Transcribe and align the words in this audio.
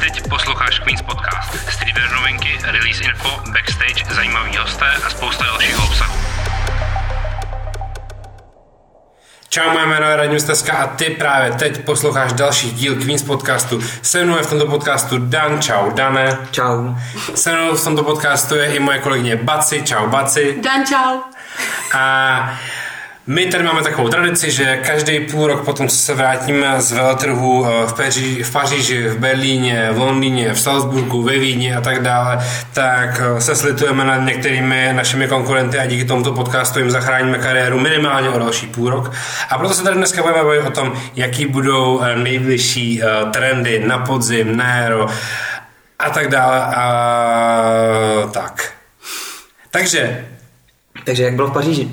Teď 0.00 0.28
posloucháš 0.28 0.78
Queen's 0.78 1.02
Podcast. 1.02 1.70
Streetwear 1.70 2.12
novinky, 2.12 2.58
release 2.62 3.04
info, 3.04 3.28
backstage, 3.52 4.14
zajímavý 4.14 4.56
hosté 4.56 4.86
a 5.06 5.10
spousta 5.10 5.44
dalšího 5.44 5.84
obsahu. 5.84 6.14
Čau, 9.48 9.70
moje 9.70 9.86
jméno 9.86 10.10
je 10.10 10.16
Radim 10.16 10.40
Steska 10.40 10.72
a 10.72 10.86
ty 10.86 11.04
právě 11.04 11.52
teď 11.52 11.84
posloucháš 11.84 12.32
další 12.32 12.70
díl 12.70 12.94
Queens 12.94 13.22
podcastu. 13.22 13.80
Se 14.02 14.24
mnou 14.24 14.36
je 14.36 14.42
v 14.42 14.50
tomto 14.50 14.66
podcastu 14.66 15.18
Dan, 15.18 15.62
čau 15.62 15.90
Dane. 15.90 16.38
Čau. 16.50 16.94
Se 17.34 17.52
mnou 17.52 17.76
v 17.76 17.84
tomto 17.84 18.02
podcastu 18.02 18.54
je 18.56 18.74
i 18.74 18.78
moje 18.78 18.98
kolegyně 18.98 19.36
Baci, 19.36 19.82
čau 19.82 20.06
Baci. 20.06 20.58
Dan, 20.62 20.86
čau. 20.86 21.20
A 21.94 22.58
my 23.26 23.46
tady 23.46 23.64
máme 23.64 23.82
takovou 23.82 24.08
tradici, 24.08 24.50
že 24.50 24.76
každý 24.76 25.20
půl 25.20 25.46
rok 25.46 25.64
potom, 25.64 25.88
co 25.88 25.96
se 25.96 26.14
vrátíme 26.14 26.82
z 26.82 26.92
veletrhu 26.92 27.66
eh, 27.66 27.86
v, 27.86 27.92
Peří, 27.92 28.42
v 28.42 28.52
Paříži, 28.52 29.08
v 29.08 29.18
Berlíně, 29.18 29.88
v 29.92 29.98
Londýně, 29.98 30.52
v 30.54 30.60
Salzburgu, 30.60 31.22
ve 31.22 31.38
Vídni 31.38 31.74
a 31.74 31.80
tak 31.80 32.02
dále, 32.02 32.38
tak 32.72 33.22
eh, 33.36 33.40
se 33.40 33.56
slitujeme 33.56 34.04
nad 34.04 34.16
některými 34.16 34.92
našimi 34.92 35.28
konkurenty 35.28 35.78
a 35.78 35.86
díky 35.86 36.04
tomuto 36.04 36.32
podcastu 36.32 36.78
jim 36.78 36.90
zachráníme 36.90 37.38
kariéru 37.38 37.80
minimálně 37.80 38.28
o 38.28 38.38
další 38.38 38.66
půl 38.66 38.90
rok. 38.90 39.12
A 39.50 39.58
proto 39.58 39.74
se 39.74 39.82
tady 39.82 39.96
dneska 39.96 40.22
budeme 40.22 40.44
bavit 40.44 40.66
o 40.66 40.70
tom, 40.70 40.92
jaký 41.16 41.46
budou 41.46 42.00
eh, 42.02 42.16
nejbližší 42.16 43.02
trendy 43.32 43.82
na 43.86 43.98
podzim, 43.98 44.56
na 44.56 44.76
jaro 44.76 45.06
a 45.98 46.10
tak 46.10 46.28
dále 46.28 46.60
a 46.60 48.30
tak. 48.32 48.72
Takže. 49.70 50.24
Takže 51.04 51.22
jak 51.22 51.34
bylo 51.34 51.48
v 51.48 51.52
Paříži? 51.52 51.90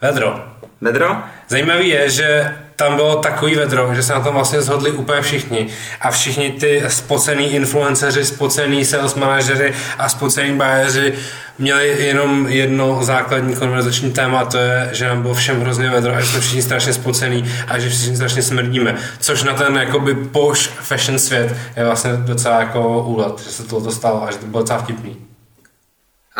Vedro. 0.00 0.49
Vedro? 0.80 1.16
Zajímavý 1.48 1.88
je, 1.88 2.10
že 2.10 2.54
tam 2.76 2.96
bylo 2.96 3.16
takový 3.16 3.54
vedro, 3.54 3.94
že 3.94 4.02
se 4.02 4.12
na 4.12 4.20
tom 4.20 4.34
vlastně 4.34 4.62
zhodli 4.62 4.90
úplně 4.90 5.22
všichni. 5.22 5.66
A 6.00 6.10
všichni 6.10 6.50
ty 6.50 6.82
spocený 6.88 7.52
influenceři, 7.52 8.24
spocený 8.24 8.84
sales 8.84 9.14
manažery 9.14 9.74
a 9.98 10.08
spocený 10.08 10.56
bajeři 10.56 11.14
měli 11.58 12.04
jenom 12.06 12.46
jedno 12.48 13.04
základní 13.04 13.56
konverzační 13.56 14.12
téma, 14.12 14.44
to 14.44 14.58
je, 14.58 14.90
že 14.92 15.08
nám 15.08 15.22
bylo 15.22 15.34
všem 15.34 15.60
hrozně 15.60 15.90
vedro 15.90 16.14
a 16.14 16.20
že 16.20 16.26
jsme 16.26 16.40
všichni 16.40 16.62
strašně 16.62 16.92
spocený 16.92 17.44
a 17.68 17.78
že 17.78 17.88
všichni 17.88 18.16
strašně 18.16 18.42
smrdíme. 18.42 18.96
Což 19.18 19.42
na 19.42 19.54
ten 19.54 19.76
jakoby 19.76 20.14
poš 20.14 20.66
fashion 20.66 21.18
svět 21.18 21.56
je 21.76 21.84
vlastně 21.84 22.10
docela 22.12 22.60
jako 22.60 23.02
úlet, 23.02 23.40
že 23.44 23.50
se 23.50 23.62
to 23.62 23.90
stalo 23.90 24.24
a 24.28 24.30
že 24.30 24.38
to 24.38 24.46
bylo 24.46 24.62
docela 24.62 24.78
vtipný. 24.78 25.29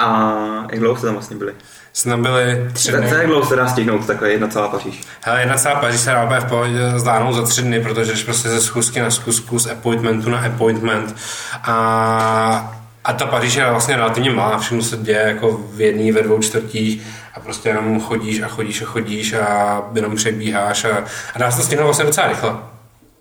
A 0.01 0.67
jak 0.71 0.81
dlouho 0.81 0.97
jste 0.97 1.07
tam 1.07 1.15
vlastně 1.15 1.37
byli? 1.37 1.55
Jsme 1.93 2.11
tam 2.11 2.23
byli 2.23 2.71
tři 2.73 2.93
dny. 2.93 3.09
Za 3.09 3.17
jak 3.17 3.27
dlouho 3.27 3.47
se 3.47 3.57
dá 3.57 3.69
stihnout 3.69 4.07
takové 4.07 4.31
jedna 4.31 4.49
celá 4.49 4.69
Paříž? 4.69 5.01
Hele, 5.21 5.41
jedna 5.41 5.57
celá 5.57 5.75
Paříž 5.75 6.01
se 6.01 6.11
dá 6.11 6.41
v 6.41 6.49
pohodě 6.49 6.93
zdáhnout 6.97 7.33
za 7.33 7.43
tři 7.43 7.63
dny, 7.63 7.81
protože 7.81 8.13
jdeš 8.13 8.23
prostě 8.23 8.49
ze 8.49 8.61
schůzky 8.61 9.01
na 9.01 9.11
schůzku, 9.11 9.59
z 9.59 9.67
appointmentu 9.67 10.31
na 10.31 10.39
appointment. 10.47 11.17
A 11.63 12.77
a 13.05 13.13
ta 13.13 13.27
Paříž 13.27 13.55
je 13.55 13.71
vlastně 13.71 13.97
relativně 13.97 14.31
malá, 14.31 14.59
všechno 14.59 14.83
se 14.83 14.97
děje 14.97 15.19
jako 15.19 15.61
v 15.73 15.81
jedné, 15.81 16.13
ve 16.13 16.23
dvou 16.23 16.39
čtvrtích 16.39 17.07
a 17.35 17.41
prostě 17.41 17.69
jenom 17.69 18.01
chodíš 18.01 18.43
a 18.43 18.49
chodíš 18.49 18.83
a 18.83 18.85
chodíš 18.85 19.33
a 19.33 19.83
jenom 19.95 20.17
přebíháš 20.17 20.85
a, 20.85 21.05
a 21.35 21.39
dá 21.39 21.51
se 21.51 21.57
to 21.57 21.63
stihnout 21.63 21.85
vlastně 21.85 22.05
docela 22.05 22.29
rychle. 22.29 22.57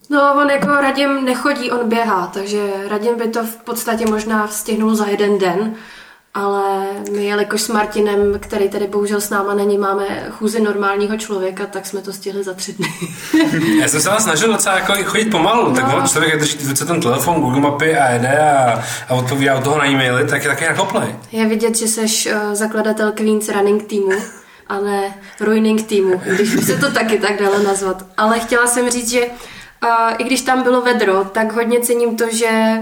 No, 0.09 0.36
on 0.41 0.49
jako 0.49 0.67
Radim 0.67 1.25
nechodí, 1.25 1.71
on 1.71 1.89
běhá, 1.89 2.27
takže 2.27 2.69
Radim 2.89 3.17
by 3.17 3.27
to 3.27 3.43
v 3.43 3.55
podstatě 3.55 4.05
možná 4.05 4.47
stihnul 4.47 4.95
za 4.95 5.05
jeden 5.05 5.38
den, 5.38 5.73
ale 6.40 6.88
my, 7.12 7.26
jelikož 7.26 7.62
s 7.62 7.68
Martinem, 7.68 8.40
který 8.40 8.70
tady 8.70 8.88
bohužel 8.88 9.22
s 9.22 9.30
náma 9.30 9.54
není, 9.54 9.78
máme 9.78 10.06
chůzi 10.30 10.62
normálního 10.62 11.18
člověka, 11.18 11.66
tak 11.66 11.86
jsme 11.86 12.02
to 12.02 12.14
stihli 12.14 12.44
za 12.44 12.54
tři 12.54 12.73
dny. 12.73 12.88
Já 13.82 13.88
jsem 13.88 14.02
se 14.02 14.09
vás 14.09 14.23
snažil 14.23 14.52
docela 14.52 14.76
jako 14.76 14.94
chodit 15.04 15.26
pomalu, 15.26 15.70
no. 15.70 15.76
tak 15.76 15.94
on 15.94 16.08
člověk 16.08 16.40
drží 16.40 16.58
ten 16.88 17.02
telefon, 17.02 17.42
Google 17.42 17.62
mapy 17.62 17.98
a 17.98 18.12
jede 18.12 18.40
a, 18.40 18.84
a 19.10 19.14
odpovídá 19.14 19.56
od 19.56 19.64
toho 19.64 19.78
na 19.78 19.86
e-maily, 19.86 20.28
tak 20.28 20.44
je 20.44 20.49
taky 20.49 20.66
nakoplej. 20.66 21.16
Je 21.32 21.45
vidět, 21.45 21.78
že 21.78 21.88
jsi 21.88 22.02
uh, 22.02 22.54
zakladatel 22.54 23.11
Queens 23.11 23.49
Running 23.49 23.83
týmu 23.83 24.11
a 24.67 24.80
ne 24.80 25.14
Ruining 25.39 25.82
týmu, 25.82 26.22
když 26.26 26.55
by 26.55 26.61
se 26.61 26.78
to 26.78 26.92
taky 26.92 27.20
tak 27.20 27.39
dalo 27.39 27.64
nazvat. 27.64 28.05
Ale 28.17 28.39
chtěla 28.39 28.67
jsem 28.67 28.89
říct, 28.89 29.10
že 29.10 29.22
uh, 29.26 29.89
i 30.17 30.23
když 30.23 30.42
tam 30.42 30.64
bylo 30.64 30.82
vedro, 30.82 31.23
tak 31.23 31.54
hodně 31.54 31.80
cením 31.80 32.17
to, 32.17 32.23
že 32.32 32.80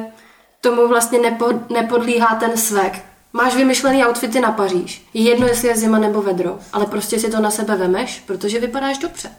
tomu 0.62 0.88
vlastně 0.88 1.20
nepo, 1.20 1.50
nepodlíhá 1.70 2.36
ten 2.36 2.58
svek 2.58 3.02
Máš 3.38 3.56
vymyšlený 3.56 4.06
outfity 4.06 4.40
na 4.40 4.52
Paříž. 4.52 5.06
Je 5.14 5.24
jedno, 5.24 5.48
jestli 5.48 5.68
je 5.68 5.78
zima 5.78 6.00
nebo 6.00 6.22
vedro, 6.22 6.58
ale 6.74 6.86
prostě 6.86 7.20
si 7.20 7.32
to 7.32 7.42
na 7.42 7.52
sebe 7.52 7.76
vemeš, 7.76 8.24
protože 8.26 8.60
vypadáš 8.60 8.98
dobře. 8.98 9.30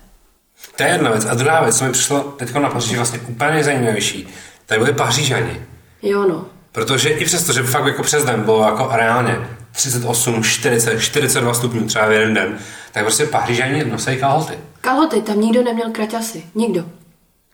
To 0.77 0.83
je 0.83 0.89
jedna 0.89 1.11
věc. 1.11 1.25
A 1.25 1.35
druhá 1.35 1.63
věc, 1.63 1.79
co 1.79 1.85
mi 1.85 1.93
přišlo 1.93 2.21
teď 2.21 2.55
na 2.55 2.71
Paříži 2.71 2.97
vlastně 2.97 3.21
úplně 3.29 3.51
nejzajímavější, 3.51 4.29
tak 4.67 4.79
byly 4.79 4.93
Pařížani. 4.93 5.63
Jo, 6.03 6.29
no. 6.29 6.47
Protože 6.73 7.09
i 7.09 7.25
přesto, 7.25 7.53
že 7.53 7.63
fakt 7.63 7.87
jako 7.87 8.03
přes 8.03 8.25
den 8.25 8.43
bylo 8.43 8.65
jako 8.65 8.89
reálně 8.93 9.49
38, 9.73 10.43
40, 10.43 11.01
42 11.01 11.55
stupňů 11.55 11.87
třeba 11.87 12.07
v 12.07 12.13
jeden 12.13 12.35
den, 12.35 12.59
tak 12.93 13.05
prostě 13.05 13.27
Pařížani 13.27 13.85
nosí 13.85 14.17
kalhoty. 14.17 14.59
Kalhoty, 14.81 15.23
tam 15.23 15.41
nikdo 15.41 15.63
neměl 15.63 15.91
kraťasy. 15.91 16.43
Nikdo. 16.55 16.85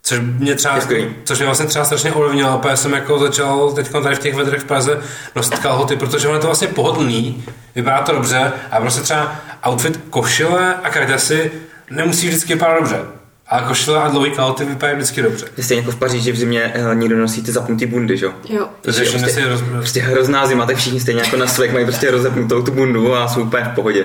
Což 0.07 0.19
mě 0.21 0.55
třeba, 0.55 0.81
což 1.25 1.39
mě 1.39 1.47
vlastně 1.47 1.67
třeba 1.67 1.85
strašně 1.85 2.13
ovlivnilo, 2.13 2.65
a 2.65 2.69
já 2.69 2.77
jsem 2.77 2.93
jako 2.93 3.19
začal 3.19 3.73
teď 3.73 3.93
tady 4.03 4.17
v 4.17 4.19
těch 4.19 4.35
vedrech 4.35 4.61
v 4.61 4.65
Praze 4.65 5.03
nosit 5.35 5.59
kalhoty, 5.59 5.97
protože 5.97 6.29
ono 6.29 6.37
je 6.37 6.41
to 6.41 6.47
vlastně 6.47 6.69
pohodlný, 6.69 7.45
vypadá 7.75 8.03
to 8.03 8.13
dobře 8.13 8.53
a 8.71 8.81
prostě 8.81 9.01
třeba 9.01 9.37
outfit 9.69 10.01
košile 10.11 10.75
a 10.75 10.91
kraťasy 10.91 11.53
nemusí 11.91 12.29
vždycky 12.29 12.55
vypadat 12.55 12.79
dobře. 12.79 13.01
Ale 13.49 13.63
košile 13.69 14.03
a 14.03 14.09
dlouhý 14.09 14.31
kalhoty 14.31 14.65
vypadají 14.65 14.97
vždycky 14.97 15.23
dobře. 15.23 15.47
Stejně 15.61 15.81
jako 15.81 15.91
v 15.91 15.97
Paříži 15.97 16.33
v 16.33 16.37
zimě 16.37 16.73
uh, 16.89 16.95
nikdo 16.95 17.17
nosí 17.17 17.43
ty 17.43 17.53
zapnutý 17.53 17.87
bundy, 17.87 18.17
že? 18.17 18.27
Jo. 18.49 18.69
Protože 18.81 19.01
prostě, 19.01 19.19
prostě, 19.19 19.49
roz... 19.49 19.63
prostě 19.63 20.01
hrozná 20.01 20.47
zima, 20.47 20.67
tak 20.67 20.77
všichni 20.77 21.01
stejně 21.01 21.23
jako 21.23 21.37
na 21.37 21.47
svek 21.47 21.73
mají 21.73 21.85
prostě 21.85 22.11
rozepnutou 22.11 22.63
tu 22.63 22.73
bundu 22.73 23.15
a 23.15 23.29
jsou 23.29 23.43
úplně 23.43 23.65
v 23.65 23.75
pohodě. 23.75 24.05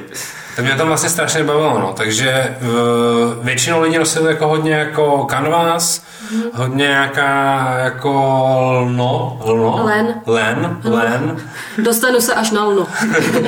To 0.55 0.61
mě 0.61 0.75
tam 0.75 0.87
vlastně 0.87 1.09
strašně 1.09 1.43
bavilo, 1.43 1.79
no. 1.79 1.93
Takže 1.97 2.57
v, 2.61 3.39
většinou 3.43 3.81
lidi 3.81 3.99
nosili 3.99 4.27
jako 4.27 4.47
hodně 4.47 4.73
jako 4.73 5.23
kanvas, 5.25 6.03
mm. 6.31 6.43
hodně 6.53 6.87
nějaká 6.87 7.73
jako 7.83 8.11
lno, 8.85 9.39
lno? 9.45 9.81
Len. 9.85 10.21
Len, 10.25 10.79
len. 10.83 11.37
Dostanu 11.77 12.21
se 12.21 12.33
až 12.33 12.51
na 12.51 12.65
lno. 12.65 12.87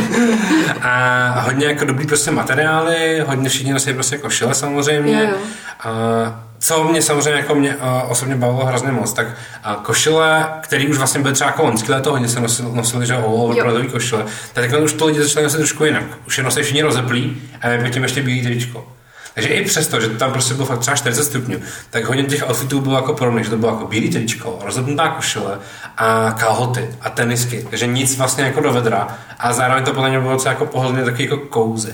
a 0.81 1.41
hodně 1.41 1.65
jako 1.65 1.85
dobrý 1.85 2.07
prostě 2.07 2.31
materiály, 2.31 3.23
hodně 3.27 3.49
všichni 3.49 3.73
nosili 3.73 3.93
prostě 3.93 4.17
košile 4.17 4.53
samozřejmě. 4.53 5.13
Jo, 5.23 5.29
jo. 5.29 5.37
A 5.83 6.43
co 6.59 6.83
mě 6.83 7.01
samozřejmě 7.01 7.39
jako 7.39 7.55
mě 7.55 7.75
uh, 7.75 8.11
osobně 8.11 8.35
bavilo 8.35 8.65
hrozně 8.65 8.91
moc, 8.91 9.13
tak 9.13 9.27
uh, 9.27 9.73
košile, 9.73 10.49
který 10.61 10.87
už 10.87 10.97
vlastně 10.97 11.21
byly 11.21 11.33
třeba 11.33 11.49
jako 11.49 11.63
loňský 11.63 11.91
léto, 11.91 12.11
hodně 12.11 12.27
se 12.27 12.39
nosili, 12.39 12.69
nosili 12.73 13.05
že 13.05 13.17
overprodový 13.17 13.87
košile, 13.87 14.25
tak 14.53 14.71
teď 14.71 14.81
už 14.81 14.93
to 14.93 15.05
lidi 15.05 15.23
začali 15.23 15.43
nosit 15.43 15.57
trošku 15.57 15.85
jinak. 15.85 16.03
Už 16.27 16.37
je 16.37 16.43
nosí 16.43 16.61
všichni 16.61 16.81
rozeplí 16.81 17.41
a 17.61 17.67
je 17.67 17.89
tím 17.89 18.03
ještě 18.03 18.21
bílý 18.21 18.41
tričko. 18.41 18.87
Takže 19.33 19.49
i 19.49 19.65
přesto, 19.65 20.01
že 20.01 20.09
tam 20.09 20.31
prostě 20.31 20.53
bylo 20.53 20.65
fakt 20.65 20.79
třeba 20.79 20.97
40 20.97 21.23
stupňů, 21.23 21.59
tak 21.89 22.05
hodně 22.05 22.23
těch 22.23 22.49
outfitů 22.49 22.81
bylo 22.81 22.95
jako 22.95 23.13
podobných, 23.13 23.43
že 23.43 23.49
to 23.49 23.57
bylo 23.57 23.71
jako 23.71 23.87
bílý 23.87 24.09
tričko, 24.09 24.59
rozepnutá 24.63 25.09
košile 25.09 25.59
a 25.97 26.31
kalhoty 26.31 26.89
a 27.01 27.09
tenisky. 27.09 27.65
Takže 27.69 27.87
nic 27.87 28.17
vlastně 28.17 28.43
jako 28.43 28.61
do 28.61 28.73
vedra 28.73 29.17
a 29.39 29.53
zároveň 29.53 29.83
to 29.83 29.93
podle 29.93 30.09
mě 30.09 30.19
bylo 30.19 30.37
jako 30.45 30.65
pohodlně 30.65 31.03
taky 31.03 31.23
jako 31.23 31.37
kouzy. 31.37 31.93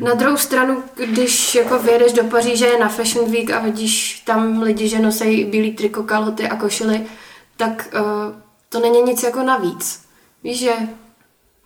Na 0.00 0.14
druhou 0.14 0.36
stranu, 0.36 0.82
když 0.94 1.54
jako 1.54 1.78
vyjedeš 1.78 2.12
do 2.12 2.24
Paříže 2.24 2.78
na 2.78 2.88
Fashion 2.88 3.30
Week 3.30 3.50
a 3.50 3.58
vidíš 3.60 4.20
tam 4.20 4.62
lidi, 4.62 4.88
že 4.88 4.98
nosí 4.98 5.44
bílý 5.44 5.72
triko, 5.72 6.02
kalhoty 6.02 6.48
a 6.48 6.56
košily, 6.56 7.06
tak 7.56 7.88
uh, 7.94 8.00
to 8.68 8.80
není 8.80 9.02
nic 9.02 9.22
jako 9.22 9.42
navíc. 9.42 10.00
Víš, 10.44 10.58
že 10.58 10.72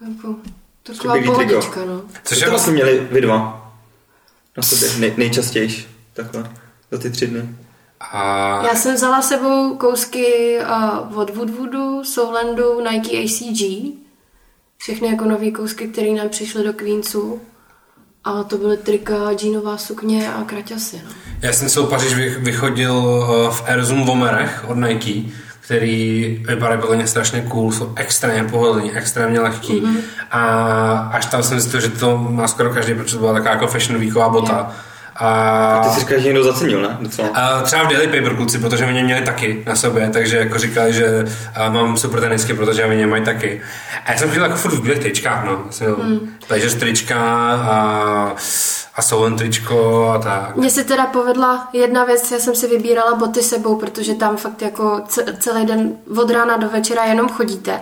jako, 0.08 0.36
taková 0.82 1.14
pohodička, 1.26 1.84
no. 1.84 2.02
Což 2.24 2.40
to 2.40 2.50
vlastně 2.50 2.72
měli 2.72 3.08
vy 3.10 3.20
dva 3.20 3.72
na 4.56 4.62
sobě 4.62 4.88
nej, 4.98 5.14
nejčastěji 5.16 5.84
takhle 6.12 6.50
za 6.90 6.98
ty 6.98 7.10
tři 7.10 7.26
dny. 7.26 7.48
A... 8.00 8.62
Já 8.66 8.74
jsem 8.74 8.94
vzala 8.94 9.22
sebou 9.22 9.76
kousky 9.76 10.58
uh, 11.10 11.18
od 11.18 11.30
Woodwoodu, 11.30 12.04
Soulandu, 12.04 12.80
Nike 12.80 13.18
ACG. 13.18 13.94
Všechny 14.78 15.08
jako 15.08 15.24
nové 15.24 15.50
kousky, 15.50 15.88
které 15.88 16.10
nám 16.10 16.28
přišly 16.28 16.64
do 16.64 16.72
Queensu. 16.72 17.40
A 18.24 18.42
to 18.42 18.58
byly 18.58 18.76
trika, 18.76 19.32
džínová 19.34 19.76
sukně 19.76 20.32
a 20.32 20.44
kraťasy. 20.44 21.00
No. 21.04 21.10
Já 21.42 21.52
jsem 21.52 21.68
se 21.68 21.82
Paříž 21.82 22.14
vychodil 22.38 23.02
v 23.50 23.64
Air 23.66 23.84
Zoom 23.84 24.04
Vomerech 24.04 24.64
od 24.68 24.74
Nike, 24.74 25.30
který 25.60 26.44
vypadají 26.48 26.80
podle 26.80 26.96
mě 26.96 27.06
strašně 27.06 27.42
cool, 27.48 27.72
jsou 27.72 27.92
extrémně 27.96 28.50
pohodlní, 28.50 28.92
extrémně 28.92 29.40
lehký. 29.40 29.80
Mm-hmm. 29.80 30.00
A 30.30 30.42
až 31.12 31.26
tam 31.26 31.42
jsem 31.42 31.60
zjistil, 31.60 31.80
že 31.80 31.88
to 31.88 32.18
má 32.18 32.48
skoro 32.48 32.70
každý, 32.70 32.94
protože 32.94 33.14
to 33.14 33.20
byla 33.20 33.32
taková 33.32 33.50
jako 33.50 33.66
fashion 33.66 34.00
weeková 34.00 34.28
bota. 34.28 34.52
Yeah. 34.52 34.89
A... 35.20 35.74
a 35.74 35.88
ty 35.88 35.94
si 35.94 36.00
říkáš, 36.00 36.20
že 36.20 36.26
někdo 36.26 36.44
zacenil, 36.44 36.82
ne? 36.82 36.96
Docela. 37.00 37.28
A 37.28 37.62
třeba 37.62 37.82
v 37.82 37.88
Daily 37.88 38.06
Paper 38.06 38.36
kluci, 38.36 38.58
protože 38.58 38.86
mě 38.86 39.04
měli 39.04 39.22
taky 39.22 39.62
na 39.66 39.76
sobě, 39.76 40.10
takže 40.12 40.36
jako 40.36 40.58
říkali, 40.58 40.92
že 40.92 41.24
mám 41.68 41.96
super 41.96 42.20
tenisky, 42.20 42.54
protože 42.54 42.86
mě 42.86 43.06
mají 43.06 43.24
taky. 43.24 43.62
A 44.06 44.12
já 44.12 44.18
jsem 44.18 44.30
chtěl 44.30 44.42
jako 44.42 44.56
furt 44.56 44.72
v 44.72 44.82
bílých 44.82 44.98
tričkách, 44.98 45.44
no. 45.44 45.64
Jsem 45.70 45.88
mm. 45.88 46.30
takže 46.46 46.70
trička 46.70 47.16
a, 47.16 47.54
a 47.54 48.34
A 48.96 49.02
jsou 49.02 49.22
len 49.22 49.36
tričko 49.36 50.08
a 50.14 50.18
tak. 50.18 50.56
Mně 50.56 50.70
se 50.70 50.84
teda 50.84 51.06
povedla 51.06 51.68
jedna 51.72 52.04
věc, 52.04 52.30
já 52.30 52.38
jsem 52.38 52.54
si 52.54 52.68
vybírala 52.68 53.14
boty 53.14 53.42
sebou, 53.42 53.76
protože 53.76 54.14
tam 54.14 54.36
fakt 54.36 54.62
jako 54.62 55.02
ce- 55.08 55.36
celý 55.38 55.66
den 55.66 55.92
od 56.18 56.30
rána 56.30 56.56
do 56.56 56.68
večera 56.68 57.04
jenom 57.04 57.28
chodíte. 57.28 57.80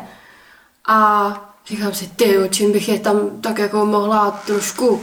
A 0.89 0.99
říkám 1.67 1.95
si, 1.95 2.07
ty, 2.17 2.39
čím 2.51 2.73
bych 2.73 2.89
je 2.89 2.99
tam 2.99 3.17
tak 3.41 3.59
jako 3.59 3.87
mohla 3.87 4.31
trošku 4.47 4.89
uh, 4.89 4.99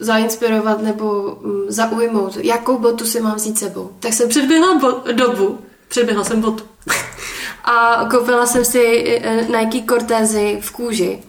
zainspirovat 0.00 0.82
nebo 0.82 1.22
um, 1.22 1.64
zaujmout. 1.68 2.36
Jakou 2.36 2.78
botu 2.78 3.06
si 3.06 3.20
mám 3.20 3.34
vzít 3.36 3.58
sebou? 3.58 3.90
Tak 4.00 4.12
jsem 4.12 4.28
předběhla 4.28 4.74
bo- 4.74 5.12
dobu, 5.12 5.58
předběhla 5.88 6.24
jsem 6.24 6.40
botu. 6.40 6.64
A 7.64 8.06
koupila 8.10 8.46
jsem 8.46 8.64
si 8.64 9.04
eh, 9.22 9.46
Nike 9.58 9.86
Cortézy 9.88 10.58
v 10.62 10.70
kůži. 10.70 11.22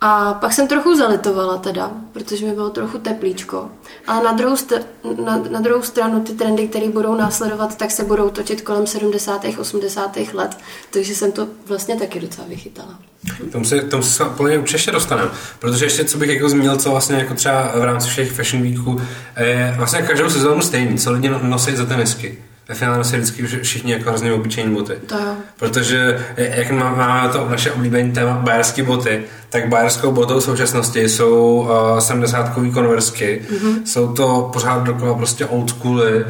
A 0.00 0.34
pak 0.34 0.52
jsem 0.52 0.68
trochu 0.68 0.96
zalitovala 0.96 1.58
teda, 1.58 1.90
protože 2.12 2.46
mi 2.46 2.52
bylo 2.52 2.70
trochu 2.70 2.98
teplíčko. 2.98 3.68
Ale 4.06 4.24
na 4.24 4.32
druhou, 4.32 4.54
st- 4.56 4.82
na, 5.24 5.36
na 5.50 5.60
druhou 5.60 5.82
stranu 5.82 6.20
ty 6.20 6.32
trendy, 6.32 6.68
které 6.68 6.88
budou 6.88 7.14
následovat, 7.16 7.76
tak 7.76 7.90
se 7.90 8.04
budou 8.04 8.30
točit 8.30 8.62
kolem 8.62 8.86
70. 8.86 9.44
80. 9.58 10.16
let. 10.32 10.58
Takže 10.90 11.14
jsem 11.14 11.32
to 11.32 11.48
vlastně 11.66 11.96
taky 11.96 12.20
docela 12.20 12.46
vychytala. 12.48 12.98
K 13.48 13.52
tomu 13.52 13.64
se, 13.64 13.80
tomu 13.80 14.02
se 14.02 14.24
úplně 14.24 14.58
určitě 14.58 14.90
dostaneme. 14.90 15.30
Protože 15.58 15.84
ještě, 15.84 16.04
co 16.04 16.18
bych 16.18 16.30
jako 16.30 16.48
zmínil, 16.48 16.76
co 16.76 16.90
vlastně 16.90 17.16
jako 17.16 17.34
třeba 17.34 17.72
v 17.78 17.84
rámci 17.84 18.08
všech 18.08 18.32
Fashion 18.32 18.62
Weeků, 18.62 19.00
je 19.40 19.74
vlastně 19.76 20.02
každou 20.02 20.30
sezónu 20.30 20.62
stejný, 20.62 20.98
co 20.98 21.12
lidi 21.12 21.28
no- 21.28 21.40
nosí 21.42 21.76
za 21.76 21.86
tenisky. 21.86 22.38
Ve 22.68 22.74
finále 22.74 22.98
nosí 22.98 23.16
vždycky 23.16 23.42
už 23.42 23.56
všichni 23.62 23.92
jako 23.92 24.08
hrozně 24.08 24.32
obyčejní 24.32 24.74
boty. 24.74 24.92
To 25.06 25.18
jo. 25.18 25.36
Protože 25.58 26.26
jak 26.36 26.70
má- 26.70 26.94
máme 26.94 27.28
to 27.28 27.48
naše 27.50 27.72
oblíbené 27.72 28.12
téma 28.12 28.32
bajerské 28.32 28.82
boty, 28.82 29.24
tak 29.48 29.68
bajerskou 29.68 30.12
botou 30.12 30.40
v 30.40 30.42
současnosti 30.42 31.08
jsou 31.08 31.68
uh, 31.92 31.98
70 31.98 32.48
konversky. 32.74 33.42
Mm-hmm. 33.50 33.84
Jsou 33.84 34.12
to 34.12 34.50
pořád 34.52 34.82
dokola 34.82 35.14
prostě 35.14 35.46
old 35.46 35.70
schooly. 35.70 36.24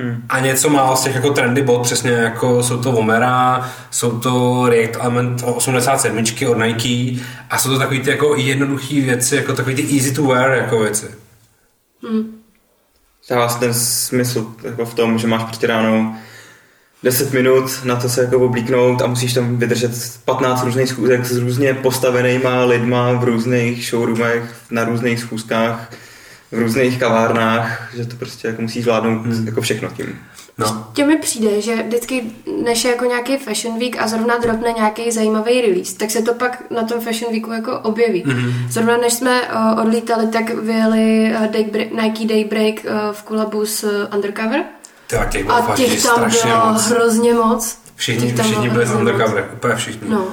Hmm. 0.00 0.22
A 0.28 0.40
něco 0.40 0.70
málo 0.70 0.96
z 0.96 1.02
těch 1.02 1.14
jako 1.14 1.30
trendy 1.30 1.62
bot, 1.62 1.82
přesně 1.82 2.10
jako 2.10 2.62
jsou 2.62 2.78
to 2.82 2.92
Vomera, 2.92 3.70
jsou 3.90 4.18
to 4.20 4.64
React 4.68 4.96
Element 5.00 5.42
87 5.44 6.24
od 6.48 6.54
Nike 6.54 7.20
a 7.50 7.58
jsou 7.58 7.70
to 7.70 7.78
takový 7.78 8.00
ty 8.00 8.10
jako 8.10 8.34
jednoduché 8.36 9.00
věci, 9.00 9.36
jako 9.36 9.52
takový 9.52 9.74
ty 9.74 9.96
easy 9.96 10.14
to 10.14 10.22
wear 10.22 10.50
jako 10.50 10.78
věci. 10.78 11.06
Dává 13.28 13.48
se 13.48 13.58
ten 13.58 13.74
smysl 13.74 14.46
jako 14.64 14.84
v 14.84 14.94
tom, 14.94 15.18
že 15.18 15.26
máš 15.26 15.44
prostě 15.44 15.66
ráno 15.66 16.16
10 17.02 17.32
minut 17.32 17.84
na 17.84 17.96
to 17.96 18.08
se 18.08 18.22
jako 18.22 18.38
oblíknout 18.38 19.02
a 19.02 19.06
musíš 19.06 19.34
tam 19.34 19.56
vydržet 19.56 20.20
15 20.24 20.64
různých 20.64 20.88
schůzek 20.88 21.26
s 21.26 21.36
různě 21.36 21.74
postavenýma 21.74 22.64
lidma 22.64 23.12
v 23.12 23.24
různých 23.24 23.86
showroomech, 23.86 24.54
na 24.70 24.84
různých 24.84 25.20
schůzkách, 25.20 25.90
v 26.52 26.58
různých 26.58 26.98
kavárnách, 26.98 27.94
že 27.96 28.04
to 28.04 28.16
prostě 28.16 28.48
jako 28.48 28.62
musíš 28.62 28.82
zvládnout 28.82 29.26
hmm. 29.26 29.46
jako 29.46 29.60
všechno 29.60 29.88
tím. 29.88 30.18
No. 30.58 30.86
Tě 30.92 31.06
mi 31.06 31.18
přijde, 31.18 31.60
že 31.60 31.82
vždycky, 31.82 32.22
než 32.64 32.84
je 32.84 32.90
jako 32.90 33.04
nějaký 33.04 33.36
Fashion 33.36 33.78
Week 33.78 33.96
a 34.02 34.08
zrovna 34.08 34.38
dropne 34.38 34.72
nějaký 34.72 35.10
zajímavý 35.10 35.60
release, 35.60 35.96
tak 35.96 36.10
se 36.10 36.22
to 36.22 36.34
pak 36.34 36.70
na 36.70 36.82
tom 36.84 37.00
Fashion 37.00 37.32
Weeku 37.32 37.52
jako 37.52 37.78
objeví. 37.78 38.24
Mm-hmm. 38.24 38.52
Zrovna 38.70 38.96
než 38.96 39.12
jsme 39.12 39.42
uh, 39.42 39.80
odlítali, 39.80 40.26
tak 40.26 40.54
vyjeli 40.54 41.32
uh, 41.40 41.46
Daybreak, 41.46 41.90
Nike 42.02 42.24
Daybreak 42.34 42.74
uh, 42.84 43.12
v 43.12 43.22
kolabu 43.22 43.66
s 43.66 43.84
uh, 43.84 44.14
Undercover. 44.14 44.64
Tak 45.06 45.30
těch 45.30 45.50
A 45.50 45.74
těch 45.76 46.02
tam 46.02 46.30
bylo 46.30 46.72
moc. 46.72 46.86
hrozně 46.86 47.34
moc. 47.34 47.78
Všichni, 47.96 48.34
všichni 48.42 48.70
byli 48.70 48.84
v 48.84 48.88
hrozně 48.88 48.94
moc. 48.94 49.12
undercover, 49.12 49.50
úplně 49.54 49.74
všichni. 49.74 50.08
No. 50.08 50.26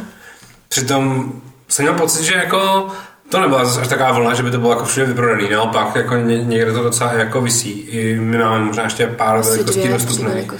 Přitom 0.70 1.34
jsem 1.68 1.86
měl 1.86 1.96
pocit, 1.96 2.24
že 2.24 2.34
jako 2.34 2.88
to 3.30 3.42
nebyla 3.42 3.66
zase 3.66 3.82
až 3.82 3.88
taková 3.88 4.12
vlna, 4.12 4.34
že 4.34 4.44
by 4.44 4.52
to 4.52 4.58
bylo 4.58 4.72
jako 4.72 4.86
všude 4.86 5.06
vyprodaný, 5.06 5.50
naopak 5.50 5.96
jako 5.96 6.16
ně, 6.16 6.44
někde 6.44 6.72
to 6.74 6.84
docela 6.84 7.14
jako 7.14 7.42
visí. 7.42 7.72
I 7.72 8.20
my 8.20 8.38
máme 8.38 8.66
možná 8.66 8.84
ještě 8.84 9.08
pár 9.08 9.42
velikostí 9.42 9.88
dostupných. 9.88 10.52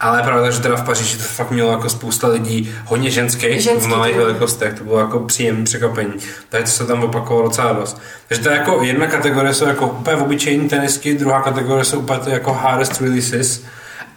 Ale 0.00 0.22
pravda, 0.22 0.50
že 0.50 0.60
teda 0.60 0.76
v 0.76 0.86
Paříži 0.86 1.16
to 1.16 1.22
fakt 1.22 1.50
mělo 1.50 1.70
jako 1.70 1.88
spousta 1.88 2.28
lidí, 2.28 2.74
hodně 2.84 3.10
ženských 3.10 3.60
Ženský, 3.62 3.86
v 3.86 3.88
malých 3.88 4.16
to 4.16 4.22
velikostech, 4.22 4.74
to 4.74 4.84
bylo 4.84 4.98
jako 4.98 5.20
příjemné 5.20 5.64
překvapení. 5.64 6.12
Takže 6.48 6.64
to 6.64 6.70
se 6.70 6.86
tam 6.86 7.04
opakovalo 7.04 7.48
docela 7.48 7.72
dost. 7.72 8.00
Takže 8.28 8.42
to 8.42 8.48
je 8.50 8.56
jako 8.56 8.82
jedna 8.82 9.06
kategorie 9.06 9.54
jsou 9.54 9.66
jako 9.66 9.86
úplně 9.86 10.16
obyčejní 10.16 10.68
tenisky, 10.68 11.14
druhá 11.14 11.42
kategorie 11.42 11.84
jsou 11.84 11.98
úplně 11.98 12.18
ty 12.18 12.30
jako 12.30 12.52
hardest 12.52 13.00
releases. 13.00 13.62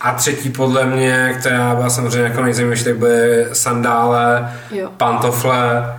A 0.02 0.14
třetí 0.14 0.50
podle 0.50 0.86
mě, 0.86 1.36
která 1.40 1.76
byla 1.76 1.90
samozřejmě 1.90 2.22
jako 2.22 2.42
nejzajímavější, 2.42 2.84
tak 2.84 2.98
byly 2.98 3.46
sandále, 3.54 4.54
Jo. 4.72 4.90
pantofle 4.98 5.94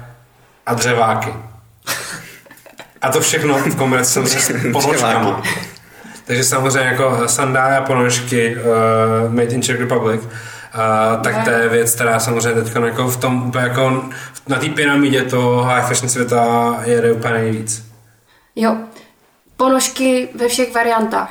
a 0.67 0.75
dřeváky. 0.75 1.33
A 3.03 3.13
to 3.13 3.21
všechno 3.21 3.55
v 3.59 3.77
kombinaci 3.77 4.13
samozřejmě 4.13 4.41
s 4.41 4.73
ponožkama. 4.73 5.43
Takže 6.25 6.45
samozřejmě 6.45 6.89
jako 6.91 7.23
sandály 7.29 7.77
a 7.77 7.81
ponožky 7.83 8.57
uh, 8.57 9.33
Made 9.35 9.49
in 9.49 9.63
Czech 9.63 9.81
Republic, 9.81 10.21
uh, 10.23 11.23
tak 11.23 11.45
to 11.45 11.51
je 11.51 11.69
věc, 11.69 11.95
která 11.95 12.19
samozřejmě 12.21 12.63
teď 12.63 12.73
jako 12.85 13.09
v 13.09 13.17
tom 13.17 13.47
úplně 13.49 13.65
jako 13.65 14.05
na 14.49 14.59
té 14.59 14.69
pyramidě 14.69 15.23
toho 15.23 15.63
high 15.65 15.83
fashion 15.83 16.09
světa 16.09 16.77
jede 16.85 17.13
úplně 17.13 17.35
nejvíc. 17.35 17.85
Jo, 18.57 18.77
ponožky 19.57 20.29
ve 20.35 20.49
všech 20.49 20.75
variantách. 20.75 21.31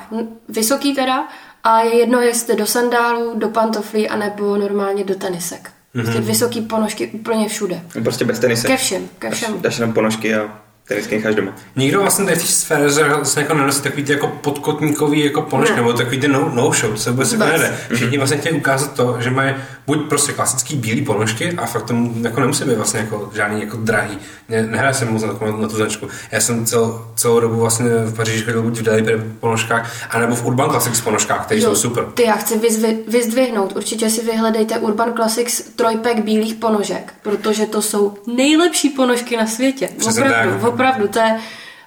Vysoký 0.50 0.96
teda, 0.96 1.28
a 1.64 1.80
je 1.82 1.96
jedno, 2.00 2.22
jestli 2.22 2.56
do 2.56 2.66
sandálů, 2.66 3.34
do 3.40 3.50
pantoflí, 3.50 4.10
anebo 4.10 4.58
normálně 4.58 5.04
do 5.04 5.16
tenisek. 5.16 5.72
Prostě 5.94 6.12
Mhm. 6.20 6.24
vysoký 6.28 6.62
ponožky 6.62 7.08
úplně 7.08 7.50
všude. 7.50 7.82
Prostě 8.04 8.26
bez 8.26 8.40
tenise. 8.40 8.68
Ke 8.68 8.78
všem, 8.78 9.10
ke 9.20 9.30
Dáš, 9.30 9.38
všemu. 9.38 9.58
dáš 9.58 9.78
jenom 9.78 9.94
ponožky 9.94 10.36
a 10.36 10.42
tenisky 10.88 11.16
necháš 11.16 11.36
doma. 11.36 11.52
Nikdo 11.76 12.02
vlastně 12.02 12.26
tady 12.26 12.38
v 12.38 12.42
té 12.42 12.48
sféře 12.48 13.04
vlastně 13.04 13.42
jako 13.42 13.54
nenosí 13.54 13.82
takový 13.82 14.04
ty 14.04 14.12
jako 14.12 14.28
podkotníkový 14.28 15.26
jako 15.26 15.42
ponožky, 15.42 15.72
Ne. 15.76 15.78
nebo 15.82 15.94
takový 15.94 16.20
ty 16.20 16.28
no, 16.28 16.52
no 16.56 16.72
show, 16.74 16.92
to 16.92 16.98
se 16.98 17.12
vůbec 17.12 17.32
jako 17.32 17.46
nejde. 17.46 17.78
Všichni 17.94 18.18
vlastně 18.18 18.38
chtějí 18.38 18.56
ukázat 18.58 18.94
to, 18.94 19.18
že 19.20 19.30
mají 19.30 19.56
buď 19.88 20.10
prostě 20.10 20.32
klasický 20.34 20.76
bílý 20.76 21.02
ponožky 21.02 21.52
a 21.58 21.66
fakt 21.66 21.86
tomu 21.86 22.14
jako 22.22 22.40
nemusí 22.40 22.64
být 22.64 22.76
vlastně 22.76 23.00
jako 23.00 23.30
žádný 23.36 23.62
jako 23.62 23.78
drahý. 23.78 24.18
Ne, 24.50 24.68
nehraje 24.68 24.94
se 24.94 25.06
moc 25.06 25.22
na, 25.24 25.28
takovou- 25.34 25.58
na 25.62 25.68
tu 25.68 25.76
značku. 25.76 26.08
Já 26.32 26.40
jsem 26.40 26.66
cel, 26.66 27.08
celou 27.16 27.40
dobu 27.40 27.56
vlastně 27.56 27.90
v 27.90 28.16
Paříži 28.16 28.44
chodil 28.44 28.62
buď 28.64 28.80
v 28.80 28.84
Deli 28.84 29.22
ponožkách, 29.40 29.92
anebo 30.10 30.36
v 30.36 30.46
Urban 30.46 30.70
Classics 30.70 31.02
ponožkách, 31.02 31.46
které 31.46 31.62
jsou 31.62 31.76
super. 31.76 32.06
Ty 32.14 32.24
já 32.24 32.34
chci 32.36 32.58
vyzvi, 32.60 32.98
vyzdvihnout. 33.08 33.76
Určitě 33.76 34.10
si 34.10 34.26
vyhledejte 34.26 34.78
Urban 34.78 35.14
Classics 35.14 35.62
trojpek 35.76 36.20
bílých 36.24 36.54
ponožek, 36.56 37.14
protože 37.24 37.66
to 37.66 37.82
jsou 37.82 38.14
nejlepší 38.36 38.90
ponožky 38.90 39.38
na 39.38 39.48
světě. 39.48 39.90
Přesně 39.98 40.24
opravdu, 40.24 40.52
tak. 40.52 40.64
opravdu. 40.64 40.81
To 41.12 41.20
je, 41.20 41.40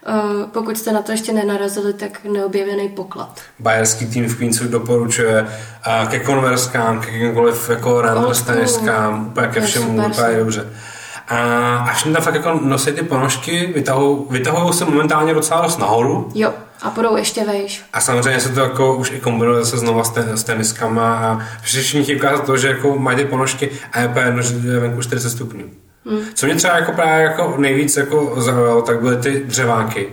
uh, 0.09 0.51
pokud 0.51 0.79
jste 0.79 0.93
na 0.93 1.03
to 1.03 1.13
ještě 1.13 1.33
nenarazili, 1.33 1.93
tak 1.93 2.25
neobjevený 2.25 2.89
poklad. 2.89 3.41
Bajerský 3.59 4.07
tým 4.07 4.29
v 4.29 4.37
Queensu 4.37 4.69
doporučuje 4.69 5.47
a 5.83 6.07
ke 6.07 6.21
konverskám, 6.21 7.01
ke 7.01 7.13
jakýmkoliv 7.13 7.71
jako 7.71 8.03
school. 8.33 8.55
teniskám, 8.55 9.27
úplně 9.27 9.47
ke 9.47 9.53
To 9.53 9.61
je 9.61 9.67
všemu, 9.67 10.07
úplně 10.07 10.37
dobře. 10.39 10.67
A 11.29 11.77
až 11.77 12.03
tam 12.03 12.15
fakt 12.15 12.35
jako 12.35 12.61
nosí 12.63 12.93
ty 12.93 13.03
ponožky, 13.03 13.73
vytahují 13.75 14.27
vytahují 14.31 14.75
se 14.75 14.85
momentálně 14.85 15.35
docela 15.35 15.63
dost 15.63 15.79
nahoru. 15.79 16.31
Jo, 16.35 16.53
a 16.83 16.91
půjdou 16.91 17.17
ještě 17.17 17.45
vejš. 17.45 17.85
A 17.93 18.01
samozřejmě 18.01 18.41
se 18.41 18.49
to 18.49 18.61
jako 18.61 18.97
už 18.97 19.11
i 19.11 19.21
kombinuje 19.21 19.65
se 19.65 19.79
znova 19.79 20.05
s, 20.05 20.11
ten, 20.11 20.37
s 20.37 20.45
teniskama 20.45 21.17
a 21.17 21.39
všichni 21.63 22.03
chtějí 22.03 22.19
ukázat 22.19 22.47
to, 22.47 22.57
že 22.57 22.69
jako 22.69 22.99
mají 22.99 23.17
ty 23.17 23.25
ponožky 23.25 23.71
a 23.93 24.01
je 24.01 24.09
úplně 24.09 24.27
jedno, 24.27 24.43
že 24.43 24.55
je 24.55 24.79
venku 24.79 25.03
40 25.03 25.31
stupňů. 25.31 25.65
Hmm. 26.07 26.21
Co 26.35 26.47
mě 26.47 26.55
třeba 26.55 26.77
jako 26.77 26.93
právě 26.93 27.25
jako 27.25 27.55
nejvíc 27.59 27.97
jako 27.97 28.41
zaujalo, 28.41 28.83
tak 28.83 29.01
byly 29.01 29.17
ty 29.17 29.45
dřeváky. 29.45 30.09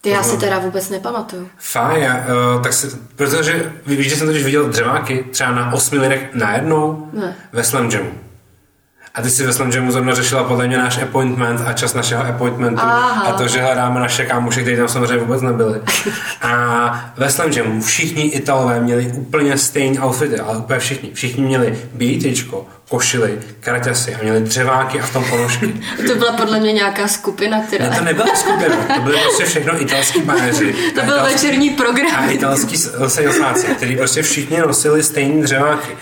Ty 0.00 0.10
já 0.10 0.22
si 0.22 0.36
teda 0.36 0.58
vůbec 0.58 0.90
nepamatuju. 0.90 1.48
Fajn, 1.58 2.02
já, 2.02 2.14
uh, 2.16 2.62
tak 2.62 2.72
si, 2.72 2.86
protože 3.16 3.72
víš, 3.86 4.10
že 4.10 4.16
jsem 4.16 4.26
totiž 4.26 4.44
viděl 4.44 4.64
dřeváky 4.68 5.24
třeba 5.30 5.50
na 5.50 5.72
osmi 5.72 5.98
lidech 5.98 6.28
najednou 6.34 7.10
Ne. 7.12 7.36
ve 7.52 7.64
Slam 7.64 7.90
Jamu. 7.90 8.10
A 9.16 9.22
ty 9.22 9.30
si 9.30 9.46
ve 9.46 9.52
Slam 9.52 9.70
Jamu 9.70 9.92
zrovna 9.92 10.14
řešila 10.14 10.44
podle 10.44 10.66
mě 10.66 10.78
náš 10.78 11.02
appointment 11.02 11.60
a 11.66 11.72
čas 11.72 11.94
našeho 11.94 12.26
appointmentu 12.26 12.80
Aha. 12.82 13.22
a 13.22 13.32
to, 13.32 13.48
že 13.48 13.60
hledáme 13.62 14.00
naše 14.00 14.24
kámoše, 14.26 14.60
kteří 14.62 14.76
tam 14.76 14.88
samozřejmě 14.88 15.16
vůbec 15.16 15.42
nebyli. 15.42 15.80
A 16.42 17.12
ve 17.16 17.30
Slam 17.30 17.50
Jamu 17.52 17.82
všichni 17.82 18.22
Italové 18.22 18.80
měli 18.80 19.06
úplně 19.14 19.58
stejné 19.58 20.00
outfity, 20.04 20.38
ale 20.40 20.58
úplně 20.58 20.78
všichni. 20.78 21.10
Všichni 21.14 21.44
měli 21.44 21.78
bílý 21.94 22.18
tričko, 22.18 22.66
košily, 22.88 23.38
kraťasy 23.60 24.14
a 24.14 24.18
měli 24.22 24.40
dřeváky 24.40 25.00
a 25.00 25.06
v 25.06 25.12
tom 25.12 25.24
ponožky. 25.30 25.74
To 26.08 26.14
byla 26.14 26.32
podle 26.32 26.60
mě 26.60 26.72
nějaká 26.72 27.08
skupina, 27.08 27.60
která... 27.66 27.90
Ne, 27.90 27.96
to 27.98 28.04
nebyla 28.04 28.26
skupina, 28.36 28.76
to 28.96 29.00
byly 29.02 29.18
prostě 29.18 29.44
všechno 29.44 29.82
italský 29.82 30.20
baneři. 30.20 30.74
To 30.94 31.02
A 31.02 31.04
byl 31.04 31.14
italský- 31.16 31.32
večerní 31.32 31.70
a 31.70 31.76
program. 31.76 32.30
italský 32.30 32.76
salesmáci, 33.08 33.66
který 33.66 33.96
prostě 33.96 34.22
všichni 34.22 34.58
nosili 34.60 35.02
stejný 35.02 35.42
dřeváky. 35.42 35.96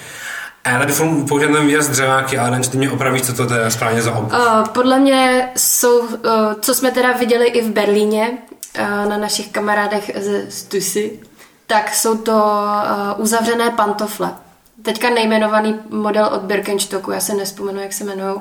A 0.65 0.71
já 0.71 0.87
furt 0.87 1.29
používám 1.29 1.55
ten 1.55 1.67
výraz 1.67 1.89
dřeváky, 1.89 2.39
ale 2.39 2.51
nevím, 2.51 2.71
ty 2.71 2.77
mě 2.79 2.91
opravíš, 2.91 3.23
co 3.23 3.47
to 3.47 3.55
je 3.55 3.71
správně 3.71 4.03
za 4.03 4.13
obu. 4.13 4.27
Uh, 4.27 4.69
podle 4.69 4.99
mě 4.99 5.49
jsou, 5.57 5.99
uh, 5.99 6.09
co 6.61 6.75
jsme 6.75 6.91
teda 6.91 7.13
viděli 7.13 7.47
i 7.47 7.63
v 7.63 7.71
Berlíně 7.71 8.31
uh, 8.79 9.11
na 9.11 9.17
našich 9.17 9.49
kamarádech 9.49 10.11
ze 10.21 10.51
Stusy, 10.51 11.21
tak 11.67 11.95
jsou 11.95 12.17
to 12.17 12.33
uh, 12.33 13.23
uzavřené 13.23 13.71
pantofle. 13.71 14.35
teďka 14.83 15.11
nejmenovaný 15.11 15.81
model 15.91 16.31
od 16.35 16.43
Birkenstocku, 16.43 17.11
já 17.11 17.21
se 17.21 17.35
nespomenu, 17.35 17.81
jak 17.81 17.93
se 17.93 18.05
jmenují, 18.05 18.41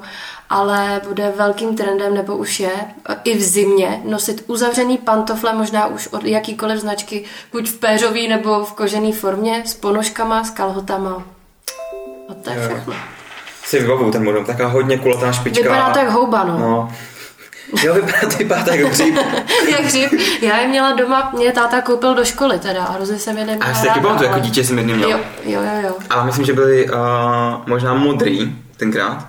ale 0.50 1.02
bude 1.08 1.34
velkým 1.38 1.76
trendem, 1.76 2.14
nebo 2.14 2.38
už 2.38 2.60
je, 2.60 2.72
i 3.24 3.38
v 3.38 3.42
zimě, 3.42 4.02
nosit 4.06 4.44
uzavřený 4.48 4.98
pantofle, 4.98 5.54
možná 5.54 5.88
už 5.88 6.08
od 6.08 6.24
jakýkoliv 6.24 6.80
značky, 6.80 7.26
buď 7.52 7.70
v 7.70 7.78
péřový 7.78 8.28
nebo 8.28 8.66
v 8.66 8.74
kožený 8.74 9.14
formě, 9.14 9.64
s 9.66 9.74
ponožkama, 9.74 10.44
s 10.44 10.50
kalhotama. 10.50 11.24
A 12.34 12.44
to 12.44 12.50
je 12.50 12.56
Jo. 12.56 12.70
všechno. 12.70 12.94
Si 13.66 13.80
vybavuju 13.80 14.12
ten 14.12 14.24
model, 14.24 14.46
taká 14.46 14.68
hodně 14.68 14.98
kulatá 14.98 15.32
špička. 15.32 15.64
Vypadá 15.64 15.90
to 15.90 16.00
jak 16.00 16.10
houba, 16.10 16.44
no. 16.44 16.60
No. 16.60 16.92
Jo, 17.84 17.94
vypadá 17.94 18.20
to, 18.22 18.38
vypadá 18.38 18.64
to 18.64 18.72
jako 18.74 18.90
hříb. 18.90 19.16
jak 19.70 19.82
hřib. 19.82 20.12
Já 20.42 20.58
je 20.58 20.68
měla 20.68 20.92
doma, 20.94 21.32
mě 21.38 21.52
táta 21.52 21.82
koupil 21.82 22.16
do 22.16 22.26
školy 22.26 22.60
teda, 22.60 22.84
a 22.86 22.92
hrozně 22.92 23.20
jsem 23.20 23.38
je 23.38 23.44
A 23.44 23.48
neměla 23.48 23.70
já 23.70 23.76
si 23.76 23.88
taky 23.88 24.00
pamatuju, 24.00 24.24
jako 24.24 24.34
ale- 24.34 24.42
dítě 24.46 24.64
jsem 24.64 24.78
jedný 24.78 24.94
měl. 24.94 25.10
Jo, 25.12 25.20
jo, 25.46 25.62
jo, 25.62 25.82
jo. 25.88 25.96
A 26.10 26.24
myslím, 26.24 26.46
že 26.46 26.54
byli 26.54 26.90
uh, 26.90 26.96
možná 27.68 27.94
modrý 27.94 28.56
tenkrát 28.78 29.28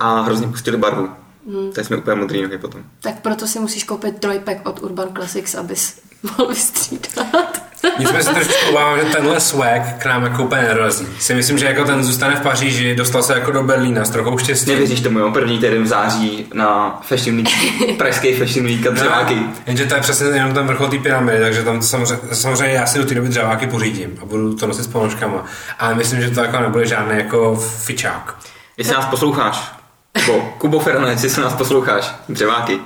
a 0.00 0.20
hrozně 0.20 0.46
pustili 0.46 0.76
barvu. 0.76 1.08
Hmm. 1.48 1.72
Tak 1.72 1.84
jsme 1.84 1.96
úplně 1.96 2.16
modrý 2.16 2.42
nohy 2.42 2.58
potom. 2.58 2.80
Tak 3.02 3.20
proto 3.20 3.46
si 3.46 3.58
musíš 3.58 3.84
koupit 3.84 4.18
trojpack 4.18 4.68
od 4.68 4.82
Urban 4.82 5.08
Classics, 5.14 5.54
abys 5.54 6.00
mohl 6.22 6.46
vystřídat. 6.48 7.62
Nicméně 7.98 8.24
se 8.24 8.34
trošičku 8.34 8.70
obávám, 8.70 8.98
že 8.98 9.04
tenhle 9.04 9.40
swag 9.40 9.82
k 9.98 10.06
nám 10.06 10.22
jako 10.22 10.42
úplně 10.42 10.62
nedorazí. 10.62 11.06
Si 11.18 11.34
myslím, 11.34 11.58
že 11.58 11.66
jako 11.66 11.84
ten 11.84 12.04
zůstane 12.04 12.36
v 12.36 12.40
Paříži, 12.40 12.94
dostal 12.94 13.22
se 13.22 13.34
jako 13.34 13.50
do 13.50 13.62
Berlína 13.62 14.04
s 14.04 14.10
trochou 14.10 14.38
štěstí. 14.38 14.70
Nevěříš 14.70 15.00
tomu, 15.00 15.18
jo? 15.18 15.30
První 15.30 15.58
týden 15.58 15.82
v 15.82 15.86
září 15.86 16.46
na 16.54 17.00
Fashion 17.02 17.36
Week, 17.36 17.98
pražský 17.98 18.34
Fashion 18.34 18.66
Week 18.66 18.86
a 18.86 18.90
dřeváky. 18.90 19.34
No, 19.34 19.52
jenže 19.66 19.86
to 19.86 19.94
je 19.94 20.00
přesně 20.00 20.26
jenom 20.26 20.54
ten 20.54 20.66
vrchol 20.66 20.88
té 20.88 20.98
pyramidy, 20.98 21.40
takže 21.40 21.62
tam 21.62 21.82
samozřejmě, 21.82 22.34
samozřejmě 22.34 22.74
já 22.74 22.86
si 22.86 22.98
do 22.98 23.04
té 23.04 23.14
doby 23.14 23.28
dřeváky 23.28 23.66
pořídím 23.66 24.18
a 24.22 24.24
budu 24.24 24.54
to 24.54 24.66
nosit 24.66 24.82
s 24.82 24.86
ponožkama. 24.86 25.44
Ale 25.78 25.94
myslím, 25.94 26.20
že 26.20 26.30
to 26.30 26.40
jako 26.40 26.60
nebude 26.60 26.86
žádný 26.86 27.16
jako 27.16 27.56
fičák. 27.56 28.36
Jestli 28.76 28.94
nás 28.94 29.04
posloucháš, 29.04 29.72
Kubo, 30.12 30.54
Kubo 30.58 30.80
Fernandez, 30.80 31.24
jestli 31.24 31.42
nás 31.42 31.54
posloucháš, 31.54 32.14
dřeváky, 32.28 32.80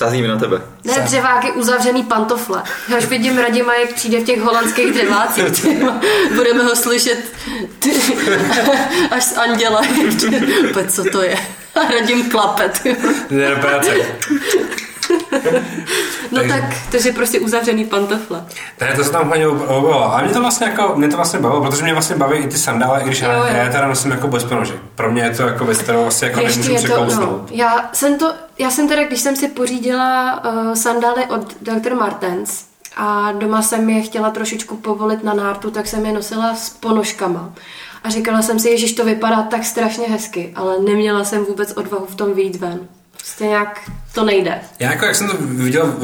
sázíme 0.00 0.28
na 0.28 0.38
tebe. 0.38 0.60
Ne, 0.84 0.92
dřeváky 1.00 1.52
uzavřený 1.52 2.02
pantofle. 2.02 2.62
Já 2.88 2.98
už 2.98 3.04
vidím 3.06 3.38
Radima, 3.38 3.74
jak 3.74 3.92
přijde 3.94 4.20
v 4.20 4.24
těch 4.24 4.40
holandských 4.40 4.92
dřevácích. 4.92 5.66
Budeme 6.34 6.64
ho 6.64 6.76
slyšet 6.76 7.18
ty, 7.78 7.90
až 9.10 9.24
z 9.24 9.36
anděla. 9.38 9.80
Pojď, 10.72 10.90
co 10.90 11.04
to 11.04 11.22
je? 11.22 11.36
A 11.74 11.92
Radim 11.92 12.30
klape. 12.30 12.68
ty 12.68 12.88
jo. 12.88 12.94
Jde 13.30 13.50
do 13.50 13.56
práce. 13.56 13.90
No 16.32 16.38
Takže- 16.40 16.48
tak, 16.54 16.64
takže 16.92 17.12
prostě 17.12 17.40
uzavřený 17.40 17.84
pantofle. 17.84 18.44
Ne, 18.80 18.92
to 18.96 19.04
se 19.04 19.10
tam 19.12 19.28
hodně 19.28 19.48
objevilo. 19.48 20.12
Ale 20.14 20.22
mě 20.24 20.32
to 20.32 20.40
vlastně 20.40 20.66
jako, 20.66 20.92
mě 20.96 21.08
to 21.08 21.16
vlastně 21.16 21.38
bavilo, 21.38 21.60
protože 21.64 21.82
mě 21.82 21.92
vlastně 21.92 22.16
baví 22.16 22.38
i 22.38 22.46
ty 22.46 22.58
sandále, 22.58 23.00
i 23.00 23.04
když 23.04 23.20
já, 23.20 23.32
Jo, 23.32 23.44
já 23.44 23.62
je 23.62 23.70
teda 23.70 23.86
nosím 23.88 24.10
jako 24.10 24.28
bez 24.28 24.44
ponožek. 24.44 24.76
Pro 24.94 25.10
mě 25.12 25.22
je 25.22 25.30
to 25.30 25.42
jako 25.42 25.64
věc, 25.64 25.78
kterou 25.78 26.02
vlastně 26.02 26.28
jako 26.28 26.40
Ještě 26.40 26.60
nemůžu 26.60 26.82
je 26.82 26.88
to, 26.90 26.96
no, 27.00 27.06
překousnout. 27.06 27.48
já 27.50 27.90
jsem 27.92 28.18
to, 28.18 28.32
já 28.60 28.70
jsem 28.70 28.88
teda, 28.88 29.04
když 29.04 29.20
jsem 29.20 29.36
si 29.36 29.48
pořídila 29.48 30.44
uh, 30.44 30.74
sandály 30.74 31.26
od 31.26 31.56
Dr. 31.60 31.94
Martens 31.94 32.64
a 32.96 33.32
doma 33.32 33.62
jsem 33.62 33.90
je 33.90 34.02
chtěla 34.02 34.30
trošičku 34.30 34.76
povolit 34.76 35.24
na 35.24 35.34
nártu, 35.34 35.70
tak 35.70 35.86
jsem 35.86 36.06
je 36.06 36.12
nosila 36.12 36.54
s 36.54 36.70
ponožkama. 36.70 37.52
A 38.04 38.10
říkala 38.10 38.42
jsem 38.42 38.58
si, 38.58 38.78
že 38.78 38.94
to 38.94 39.04
vypadá 39.04 39.42
tak 39.42 39.64
strašně 39.64 40.06
hezky, 40.06 40.52
ale 40.56 40.80
neměla 40.80 41.24
jsem 41.24 41.44
vůbec 41.44 41.72
odvahu 41.76 42.06
v 42.06 42.14
tom 42.14 42.34
výjít 42.34 42.56
ven. 42.56 42.88
Prostě 43.20 43.44
nějak 43.44 43.90
to 44.14 44.24
nejde. 44.24 44.54
Já 44.78 44.90
jako, 44.92 45.04
jak 45.04 45.14
jsem 45.14 45.28
to 45.28 45.36
viděl, 45.40 45.94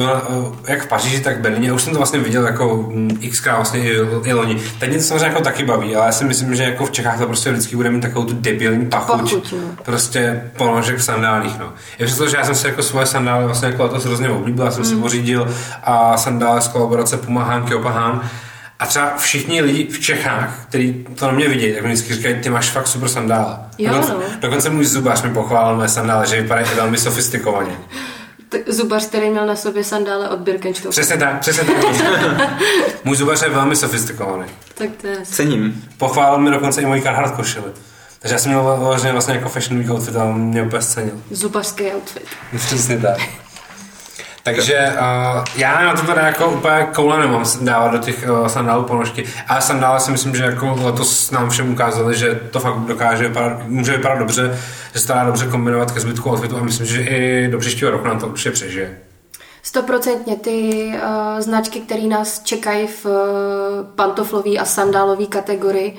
jak 0.67 0.81
v 0.83 0.87
Paříži, 0.87 1.19
tak 1.19 1.37
v 1.37 1.41
Berlíně, 1.41 1.73
už 1.73 1.81
jsem 1.81 1.93
to 1.93 1.97
vlastně 1.99 2.19
viděl 2.19 2.45
jako 2.45 2.75
mm, 2.93 3.19
xkrát 3.31 3.55
vlastně 3.55 3.79
i, 3.79 3.97
i 4.23 4.33
loni. 4.33 4.57
Teď 4.79 4.89
mě 4.89 4.97
to 4.97 5.03
samozřejmě 5.03 5.25
jako 5.25 5.41
taky 5.43 5.63
baví, 5.65 5.95
ale 5.95 6.05
já 6.05 6.11
si 6.11 6.23
myslím, 6.25 6.55
že 6.55 6.63
jako 6.63 6.85
v 6.85 6.91
Čechách 6.91 7.19
to 7.19 7.25
prostě 7.27 7.51
vždycky 7.51 7.75
bude 7.75 7.89
mít 7.91 8.01
takovou 8.01 8.25
tu 8.25 8.33
debilní 8.33 8.85
pachuť. 8.85 9.21
Pachuť, 9.21 9.51
no. 9.51 9.57
Prostě 9.85 10.43
ponožek 10.57 10.97
v 10.97 11.03
sandálích, 11.03 11.59
no. 11.59 11.73
Je 11.99 12.05
přesto, 12.05 12.27
že 12.27 12.37
já 12.37 12.45
jsem 12.45 12.55
si 12.55 12.67
jako 12.67 12.83
svoje 12.83 13.05
sandály 13.05 13.45
vlastně 13.45 13.67
jako 13.67 13.83
letos 13.83 14.05
hrozně 14.05 14.29
oblíbil, 14.29 14.65
já 14.65 14.71
jsem 14.71 14.83
Mm. 14.83 14.89
si 14.89 14.95
pořídil 14.95 15.55
a 15.83 16.17
sandály 16.17 16.61
z 16.61 16.67
kolaborace 16.67 17.17
Puma 17.17 17.43
Hanky 17.43 17.75
Opahán. 17.75 18.29
A 18.79 18.85
třeba 18.85 19.17
všichni 19.17 19.61
lidi 19.61 19.87
v 19.91 19.99
Čechách, 19.99 20.65
kteří 20.69 21.05
to 21.15 21.25
na 21.27 21.31
mě 21.31 21.47
vidí, 21.47 21.73
tak 21.73 21.83
mi 21.83 21.93
vždycky 21.93 22.13
říkají, 22.13 22.35
ty 22.35 22.49
máš 22.49 22.69
fakt 22.69 22.87
super 22.87 23.09
sandále. 23.09 23.57
Jo, 23.77 23.89
dokonce, 23.91 24.13
no. 24.13 24.19
dokonce 24.39 24.69
můj 24.69 24.85
zubař 24.85 25.21
mi 25.23 25.33
pochválil 25.33 25.77
mé 25.77 25.89
sandále, 25.89 26.27
že 26.27 26.41
vypadají 26.41 26.67
velmi 26.75 26.97
sofistikovaně. 26.97 27.77
T- 28.49 28.63
Zubař, 28.67 29.05
který 29.05 29.29
měl 29.29 29.45
na 29.45 29.55
sobě 29.55 29.83
sandále 29.83 30.29
od 30.29 30.39
Birkenstocku. 30.39 30.91
Přesně 30.91 31.17
tak, 31.17 31.39
přesně 31.39 31.63
tak. 31.63 31.75
Můj 33.03 33.15
zubař 33.15 33.41
je 33.41 33.49
velmi 33.49 33.75
sofistikovaný. 33.75 34.45
Tak 34.75 34.89
to 35.01 35.07
je... 35.07 35.17
Cením. 35.23 35.83
Pochválil 35.97 36.39
mi 36.39 36.51
dokonce 36.51 36.81
i 36.81 36.85
moji 36.85 37.01
Carhartt 37.01 37.35
košili. 37.35 37.65
Takže 38.19 38.35
já 38.35 38.39
jsem 38.39 38.51
měl 38.51 38.77
vlastně, 38.79 39.11
vlastně 39.11 39.33
jako 39.35 39.49
fashion 39.49 39.79
week 39.79 39.91
outfit 39.91 40.15
a 40.15 40.23
on 40.23 40.39
mě 40.41 40.63
úplně 40.63 40.81
scenil. 40.81 41.21
Zubařský 41.31 41.83
outfit. 41.91 42.23
Přesně 42.57 42.97
tak. 42.97 43.17
Takže 44.47 44.89
uh, 44.93 45.43
já 45.55 45.85
na 45.85 45.93
to 45.93 46.01
teda 46.01 46.21
jako 46.21 46.49
úplně 46.49 46.87
koule 46.95 47.19
nemám 47.19 47.45
dávat 47.61 47.91
do 47.91 47.97
těch 47.97 48.29
uh, 48.29 48.47
sandálů 48.47 48.83
ponožky, 48.83 49.25
ale 49.47 49.61
sandály 49.61 49.99
si 49.99 50.11
myslím, 50.11 50.35
že 50.35 50.43
jako 50.43 50.79
letos 50.81 51.31
nám 51.31 51.49
všem 51.49 51.71
ukázali, 51.71 52.17
že 52.17 52.39
to 52.51 52.59
fakt 52.59 52.79
dokáže 52.79 53.27
vypadat, 53.27 53.67
může 53.67 53.97
vypadat 53.97 54.19
dobře, 54.19 54.59
že 54.93 54.99
se 54.99 55.07
dá 55.07 55.25
dobře 55.25 55.47
kombinovat 55.47 55.91
ke 55.91 55.99
zbytku 55.99 56.29
outfitu 56.29 56.57
a 56.57 56.63
myslím, 56.63 56.85
že 56.85 57.01
i 57.01 57.47
do 57.51 57.59
příštího 57.59 57.91
roku 57.91 58.07
nám 58.07 58.19
to 58.19 58.27
určitě 58.27 58.51
přežije. 58.51 58.97
Stoprocentně 59.63 60.35
ty 60.35 60.85
uh, 60.93 61.41
značky, 61.41 61.79
které 61.79 62.03
nás 62.03 62.43
čekají 62.43 62.87
v 62.87 63.05
uh, 63.05 63.11
pantoflové 63.95 64.57
a 64.57 64.65
sandálové 64.65 65.25
kategorii, 65.25 65.97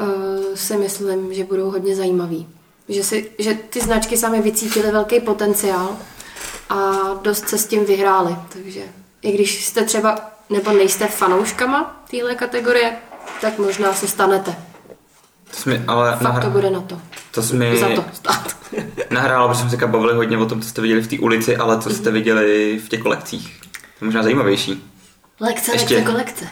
uh, 0.00 0.06
si 0.54 0.76
myslím, 0.76 1.34
že 1.34 1.44
budou 1.44 1.70
hodně 1.70 1.96
zajímavý. 1.96 2.48
Že, 2.88 3.04
si, 3.04 3.30
že 3.38 3.54
ty 3.54 3.80
značky 3.80 4.16
sami 4.16 4.42
vycítily 4.42 4.90
velký 4.90 5.20
potenciál 5.20 5.96
a 6.68 6.92
dost 7.22 7.48
se 7.48 7.58
s 7.58 7.66
tím 7.66 7.84
vyhráli. 7.84 8.36
Takže 8.52 8.80
i 9.22 9.32
když 9.32 9.64
jste 9.64 9.84
třeba, 9.84 10.20
nebo 10.50 10.72
nejste 10.72 11.06
fanouškama 11.06 12.02
téhle 12.10 12.34
kategorie, 12.34 12.96
tak 13.40 13.58
možná 13.58 13.92
se 13.94 14.08
stanete. 14.08 14.56
To 15.50 15.56
jsme, 15.56 15.84
ale 15.86 16.10
Fakt 16.16 16.42
to 16.42 16.48
nahr- 16.48 16.52
bude 16.52 16.70
na 16.70 16.80
to. 16.80 17.00
to 17.30 17.42
jsme 17.42 17.76
Za 17.76 17.88
to 17.88 18.04
stát. 18.12 18.56
nahrálo, 19.10 19.48
protože 19.48 19.60
jsme 19.60 19.70
se 19.70 19.86
bavili 19.86 20.14
hodně 20.14 20.38
o 20.38 20.46
tom, 20.46 20.62
co 20.62 20.68
jste 20.68 20.80
viděli 20.82 21.00
v 21.00 21.06
té 21.08 21.18
ulici, 21.18 21.56
ale 21.56 21.80
co 21.80 21.90
jste 21.90 22.10
viděli 22.10 22.80
v 22.84 22.88
těch 22.88 23.00
kolekcích. 23.00 23.60
To 23.98 24.04
je 24.04 24.06
možná 24.06 24.22
zajímavější. 24.22 24.84
Lekce, 25.40 25.72
Ještě. 25.72 25.94
lekce, 25.94 26.10
kolekce. 26.12 26.48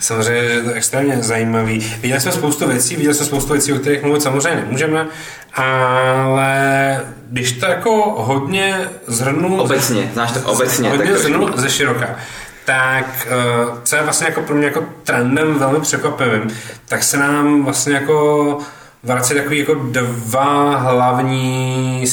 Samozřejmě, 0.00 0.48
že 0.48 0.54
je 0.54 0.62
to 0.62 0.70
extrémně 0.70 1.22
zajímavý. 1.22 1.94
Viděli 2.00 2.20
jsme 2.20 2.32
spoustu 2.32 2.68
věcí, 2.68 2.96
viděli 2.96 3.14
jsme 3.14 3.26
spoustu 3.26 3.52
věcí, 3.52 3.72
o 3.72 3.78
kterých 3.78 4.02
mluvit 4.02 4.22
samozřejmě 4.22 4.60
nemůžeme, 4.60 5.06
ale 5.54 7.00
když 7.30 7.52
to 7.52 7.66
jako 7.66 8.14
hodně 8.18 8.88
zhrnu... 9.06 9.60
Obecně, 9.60 10.10
znáš 10.12 10.32
to 10.32 10.40
obecně. 10.40 10.90
hodně 10.90 11.06
tak 11.06 11.18
zhrnu 11.18 11.48
ze 11.54 11.70
široka, 11.70 12.16
tak 12.64 13.28
eh, 13.30 13.36
co 13.84 13.96
je 13.96 14.02
vlastně 14.02 14.26
jako 14.26 14.42
pro 14.42 14.54
mě 14.54 14.66
jako 14.66 14.84
trendem 15.04 15.58
velmi 15.58 15.80
překvapivým, 15.80 16.50
tak 16.88 17.02
se 17.02 17.16
nám 17.16 17.64
vlastně 17.64 17.94
jako 17.94 18.58
vrací 19.02 19.34
takový 19.34 19.58
jako 19.58 19.74
dva 19.74 20.76
hlavní 20.76 22.04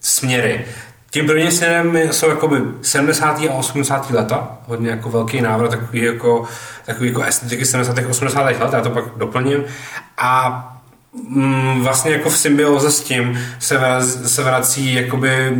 směry. 0.00 0.64
Tím 1.10 1.26
prvním 1.26 1.50
směrem 1.50 1.96
jsou 1.96 2.28
jakoby 2.28 2.56
70. 2.82 3.40
a 3.50 3.52
80. 3.52 4.10
leta, 4.10 4.58
hodně 4.66 4.90
jako 4.90 5.10
velký 5.10 5.40
návrat 5.40 5.70
takový 5.70 6.02
jako, 6.02 6.44
takový 6.84 7.08
jako 7.08 7.22
estetiky 7.22 7.64
70. 7.64 7.98
a 7.98 8.08
80. 8.08 8.42
let, 8.42 8.72
já 8.72 8.80
to 8.80 8.90
pak 8.90 9.04
doplním. 9.16 9.64
A 10.18 10.62
mm, 11.28 11.80
vlastně 11.82 12.12
jako 12.12 12.30
v 12.30 12.36
symbioze 12.36 12.90
s 12.90 13.00
tím 13.00 13.40
se, 13.58 13.78
vraz, 13.78 14.34
se 14.34 14.42
vrací 14.42 14.94
jakoby 14.94 15.50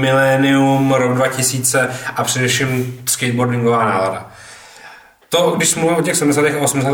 milénium, 0.00 0.92
rok 0.92 1.14
2000 1.14 1.88
a 2.16 2.24
především 2.24 3.00
skateboardingová 3.06 3.84
nálada. 3.84 4.30
To, 5.30 5.54
když 5.56 5.74
mluvím 5.74 5.96
o 5.96 6.02
těch 6.02 6.16
70. 6.16 6.40
a 6.40 6.60
80. 6.60 6.90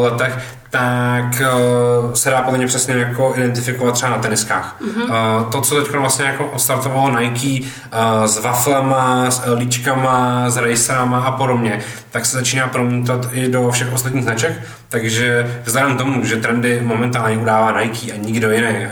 letech, 0.00 0.38
tak 0.70 1.24
uh, 1.40 2.12
se 2.12 2.30
dá 2.30 2.42
podle 2.42 2.58
mě 2.58 2.66
přesně 2.66 2.94
jako 2.94 3.32
identifikovat 3.36 3.92
třeba 3.92 4.10
na 4.10 4.18
teniskách. 4.18 4.76
Mm-hmm. 4.80 5.02
Uh, 5.02 5.50
to, 5.50 5.60
co 5.60 5.82
teď 5.82 5.94
vlastně 5.94 6.24
jako 6.24 6.46
odstartovalo 6.46 7.20
Nike 7.20 7.66
uh, 7.66 8.24
s 8.24 8.38
waflema, 8.38 9.30
s 9.30 9.54
líčkama, 9.54 10.50
s 10.50 10.56
racerama 10.56 11.20
a 11.20 11.30
podobně, 11.30 11.80
tak 12.10 12.26
se 12.26 12.36
začíná 12.36 12.68
promítat 12.68 13.28
i 13.32 13.48
do 13.48 13.70
všech 13.70 13.92
ostatních 13.92 14.24
značek, 14.24 14.52
takže 14.88 15.60
vzhledem 15.64 15.96
tomu, 15.96 16.24
že 16.24 16.36
trendy 16.36 16.80
momentálně 16.80 17.38
udává 17.38 17.80
Nike 17.80 18.12
a 18.12 18.16
nikdo 18.16 18.50
jiný, 18.50 18.86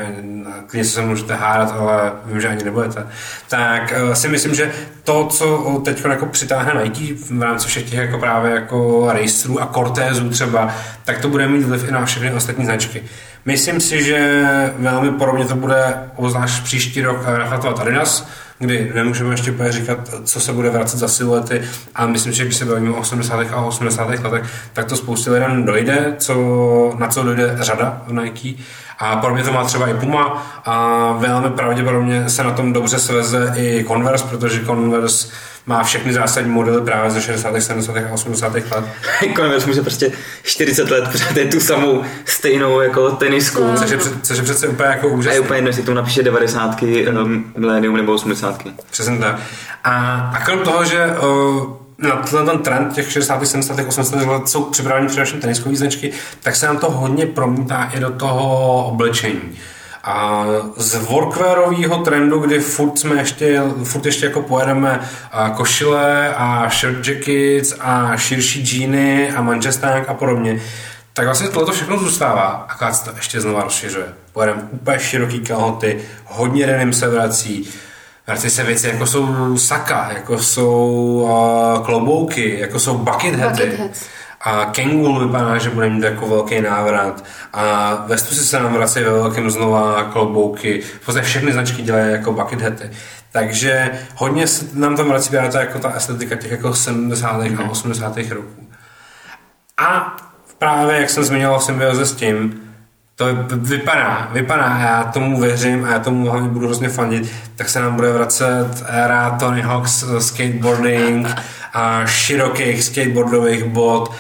klidně 0.67 0.85
se 0.85 1.03
můžete 1.03 1.35
hádat, 1.35 1.75
ale 1.79 2.13
vím, 2.25 2.41
že 2.41 2.49
ani 2.49 2.65
nebudete, 2.65 3.07
tak 3.49 3.93
uh, 4.03 4.13
si 4.13 4.29
myslím, 4.29 4.55
že 4.55 4.73
to, 5.05 5.27
co 5.27 5.81
teď 5.85 6.05
jako 6.05 6.27
přitáhne 6.27 6.83
Nike 6.85 7.15
v 7.15 7.43
rámci 7.43 7.69
všech 7.69 7.91
těch 7.91 7.99
jako 7.99 8.19
právě 8.19 8.53
jako 8.53 9.09
racerů 9.13 9.63
a 9.63 9.67
Cortezů 9.67 10.31
třeba, 10.31 10.75
tak 11.05 11.19
to 11.19 11.29
bude 11.29 11.49
mít 11.49 11.63
vliv 11.63 11.89
i 11.89 11.93
na 11.93 12.05
všechny 12.05 12.33
ostatní 12.33 12.65
značky. 12.65 13.03
Myslím 13.45 13.81
si, 13.81 14.05
že 14.05 14.43
velmi 14.79 15.11
podobně 15.11 15.45
to 15.45 15.55
bude 15.55 15.95
obzvlášť 16.17 16.65
příští 16.65 17.03
rok 17.03 17.23
reflektovat 17.27 17.81
Adidas, 17.81 18.29
kdy 18.61 18.93
nemůžeme 18.95 19.33
ještě 19.33 19.51
úplně 19.51 19.73
říkat, 19.73 19.99
co 20.25 20.41
se 20.41 20.53
bude 20.53 20.71
vracet 20.71 20.99
za 20.99 21.09
siluety, 21.09 21.63
a 21.95 22.07
myslím, 22.07 22.33
že 22.33 22.45
když 22.45 22.57
se 22.57 22.65
bavíme 22.65 22.91
o 22.91 23.01
80. 23.01 23.41
a 23.53 23.61
80. 23.61 24.09
letech, 24.09 24.51
tak 24.73 24.85
to 24.85 24.97
spoustě 24.97 25.31
lidem 25.31 25.65
dojde, 25.65 26.15
co, 26.19 26.95
na 26.99 27.09
co 27.09 27.23
dojde 27.23 27.57
řada 27.61 28.03
v 28.07 28.13
Nike. 28.13 28.63
A 28.99 29.17
pro 29.17 29.35
mě 29.35 29.43
to 29.43 29.53
má 29.53 29.65
třeba 29.65 29.89
i 29.89 29.95
Puma 29.95 30.47
a 30.65 31.13
velmi 31.13 31.51
pravděpodobně 31.51 32.29
se 32.29 32.45
na 32.45 32.51
tom 32.51 32.73
dobře 32.73 32.99
sveze 32.99 33.53
i 33.57 33.85
Converse, 33.89 34.25
protože 34.25 34.65
Converse 34.67 35.29
má 35.71 35.83
všechny 35.85 36.13
zásadní 36.13 36.51
modely 36.53 36.81
právě 36.83 37.11
ze 37.11 37.21
60., 37.23 37.61
70. 37.61 37.97
a 37.97 38.13
80. 38.13 38.53
let. 38.55 38.85
Converse 39.37 39.67
může 39.67 39.83
prostě 39.83 40.13
40 40.43 40.91
let 40.91 41.09
pořád 41.13 41.37
je 41.37 41.45
tu 41.45 41.61
samou 41.61 42.03
stejnou 42.25 42.81
jako 42.81 43.11
tenisku. 43.11 43.65
No. 43.65 43.77
Což 43.77 43.91
je, 43.91 43.97
před- 43.97 44.27
což 44.27 44.37
je 44.39 44.43
přece 44.45 44.69
úplně 44.69 44.89
jako 44.89 45.07
A 45.07 45.11
úžasné. 45.11 45.37
je 45.37 45.41
úplně 45.41 45.57
jedno, 45.59 45.69
jestli 45.69 45.83
tomu 45.83 45.95
napíše 45.97 46.23
90, 46.23 46.83
um, 47.23 47.53
milénium 47.57 47.97
nebo 47.97 48.13
80. 48.13 48.63
Přesně 48.91 49.19
tak. 49.19 49.41
A, 49.85 50.17
a 50.35 50.45
krom 50.45 50.59
toho, 50.59 50.85
že 50.85 51.07
uh, 51.07 51.73
na 51.99 52.17
tenhle 52.17 52.53
ten 52.53 52.63
trend 52.63 52.93
těch 52.93 53.13
60., 53.13 53.47
70., 53.47 53.79
80. 53.89 54.27
let 54.27 54.49
jsou 54.49 54.63
připraveni 54.65 55.09
především 55.09 55.41
teniskové 55.41 55.77
značky, 55.77 56.13
tak 56.43 56.57
se 56.57 56.67
nám 56.67 56.79
to 56.79 56.91
hodně 56.91 57.27
promítá 57.27 57.91
i 57.95 58.01
do 58.01 58.11
toho 58.11 58.85
oblečení. 58.87 59.41
A 60.05 60.45
z 60.77 60.95
workwearového 60.95 61.99
trendu, 61.99 62.39
kdy 62.39 62.61
furt 62.61 62.99
jsme 62.99 63.17
ještě, 63.17 63.63
furt 63.85 64.07
ještě 64.07 64.27
jako 64.27 64.43
pojedeme 64.43 65.01
a 65.33 65.51
košile 65.51 66.35
a 66.35 66.71
shirt 66.71 67.09
jackets 67.09 67.75
a 67.81 68.17
širší 68.17 68.63
džíny 68.63 69.33
a 69.33 69.43
manchesták 69.43 70.09
a 70.09 70.15
podobně, 70.15 70.61
tak 71.13 71.25
vlastně 71.25 71.49
tohle 71.49 71.75
všechno 71.75 71.99
zůstává, 71.99 72.67
akorát 72.69 72.93
se 72.93 73.05
to 73.05 73.17
ještě 73.17 73.41
znova 73.41 73.63
rozšiřuje. 73.63 74.07
Pojedeme 74.33 74.63
úplně 74.71 74.99
široký 74.99 75.41
kalhoty, 75.41 76.01
hodně 76.25 76.67
denim 76.67 76.93
se 76.93 77.09
vrací, 77.09 77.69
vrací 78.27 78.51
se 78.51 78.63
věci, 78.63 78.89
jako 78.89 79.07
jsou 79.07 79.59
saka, 79.59 80.11
jako 80.15 80.39
jsou 80.39 81.29
uh, 81.79 81.85
klobouky, 81.87 82.59
jako 82.61 82.79
jsou 82.79 82.99
bucket. 82.99 83.35
Bucket. 83.37 84.09
A 84.41 84.65
Kangol 84.65 85.27
vypadá, 85.27 85.59
že 85.59 85.71
bude 85.71 85.91
mít 85.91 86.03
jako 86.03 86.29
velký 86.29 86.61
návrat. 86.61 87.25
A 87.53 87.95
Vestusy 88.07 88.45
se 88.45 88.61
nám 88.61 88.73
vrací 88.73 89.01
ve 89.01 89.11
velkém 89.11 89.51
znova 89.51 90.05
klobouky. 90.05 90.81
V 90.81 91.05
podstatě 91.05 91.27
všechny 91.27 91.53
značky 91.53 91.83
dělají 91.83 92.13
jako 92.13 92.33
bucket 92.33 92.63
haty. 92.63 92.91
Takže 93.33 93.91
hodně 94.17 94.47
se 94.47 94.65
nám 94.75 94.97
tam 94.97 95.09
vrací 95.09 95.31
ta, 95.31 95.61
jako 95.61 95.79
ta 95.79 95.91
estetika 95.91 96.37
těch 96.37 96.51
jako 96.51 96.75
70. 96.75 97.43
a 97.59 97.71
80. 97.71 98.17
roků. 98.17 98.67
A 99.79 100.17
právě, 100.59 101.01
jak 101.01 101.11
jsem 101.11 101.25
zmiňoval 101.25 101.59
v 101.59 101.65
symbioze 101.65 102.07
s 102.07 102.13
tím, 102.13 102.61
to 103.17 103.27
vypadá, 103.57 104.29
vypadá, 104.33 104.63
a 104.65 104.79
já 104.79 105.05
tomu 105.05 105.41
věřím 105.41 105.85
a 105.85 105.93
já 105.93 105.99
tomu 105.99 106.31
hlavně 106.31 106.49
budu 106.49 106.67
hrozně 106.67 106.89
fandit, 106.89 107.33
tak 107.57 107.69
se 107.69 107.81
nám 107.81 107.95
bude 107.95 108.13
vracet 108.13 108.85
éra 108.87 109.31
Tony 109.31 109.63
Hawk's 109.63 110.05
skateboarding 110.19 111.29
a 111.73 112.07
širokých 112.07 112.85
skateboardových 112.85 113.65
bod 113.65 114.15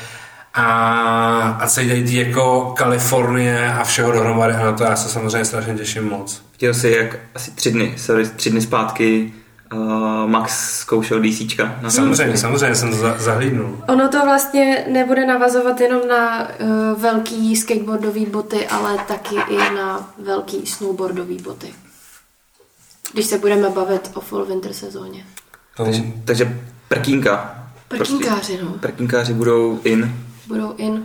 a, 0.54 1.59
a 1.61 1.66
celý 1.66 2.04
ty 2.04 2.16
jako 2.16 2.75
Kalifornie 2.76 3.73
a 3.73 3.85
všeho 3.85 4.12
dohromady 4.12 4.54
a 4.54 4.64
na 4.64 4.73
to 4.73 4.85
já 4.85 4.97
se 4.97 5.09
samozřejmě 5.09 5.45
strašně 5.45 5.75
těším 5.75 6.09
moc. 6.09 6.42
Viděl 6.52 6.75
jsi, 6.75 6.90
jak 6.90 7.16
asi 7.35 7.50
tři 7.50 7.71
dny, 7.71 7.95
sorry, 7.97 8.28
tři 8.28 8.50
dny 8.50 8.61
zpátky 8.61 9.33
uh, 9.75 10.26
Max 10.26 10.78
zkoušel 10.78 11.21
DCčka. 11.21 11.78
Na 11.83 11.90
Samozřejmě, 11.90 12.38
samozřejmě 12.38 12.75
jsem 12.75 12.90
to 12.90 12.97
za, 12.97 13.16
zahlídnul. 13.19 13.78
Ono 13.88 14.09
to 14.09 14.25
vlastně 14.25 14.85
nebude 14.88 15.26
navazovat 15.26 15.80
jenom 15.80 16.09
na 16.09 16.49
uh, 16.49 17.00
velký 17.00 17.57
skateboardové 17.57 18.26
boty, 18.26 18.66
ale 18.66 18.99
taky 19.09 19.35
i 19.49 19.57
na 19.57 20.12
velký 20.25 20.66
snowboardové 20.66 21.35
boty. 21.42 21.75
Když 23.12 23.26
se 23.26 23.38
budeme 23.38 23.71
bavit 23.71 24.11
o 24.14 24.21
fall 24.21 24.45
winter 24.45 24.73
sezóně. 24.73 25.25
Takže, 25.76 26.02
takže 26.25 26.59
prkínka. 26.88 27.64
Prkínkáři, 27.88 28.59
no. 28.62 28.71
Prkínkáři 28.71 29.35
budou 29.35 29.80
in. 29.85 30.14
Budou 30.47 30.75
in. 30.76 31.04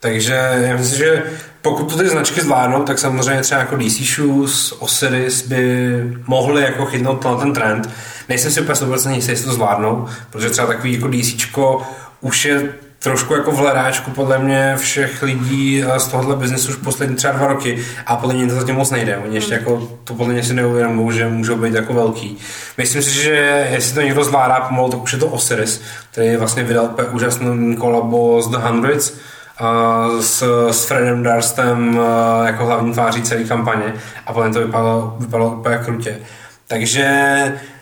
Takže 0.00 0.34
já 0.54 0.76
myslím, 0.76 0.98
že 0.98 1.22
pokud 1.62 1.90
to 1.90 1.98
ty 1.98 2.08
značky 2.08 2.40
zvládnou, 2.40 2.82
tak 2.82 2.98
samozřejmě 2.98 3.42
třeba 3.42 3.60
jako 3.60 3.76
DC 3.76 4.14
Shoes, 4.14 4.72
Osiris 4.72 5.48
by 5.48 6.02
mohli 6.26 6.62
jako 6.62 6.86
chytnout 6.86 7.24
na 7.24 7.36
ten 7.36 7.52
trend. 7.52 7.90
Nejsem 8.28 8.52
si 8.52 8.60
úplně 8.60 8.74
100% 8.74 9.14
jistý, 9.14 9.32
jestli 9.32 9.46
to 9.46 9.52
zvládnou, 9.52 10.08
protože 10.30 10.50
třeba 10.50 10.66
takový 10.66 10.92
jako 10.92 11.08
DCčko 11.08 11.82
už 12.20 12.44
je 12.44 12.74
trošku 12.98 13.34
jako 13.34 13.52
v 13.52 13.56
hledáčku 13.56 14.10
podle 14.10 14.38
mě 14.38 14.74
všech 14.76 15.22
lidí 15.22 15.84
eh, 15.84 16.00
z 16.00 16.08
tohohle 16.08 16.36
biznesu 16.36 16.68
už 16.68 16.76
poslední 16.76 17.16
třeba 17.16 17.32
dva 17.32 17.46
roky 17.46 17.84
a 18.06 18.16
podle 18.16 18.34
mě 18.34 18.46
to 18.46 18.54
zatím 18.54 18.74
moc 18.74 18.90
nejde. 18.90 19.16
Oni 19.16 19.34
ještě 19.34 19.54
jako 19.54 19.88
to 20.04 20.14
podle 20.14 20.32
mě 20.32 20.42
si 20.42 20.54
neuvědomují, 20.54 21.18
že 21.18 21.28
můžou 21.28 21.56
být 21.56 21.74
jako 21.74 21.94
velký. 21.94 22.38
Myslím 22.78 23.02
si, 23.02 23.10
že 23.10 23.66
jestli 23.70 23.94
to 23.94 24.00
někdo 24.00 24.24
zvládá 24.24 24.60
pomalu, 24.60 24.90
tak 24.90 25.02
už 25.02 25.12
je 25.12 25.18
to 25.18 25.26
Osiris, 25.26 25.82
který 26.10 26.36
vlastně 26.36 26.62
vydal 26.62 26.94
úžasný 27.10 27.76
kolabo 27.76 28.42
z 28.42 28.48
The 28.48 28.56
Hundreds, 28.56 29.10
uh, 29.10 30.20
s, 30.20 30.70
s 30.70 30.84
Fredem 30.84 31.22
Darstem 31.22 31.98
uh, 31.98 32.46
jako 32.46 32.66
hlavní 32.66 32.92
tváří 32.92 33.22
celé 33.22 33.44
kampaně 33.44 33.94
a 34.26 34.32
potom 34.32 34.52
to 34.52 34.60
vypadalo, 34.60 35.16
vypadalo 35.20 35.50
úplně 35.50 35.78
krutě. 35.84 36.18
Takže 36.66 37.06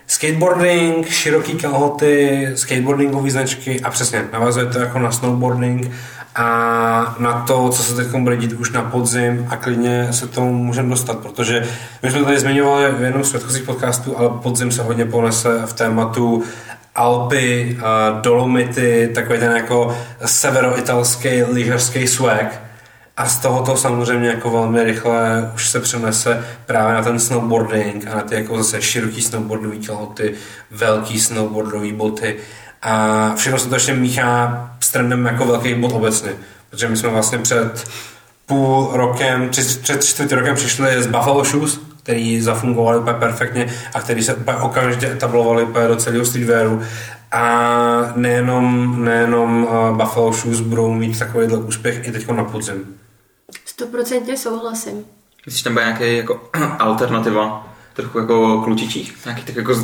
skateboarding, 0.07 1.09
široký 1.09 1.55
kalhoty, 1.55 2.49
skateboardingové 2.55 3.31
značky 3.31 3.81
a 3.81 3.91
přesně 3.91 4.25
navazuje 4.33 4.67
to 4.67 4.79
jako 4.79 4.99
na 4.99 5.13
snowboarding 5.13 5.91
a 6.37 7.17
na 7.19 7.33
to, 7.33 7.69
co 7.69 7.83
se 7.83 7.95
teď 7.97 8.07
bude 8.07 8.37
dít 8.37 8.53
už 8.53 8.73
na 8.73 8.83
podzim 8.83 9.47
a 9.51 9.57
klidně 9.57 10.09
se 10.11 10.27
tomu 10.27 10.53
můžeme 10.53 10.91
dostat, 10.91 11.19
protože 11.19 11.67
my 12.03 12.11
jsme 12.11 12.25
tady 12.25 12.39
zmiňovali 12.39 12.93
v 12.93 13.03
jednom 13.03 13.25
z 13.25 13.29
předchozích 13.29 13.63
podcastů, 13.63 14.19
ale 14.19 14.29
podzim 14.43 14.73
se 14.73 14.83
hodně 14.83 15.05
ponese 15.05 15.63
v 15.67 15.73
tématu 15.73 16.45
Alpy, 16.95 17.79
a 17.85 18.11
Dolomity, 18.11 19.11
takový 19.15 19.39
ten 19.39 19.57
jako 19.57 19.99
severoitalský 20.25 21.43
lyžařský 21.43 22.07
swag. 22.07 22.66
A 23.17 23.29
z 23.29 23.39
tohoto 23.39 23.77
samozřejmě 23.77 24.29
jako 24.29 24.51
velmi 24.51 24.85
rychle 24.85 25.51
už 25.55 25.69
se 25.69 25.81
přenese 25.81 26.47
právě 26.67 26.95
na 26.95 27.03
ten 27.03 27.21
snowboarding 27.21 28.07
a 28.07 28.15
na 28.15 28.23
ty 28.23 28.35
jako 28.35 28.57
zase 28.57 28.83
široký 28.83 29.23
snowboardový 29.23 29.79
kalhoty, 29.79 30.35
velký 30.71 31.21
snowboardový 31.21 31.93
boty. 31.93 32.37
A 32.83 33.35
všechno 33.35 33.59
se 33.59 33.69
to 33.69 33.75
ještě 33.75 33.95
míchá 33.95 34.71
s 34.81 34.91
trendem 34.93 35.27
jako 35.27 35.47
velkých 35.47 35.75
bot 35.75 35.93
obecně. 35.93 36.31
Protože 36.71 36.89
my 36.89 36.97
jsme 36.97 37.09
vlastně 37.09 37.39
před 37.39 37.89
půl 38.47 38.91
rokem, 38.93 39.49
před, 39.49 39.83
před 39.83 40.05
čtvrt 40.05 40.33
rokem 40.33 40.55
přišli 40.55 41.03
z 41.03 41.07
Buffalo 41.07 41.45
Shoes, 41.45 41.81
který 42.03 42.41
zafungovali 42.41 42.99
úplně 42.99 43.17
perfektně 43.17 43.67
a 43.95 44.01
který 44.01 44.23
se 44.23 44.35
úplně 44.35 44.59
okamžitě 44.59 45.13
etablovali 45.13 45.63
úplně 45.63 45.89
do 45.89 45.97
celého 45.97 46.25
streetwearu. 46.25 46.83
A 47.33 48.13
nejenom, 48.17 48.97
nejenom 49.05 49.65
uh, 49.65 49.97
Buffalo 49.97 50.33
Shoes 50.33 50.61
budou 50.61 50.93
mít 50.93 51.19
takovýhle 51.19 51.59
úspěch 51.59 52.09
i 52.09 52.13
teď 52.13 52.29
na 52.29 52.45
podzim. 52.45 52.85
Stoprocentně 53.81 54.37
souhlasím. 54.37 55.05
Myslíš, 55.47 55.63
tam 55.63 55.73
bude 55.73 55.85
nějaký 55.85 56.17
jako 56.17 56.41
alternativa, 56.79 57.67
trochu 57.95 58.19
jako 58.19 58.61
klučičích, 58.65 59.17
nějaký 59.25 59.43
tak 59.43 59.57
jako, 59.57 59.75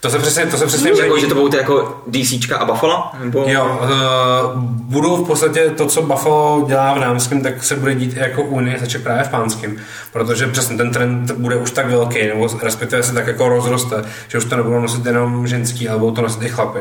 To 0.00 0.10
se 0.10 0.18
přesně, 0.18 0.46
to 0.46 0.56
se 0.56 0.66
přesně 0.66 0.90
jako 0.90 1.18
že 1.18 1.26
to 1.26 1.34
budou 1.34 1.48
ty 1.48 1.56
jako 1.56 2.02
DCčka 2.06 2.56
a 2.56 2.64
Buffalo? 2.64 3.10
Nebo... 3.18 3.44
Jo, 3.48 3.80
uh, 3.82 4.60
budou 4.64 5.24
v 5.24 5.26
podstatě 5.26 5.70
to, 5.70 5.86
co 5.86 6.02
Buffalo 6.02 6.64
dělá 6.68 6.94
v 6.94 7.00
dámském, 7.00 7.42
tak 7.42 7.64
se 7.64 7.76
bude 7.76 7.94
dít 7.94 8.16
i 8.16 8.18
jako 8.18 8.42
Unie, 8.42 8.78
začne 8.78 9.00
právě 9.00 9.24
v 9.24 9.28
pánském, 9.28 9.76
protože 10.12 10.46
přesně 10.46 10.76
ten 10.76 10.90
trend 10.90 11.30
bude 11.30 11.56
už 11.56 11.70
tak 11.70 11.90
velký, 11.90 12.26
nebo 12.26 12.48
respektive 12.62 13.02
se 13.02 13.14
tak 13.14 13.26
jako 13.26 13.48
rozroste, 13.48 14.04
že 14.28 14.38
už 14.38 14.44
to 14.44 14.56
nebudou 14.56 14.80
nosit 14.80 15.06
jenom 15.06 15.46
ženský, 15.46 15.88
ale 15.88 15.98
budou 15.98 16.14
to 16.14 16.22
nosit 16.22 16.42
i 16.42 16.48
chlapy. 16.48 16.80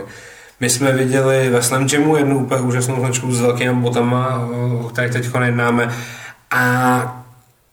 My 0.60 0.70
jsme 0.70 0.92
viděli 0.92 1.50
ve 1.50 1.64
Slam 1.64 1.88
Jamu 1.94 2.18
jednu 2.18 2.40
úplně 2.40 2.62
úžasnou 2.62 3.00
značku 3.00 3.34
s 3.34 3.42
velkými 3.42 3.74
botama, 3.74 4.50
o 4.84 4.90
kterých 4.90 5.12
teď 5.12 5.30
jednáme. 5.46 5.96
A 6.52 7.26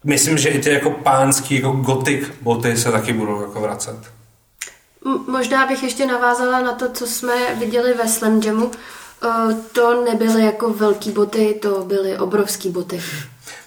myslím, 0.03 0.37
že 0.37 0.49
i 0.49 0.59
ty 0.59 0.69
jako 0.73 0.89
pánský, 0.89 1.55
jako 1.55 1.71
gothic 1.71 2.23
boty 2.41 2.77
se 2.77 2.91
taky 2.91 3.13
budou 3.13 3.41
jako 3.41 3.61
vracet. 3.61 3.95
Možná 5.27 5.67
bych 5.67 5.83
ještě 5.83 6.05
navázala 6.05 6.61
na 6.61 6.71
to, 6.73 6.89
co 6.91 7.07
jsme 7.07 7.33
viděli 7.59 7.93
ve 7.93 8.07
Slam 8.07 8.41
Jamu. 8.41 8.65
Uh, 8.65 9.53
to 9.71 10.03
nebyly 10.05 10.45
jako 10.45 10.69
velký 10.73 11.11
boty, 11.11 11.59
to 11.61 11.83
byly 11.87 12.17
obrovský 12.17 12.69
boty. 12.69 13.01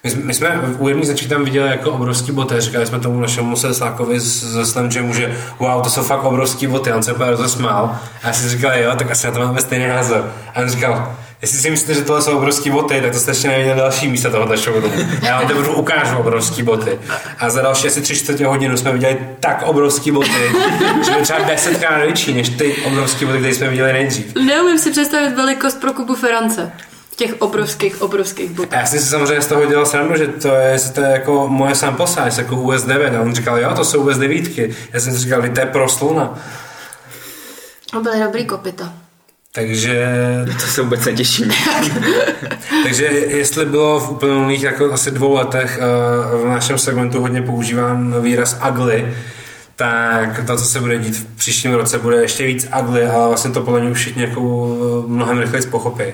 My, 0.05 0.11
jsme- 0.11 0.23
my 0.25 0.35
jsme 0.35 0.61
u 0.79 0.89
jedné 0.89 1.05
značky 1.07 1.29
tam 1.29 1.45
viděli 1.45 1.69
jako 1.71 1.91
obrovský 1.93 2.33
boty, 2.33 2.61
říkali 2.61 2.87
jsme 2.87 3.01
tomu 3.01 3.21
našemu 3.21 3.57
seslákovi 3.57 4.21
z- 4.21 4.45
ze 4.45 4.67
Slam 4.67 4.91
Jamu, 4.91 5.15
že 5.15 5.39
wow, 5.59 5.83
to 5.83 5.91
jsou 5.91 6.03
fakt 6.03 6.25
obrovský 6.25 6.67
boty, 6.67 6.93
on 6.93 7.03
se 7.03 7.13
úplně 7.13 7.31
rozesmál. 7.31 7.99
A 8.23 8.27
já 8.27 8.33
si 8.33 8.49
říkal, 8.49 8.73
jo, 8.79 8.93
tak 8.99 9.11
asi 9.11 9.27
na 9.27 9.33
to 9.33 9.39
máme 9.41 9.61
stejný 9.61 9.87
názor. 9.87 10.33
A 10.55 10.61
on 10.61 10.69
říkal, 10.71 11.17
jestli 11.43 11.59
si 11.59 11.71
myslíte, 11.71 11.95
že 11.95 12.03
tohle 12.03 12.23
jsou 12.23 12.37
obrovský 12.37 12.71
boty, 12.71 13.01
tak 13.01 13.13
to 13.13 13.19
jste 13.19 13.31
ještě 13.31 13.49
neviděli 13.49 13.79
další 13.79 14.09
místa 14.09 14.31
tohoto 14.31 14.57
showroomu. 14.57 14.95
Já 15.23 15.39
vám 15.39 15.49
teprve 15.49 15.69
ukážu 15.69 16.17
obrovský 16.17 16.63
boty. 16.63 16.99
A 17.39 17.51
za 17.51 17.63
další 17.63 17.87
asi 17.87 18.01
tři 18.01 18.17
čtvrtě 18.17 18.47
hodinu 18.47 18.77
jsme 18.77 18.93
viděli 18.93 19.19
tak 19.41 19.63
obrovský 19.67 20.11
boty, 20.11 20.31
že 21.05 21.11
byly 21.11 21.23
třeba 21.23 21.39
desetkrát 21.39 22.01
větší 22.03 22.35
než 22.35 22.49
ty 22.49 22.75
obrovský 22.85 23.25
boty, 23.25 23.39
které 23.39 23.55
jsme 23.55 23.69
viděli 23.69 23.93
nejdřív. 23.93 24.35
Neumím 24.35 24.79
si 24.79 24.91
představit 24.91 25.35
velikost 25.37 25.81
pro 25.81 25.93
Kubu 25.93 26.15
Ferance. 26.15 26.73
těch 27.17 27.35
obrovských, 27.43 28.03
obrovských 28.03 28.51
botách. 28.51 28.73
A 28.79 28.81
já 28.81 28.87
jsem 28.87 28.99
si 28.99 29.07
samozřejmě 29.07 29.43
z 29.43 29.47
toho 29.47 29.67
dělal 29.67 29.87
srandu, 29.87 30.17
že 30.17 30.27
to 30.27 30.49
je, 30.49 30.79
že 30.79 30.91
to 30.91 31.01
je 31.01 31.09
jako 31.11 31.49
moje 31.49 31.75
sample 31.75 32.07
size, 32.07 32.43
jako 32.43 32.57
US 32.57 32.83
9. 32.85 33.15
A 33.15 33.21
on 33.21 33.35
říkal, 33.35 33.59
jo, 33.59 33.75
to 33.77 33.85
jsou 33.85 34.09
US 34.11 34.19
9. 34.19 34.59
Já 34.93 35.01
jsem 35.01 35.13
si 35.13 35.19
říkal, 35.19 35.43
to 35.55 35.61
je 35.61 35.67
pro 35.67 35.89
slona. 35.89 36.39
To 37.93 38.01
byly 38.01 38.21
dobrý 38.21 38.45
kopita. 38.47 38.93
Takže, 39.59 40.09
To 40.61 40.67
se 40.67 40.83
vůbec 40.83 41.05
netěším. 41.05 41.51
takže 42.83 43.05
jestli 43.07 43.67
bylo 43.67 44.01
v 44.01 44.11
uplynulých 44.11 44.63
jako 44.63 44.93
asi 44.93 45.11
dvou 45.11 45.35
letech 45.35 45.79
uh, 46.35 46.41
v 46.41 46.49
našem 46.49 46.79
segmentu 46.79 47.21
hodně 47.21 47.43
používán 47.43 48.23
výraz 48.23 48.61
ugly, 48.71 49.15
tak 49.77 50.47
to, 50.47 50.57
co 50.57 50.65
se 50.65 50.81
bude 50.81 50.99
dít 50.99 51.17
v 51.17 51.37
příštím 51.37 51.75
roce, 51.75 51.99
bude 51.99 52.17
ještě 52.17 52.47
víc 52.47 52.69
ugly, 52.81 53.07
ale 53.07 53.29
vlastně 53.29 53.51
to 53.51 53.61
podle 53.61 53.81
mě 53.81 53.91
už 53.91 53.99
všichni 53.99 54.23
jako 54.23 54.41
uh, 54.41 55.09
mnohem 55.11 55.39
rychleji 55.39 55.67
pochopí. 55.67 56.05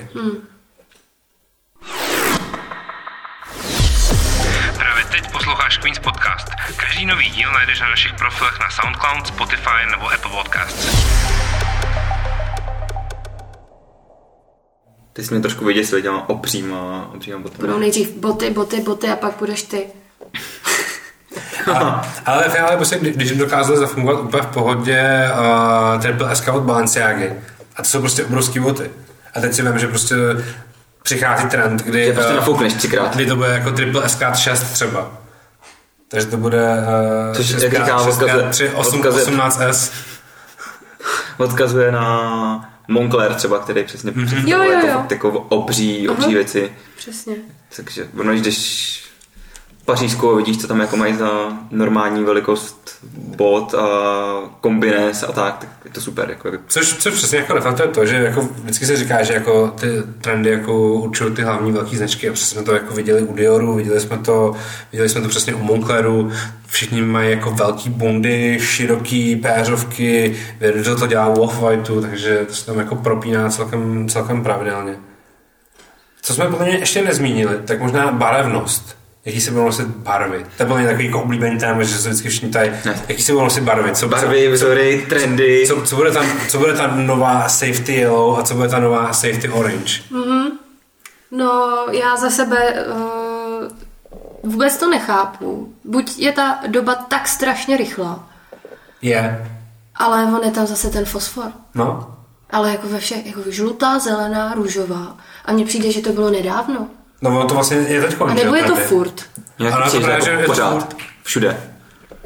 Právě 4.77 5.03
teď 5.11 5.31
posloucháš 5.31 5.77
Queen's 5.77 5.99
Podcast. 5.99 6.47
Každý 6.75 7.05
nový 7.05 7.29
díl 7.29 7.51
najdeš 7.51 7.79
na 7.79 7.89
našich 7.89 8.13
profilech 8.13 8.59
na 8.59 8.69
SoundCloud, 8.69 9.27
Spotify 9.27 9.91
nebo 9.91 10.13
Apple 10.13 10.31
Podcasts. 10.31 11.15
Ty 15.15 15.23
jsi 15.23 15.33
mě 15.33 15.41
trošku 15.41 15.65
vyděsil 15.65 16.01
těma 16.01 16.29
opříma, 16.29 17.09
opříma 17.15 17.37
Budou 17.37 17.51
botama. 17.57 17.77
nejdřív 17.79 18.09
boty, 18.15 18.49
boty, 18.49 18.81
boty 18.81 19.07
a 19.07 19.15
pak 19.15 19.33
budeš 19.39 19.63
ty. 19.63 19.87
A, 21.73 22.07
ale 22.25 22.43
ve 22.43 22.49
finále 22.49 22.75
prostě, 22.75 22.97
kdy- 22.99 23.11
když 23.11 23.31
dokázali 23.31 23.77
zafungovat 23.79 24.19
úplně 24.21 24.43
v 24.43 24.47
pohodě 24.47 25.29
uh, 25.95 26.01
Triple 26.01 26.35
SK 26.35 26.47
od 26.53 26.63
Balenciagy, 26.63 27.33
a 27.75 27.81
to 27.81 27.89
jsou 27.89 27.99
prostě 27.99 28.25
obrovský 28.25 28.59
boty. 28.59 28.91
A 29.35 29.39
teď 29.41 29.53
si 29.53 29.61
vím, 29.61 29.79
že 29.79 29.87
prostě 29.87 30.15
přichází 31.03 31.47
trend, 31.47 31.81
kdy, 31.83 32.05
Že 32.05 32.13
prostě 32.13 32.33
nafoukneš 32.33 32.73
třikrát. 32.73 33.15
kdy 33.15 33.25
to 33.25 33.35
bude 33.35 33.47
jako 33.49 33.71
Triple 33.71 34.09
SK 34.09 34.21
6 34.35 34.63
třeba. 34.63 35.11
Takže 36.07 36.27
to 36.27 36.37
bude 36.37 36.63
uh, 37.29 37.35
Což, 37.35 37.49
jak 37.49 37.59
říká, 37.73 37.97
odkazuje- 37.97 38.49
3, 38.49 38.69
8, 38.69 39.01
odkazuje- 39.01 39.25
18S. 39.25 39.91
Odkazuje 41.37 41.91
na 41.91 42.69
Moncler 42.87 43.33
třeba, 43.33 43.59
který 43.59 43.83
přesně 43.83 44.11
Mhm. 44.11 44.25
mm-hmm. 44.25 44.47
Jo, 44.47 44.63
jo, 44.63 44.71
jako, 44.71 44.87
jo. 44.87 44.93
fakt 44.93 45.11
jako 45.11 45.31
obří, 45.31 46.09
obří 46.09 46.33
věci. 46.33 46.71
Přesně. 46.97 47.35
Takže 47.75 48.07
ono, 48.19 48.33
když 48.33 49.04
Pařížskou 49.85 50.35
vidíš, 50.35 50.57
co 50.57 50.67
tam 50.67 50.79
jako 50.79 50.97
mají 50.97 51.15
za 51.15 51.29
normální 51.71 52.23
velikost 52.23 52.97
bot 53.17 53.73
a 53.73 53.87
kombines 54.61 55.23
a 55.23 55.31
tak, 55.31 55.57
tak 55.59 55.69
je 55.85 55.91
to 55.91 56.01
super. 56.01 56.29
Jako, 56.29 56.51
Což, 56.67 56.97
což 56.97 57.13
přesně 57.13 57.37
jako 57.37 57.53
reflektuje 57.53 57.87
to, 57.87 58.05
že 58.05 58.15
jako 58.15 58.41
vždycky 58.41 58.85
se 58.85 58.97
říká, 58.97 59.23
že 59.23 59.33
jako 59.33 59.67
ty 59.67 59.87
trendy 60.21 60.49
jako 60.49 60.93
určují 60.93 61.35
ty 61.35 61.41
hlavní 61.41 61.71
velké 61.71 61.97
značky 61.97 62.29
a 62.29 62.33
přesně 62.33 62.55
jsme 62.55 62.65
to 62.65 62.73
jako 62.73 62.93
viděli 62.93 63.21
u 63.21 63.33
Dioru, 63.33 63.73
viděli 63.73 63.99
jsme 63.99 64.17
to, 64.17 64.55
viděli 64.91 65.09
jsme 65.09 65.21
to 65.21 65.27
přesně 65.27 65.55
u 65.55 65.63
Moncleru, 65.63 66.31
všichni 66.67 67.01
mají 67.01 67.31
jako 67.31 67.51
velký 67.51 67.89
bundy, 67.89 68.57
široký 68.61 69.35
péřovky, 69.35 70.35
Virgil 70.59 70.95
to 70.95 71.07
dělá 71.07 71.27
u 71.27 71.45
Off-Whiteu, 71.45 72.01
takže 72.01 72.45
to 72.47 72.53
se 72.53 72.65
tam 72.65 72.79
jako 72.79 72.95
propíná 72.95 73.49
celkem, 73.49 74.09
celkem 74.09 74.43
pravidelně. 74.43 74.95
Co 76.21 76.33
jsme 76.33 76.47
podle 76.47 76.65
mě 76.65 76.77
ještě 76.77 77.03
nezmínili, 77.03 77.57
tak 77.65 77.81
možná 77.81 78.11
barevnost. 78.11 79.04
Jaký 79.25 79.41
se 79.41 79.51
budou 79.51 79.65
nosit 79.65 79.87
barvy? 79.87 80.45
To 80.57 80.65
mě 80.75 80.85
takový 80.87 81.05
jako 81.05 81.21
oblíbený 81.21 81.57
téma, 81.59 81.83
že 81.83 81.97
se 81.97 82.09
vždycky 82.09 82.29
všichni 82.29 82.49
tady, 82.49 82.71
jaký 83.07 83.21
se 83.23 83.31
budou 83.31 83.43
nosit 83.43 83.63
barvy. 83.63 83.91
Co, 83.95 84.07
Barvy, 84.07 84.47
vzory, 84.51 85.05
trendy. 85.09 85.63
co, 85.67 85.81
co, 85.81 85.95
bude 85.95 86.11
tam, 86.11 86.25
co 86.49 86.59
bude 86.59 86.73
ta 86.73 86.87
nová 86.87 87.49
safety 87.49 87.93
yellow 87.93 88.39
a 88.39 88.43
co 88.43 88.53
bude 88.55 88.69
ta 88.69 88.79
nová 88.79 89.13
safety 89.13 89.49
orange? 89.49 90.01
No, 91.31 91.85
já 91.91 92.15
za 92.17 92.29
sebe 92.29 92.85
uh, 92.93 94.51
vůbec 94.51 94.77
to 94.77 94.89
nechápu. 94.89 95.73
Buď 95.83 96.19
je 96.19 96.31
ta 96.31 96.59
doba 96.67 96.95
tak 96.95 97.27
strašně 97.27 97.77
rychlá, 97.77 98.29
Je. 99.01 99.51
ale 99.95 100.23
on 100.25 100.41
je 100.43 100.51
tam 100.51 100.67
zase 100.67 100.89
ten 100.89 101.05
fosfor. 101.05 101.51
No. 101.75 102.15
Ale 102.49 102.71
jako 102.71 102.87
ve 102.87 102.99
všech, 102.99 103.25
jako 103.25 103.41
žlutá, 103.51 103.99
zelená, 103.99 104.53
růžová. 104.53 105.17
A 105.45 105.51
mně 105.53 105.65
přijde, 105.65 105.91
že 105.91 106.01
to 106.01 106.09
bylo 106.11 106.29
nedávno. 106.29 106.87
No 107.21 107.29
ono 107.29 107.45
to 107.47 107.53
vlastně 107.53 107.77
je 107.77 108.01
teď 108.01 108.15
A 108.27 108.33
nebo 108.33 108.55
je 108.55 108.63
to 108.63 108.75
furt. 108.75 109.21
Nějak 109.59 109.75
Ano, 109.75 109.91
to 109.91 109.99
právě, 110.01 110.25
že 110.25 110.29
jako 110.31 110.41
je 110.41 110.45
to 110.47 110.51
pořád. 110.51 110.71
furt. 110.73 110.95
Všude. 111.23 111.57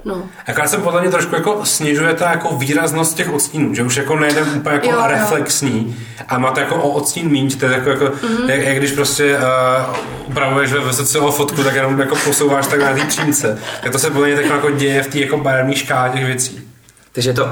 No. 0.05 0.23
Akorát 0.47 0.67
se 0.67 0.77
podle 0.77 1.01
mě 1.01 1.11
trošku 1.11 1.35
jako 1.35 1.65
snižuje 1.65 2.13
ta 2.13 2.29
jako 2.31 2.55
výraznost 2.55 3.15
těch 3.17 3.33
odstínů, 3.33 3.75
že 3.75 3.83
už 3.83 3.95
jako 3.97 4.15
nejde 4.15 4.41
úplně 4.41 4.75
jako 4.75 4.87
Jo, 4.87 4.95
jo. 4.99 5.07
reflexní 5.07 5.97
a 6.27 6.37
má 6.37 6.51
to 6.51 6.59
jako 6.59 6.75
o 6.75 6.89
odstín 6.89 7.29
míň, 7.29 7.57
to 7.59 7.65
je 7.65 7.71
jako, 7.71 7.89
jako 7.89 8.05
Mhm. 8.23 8.49
jak, 8.49 8.61
jak, 8.61 8.77
když 8.77 8.91
prostě 8.91 9.37
uh, 9.37 9.95
upravuješ 10.27 10.73
ve 10.73 10.79
VSCO 10.91 11.31
fotku, 11.31 11.63
tak 11.63 11.75
jenom 11.75 11.99
jako 11.99 12.15
posouváš 12.15 12.67
tak 12.67 12.79
na 12.79 12.93
té 12.93 13.01
čínce. 13.11 13.59
Tak 13.83 13.91
to 13.91 13.99
se 13.99 14.09
podle 14.09 14.27
mě 14.27 14.35
tak 14.35 14.45
jako 14.45 14.69
děje 14.69 15.03
v 15.03 15.07
té 15.07 15.19
jako 15.19 15.37
barevné 15.37 15.75
škále 15.75 16.09
těch 16.09 16.25
věcí. 16.25 16.67
Takže 17.11 17.29
je 17.29 17.33
to 17.33 17.47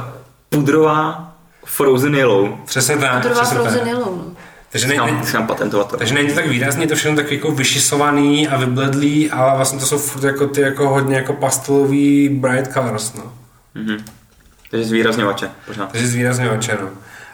pudrová 0.49 1.31
frozen 1.65 2.15
yellow. 2.15 2.49
Přesně 2.65 2.97
tak. 2.97 3.23
To 3.23 3.29
dva 3.29 3.41
přesně 3.41 3.57
tak. 3.57 3.67
Frozen 3.67 3.87
Yellow, 3.87 4.15
no. 4.17 4.23
Takže 4.71 4.87
ne, 4.87 4.95
Chám, 4.95 5.15
ne, 5.19 5.25
chám 5.25 5.47
patentovat 5.47 5.89
to. 5.89 5.97
Takže 5.97 6.13
není 6.13 6.29
to 6.29 6.35
tak 6.35 6.47
výrazný, 6.47 6.81
je 6.81 6.87
to 6.87 6.95
všechno 6.95 7.15
tak 7.17 7.31
jako 7.31 7.51
vyšisovaný 7.51 8.47
a 8.47 8.57
vybledlý, 8.57 9.31
ale 9.31 9.55
vlastně 9.55 9.79
to 9.79 9.85
jsou 9.85 9.97
furt 9.97 10.23
jako 10.23 10.47
ty 10.47 10.61
jako 10.61 10.89
hodně 10.89 11.15
jako 11.15 11.33
pastelový 11.33 12.29
bright 12.29 12.73
colors, 12.73 13.13
no. 13.13 13.33
Mhm. 13.75 13.97
Takže 14.71 14.85
zvýrazňovače, 14.85 15.49
pořád. 15.67 15.91
Takže 15.91 16.07
zvýrazňovače, 16.07 16.77
no. 16.81 16.89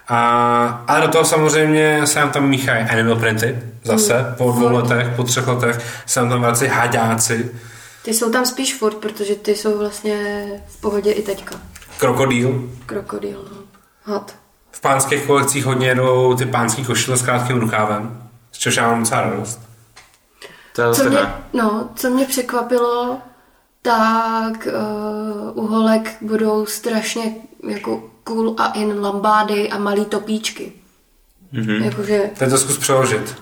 A, 0.08 0.84
ale 0.88 1.02
do 1.02 1.08
toho 1.08 1.26
samozřejmě 1.26 2.02
se 2.08 2.20
nám 2.20 2.32
tam 2.32 2.50
míchají 2.50 2.86
animal 2.90 3.16
printy, 3.16 3.60
zase, 3.84 4.34
po 4.38 4.52
dvou 4.52 4.72
letech, 4.72 5.08
po 5.16 5.24
třech 5.24 5.48
letech, 5.48 5.80
se 6.06 6.20
nám 6.20 6.30
tam 6.30 6.42
vrací 6.42 6.66
haďáci, 6.68 7.52
Ty 8.04 8.14
jsou 8.14 8.32
tam 8.32 8.46
spíš 8.46 8.76
furt, 8.76 8.96
protože 8.96 9.36
ty 9.36 9.56
jsou 9.56 9.78
vlastně 9.80 10.46
v 10.68 10.82
pohodě 10.82 11.12
i 11.12 11.22
teďka. 11.22 11.56
krokodýl. 11.98 12.70
Krokodýl, 12.86 13.46
no. 13.52 13.58
Had. 14.14 14.36
V 14.74 14.82
pánských 14.82 15.26
kolekcích 15.26 15.66
hodně 15.66 15.88
jedou 15.88 16.36
ty 16.36 16.46
pánský 16.46 16.86
košile 16.86 17.18
s 17.18 17.22
krátkým 17.22 17.60
rukávem, 17.60 18.30
z 18.52 18.58
čehož 18.58 18.76
já 18.76 18.88
mám 18.88 19.00
docela 19.00 19.22
radost. 19.22 19.60
To 20.76 20.82
je 20.82 20.94
Co 20.94 21.10
mě, 21.10 21.20
no, 21.54 21.90
co 21.96 22.10
mě 22.10 22.26
překvapilo, 22.26 23.18
tak 23.82 24.68
uh, 24.68 25.64
u 25.64 25.68
holek 25.68 26.16
budou 26.22 26.66
strašně 26.66 27.36
jako 27.70 28.04
cool 28.24 28.56
a 28.58 28.72
in 28.72 29.00
lambády 29.02 29.70
a 29.70 29.78
malý 29.78 30.06
topíčky. 30.06 30.72
Mm-hmm. 31.54 31.84
Jakože... 31.84 32.30
Teď 32.38 32.50
to 32.50 32.58
zkus 32.58 32.78
přeložit. 32.78 33.36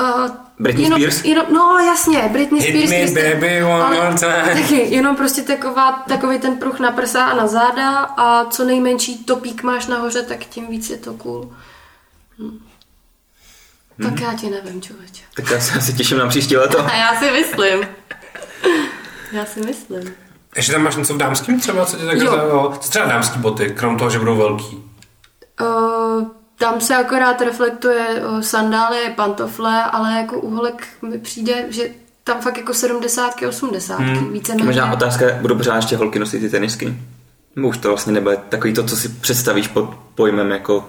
Uh, 0.00 0.30
Britney 0.58 0.84
jenom, 0.84 1.00
Spears? 1.00 1.24
Jenom, 1.24 1.46
no 1.52 1.78
jasně, 1.78 2.28
Britney 2.32 2.60
Hit 2.60 2.88
Spears. 2.88 2.90
me, 2.90 3.20
Kristen- 3.20 3.34
baby, 3.34 3.64
one 3.64 3.84
ale 3.84 3.96
more 3.96 4.18
time. 4.18 4.62
Taky, 4.62 4.76
jenom 4.94 5.16
prostě 5.16 5.42
taková, 5.42 5.92
takový 6.08 6.38
ten 6.38 6.56
pruh 6.56 6.80
na 6.80 6.92
prsa 6.92 7.24
a 7.24 7.36
na 7.36 7.46
záda 7.46 7.98
a 7.98 8.44
co 8.44 8.64
nejmenší 8.64 9.24
topík 9.24 9.62
máš 9.62 9.86
nahoře, 9.86 10.22
tak 10.22 10.38
tím 10.38 10.66
víc 10.66 10.90
je 10.90 10.96
to 10.96 11.12
cool. 11.14 11.52
Hm. 12.38 12.58
Tak 14.02 14.20
já 14.20 14.34
ti 14.34 14.50
nevím, 14.50 14.82
člověče. 14.82 15.22
Tak 15.34 15.50
já 15.50 15.60
se 15.60 15.78
asi 15.78 15.92
těším 15.92 16.18
na 16.18 16.28
příští 16.28 16.56
leto. 16.56 16.84
A 16.86 16.94
já 16.96 17.14
si 17.20 17.30
myslím. 17.30 17.88
Já 19.32 19.44
si 19.46 19.60
myslím. 19.60 20.14
Ještě 20.56 20.72
tam 20.72 20.82
máš 20.82 20.96
něco 20.96 21.14
v 21.14 21.16
dámském 21.16 21.60
třeba, 21.60 21.86
co 21.86 21.96
tě 21.96 22.04
tak 22.06 22.18
zaujalo? 22.20 22.76
Co 22.80 22.90
třeba 22.90 23.04
dámský 23.06 23.38
boty, 23.38 23.70
krom 23.70 23.98
toho, 23.98 24.10
že 24.10 24.18
budou 24.18 24.36
velký? 24.36 24.84
Uh, 25.60 26.22
tam 26.62 26.80
se 26.80 26.96
akorát 26.96 27.40
reflektuje 27.40 28.22
sandály, 28.40 28.98
pantofle, 29.16 29.84
ale 29.84 30.12
jako 30.12 30.40
u 30.40 30.50
holek 30.50 30.86
mi 31.02 31.18
přijde, 31.18 31.66
že 31.68 31.88
tam 32.24 32.40
fakt 32.40 32.56
jako 32.56 32.74
70 32.74 33.34
80 33.48 33.98
hmm. 33.98 34.32
více 34.32 34.54
Možná 34.64 34.92
otázka, 34.92 35.26
budou 35.40 35.56
pořád 35.56 35.76
ještě 35.76 35.96
holky 35.96 36.18
nosit 36.18 36.40
ty 36.40 36.50
tenisky? 36.50 36.94
Nebo 37.56 37.68
už 37.68 37.78
to 37.78 37.88
vlastně 37.88 38.12
nebude 38.12 38.36
takový 38.48 38.72
to, 38.74 38.84
co 38.84 38.96
si 38.96 39.08
představíš 39.08 39.68
pod 39.68 39.90
pojmem 40.14 40.50
jako 40.50 40.88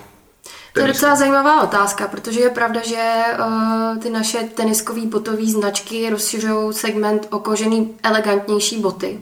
To 0.73 0.79
je 0.79 0.87
docela 0.87 1.15
zajímavá 1.15 1.63
otázka, 1.63 2.07
protože 2.07 2.39
je 2.39 2.49
pravda, 2.49 2.81
že 2.83 3.23
uh, 3.39 3.97
ty 3.97 4.09
naše 4.09 4.37
teniskové 4.37 5.05
botové 5.05 5.45
značky 5.45 6.09
rozšiřují 6.09 6.73
segment 6.73 7.27
o 7.31 7.39
kožený 7.39 7.93
elegantnější 8.03 8.81
boty. 8.81 9.19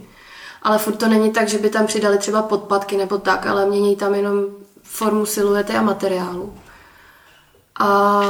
Ale 0.62 0.78
furt 0.78 0.96
to 0.96 1.08
není 1.08 1.32
tak, 1.32 1.50
že 1.50 1.58
by 1.58 1.70
tam 1.70 1.86
přidali 1.86 2.18
třeba 2.18 2.42
podpatky 2.42 2.98
nebo 2.98 3.18
tak, 3.18 3.46
ale 3.46 3.66
mění 3.66 3.96
tam 3.96 4.16
jenom 4.16 4.46
formu 4.92 5.26
siluety 5.26 5.74
a 5.74 5.82
materiálu. 5.82 6.54
A 7.80 8.22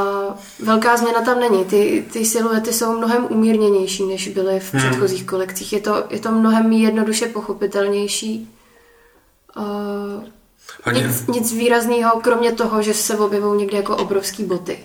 velká 0.60 0.97
změna 0.97 1.21
tam 1.21 1.39
není. 1.39 1.65
Ty, 1.65 2.06
ty 2.13 2.26
siluety 2.26 2.74
jsou 2.74 2.97
mnohem 2.97 3.28
umírněnější, 3.30 4.06
než 4.06 4.28
byly 4.28 4.60
v 4.60 4.71
předchozích 4.71 5.26
kolekcích. 5.26 5.74
Je 5.74 5.80
to, 5.80 6.04
je 6.10 6.19
to 6.19 6.32
mnohem 6.32 6.71
jednoduše 6.71 7.28
pochopitelnější. 7.28 8.56
Uh, 9.58 10.93
nic, 10.93 11.28
nic 11.28 11.54
výrazného, 11.54 12.19
kromě 12.21 12.52
toho, 12.52 12.82
že 12.82 12.93
se 12.93 13.17
objevují 13.17 13.60
někde 13.60 13.78
jako 13.78 13.97
obrovský 13.97 14.43
boty. 14.43 14.80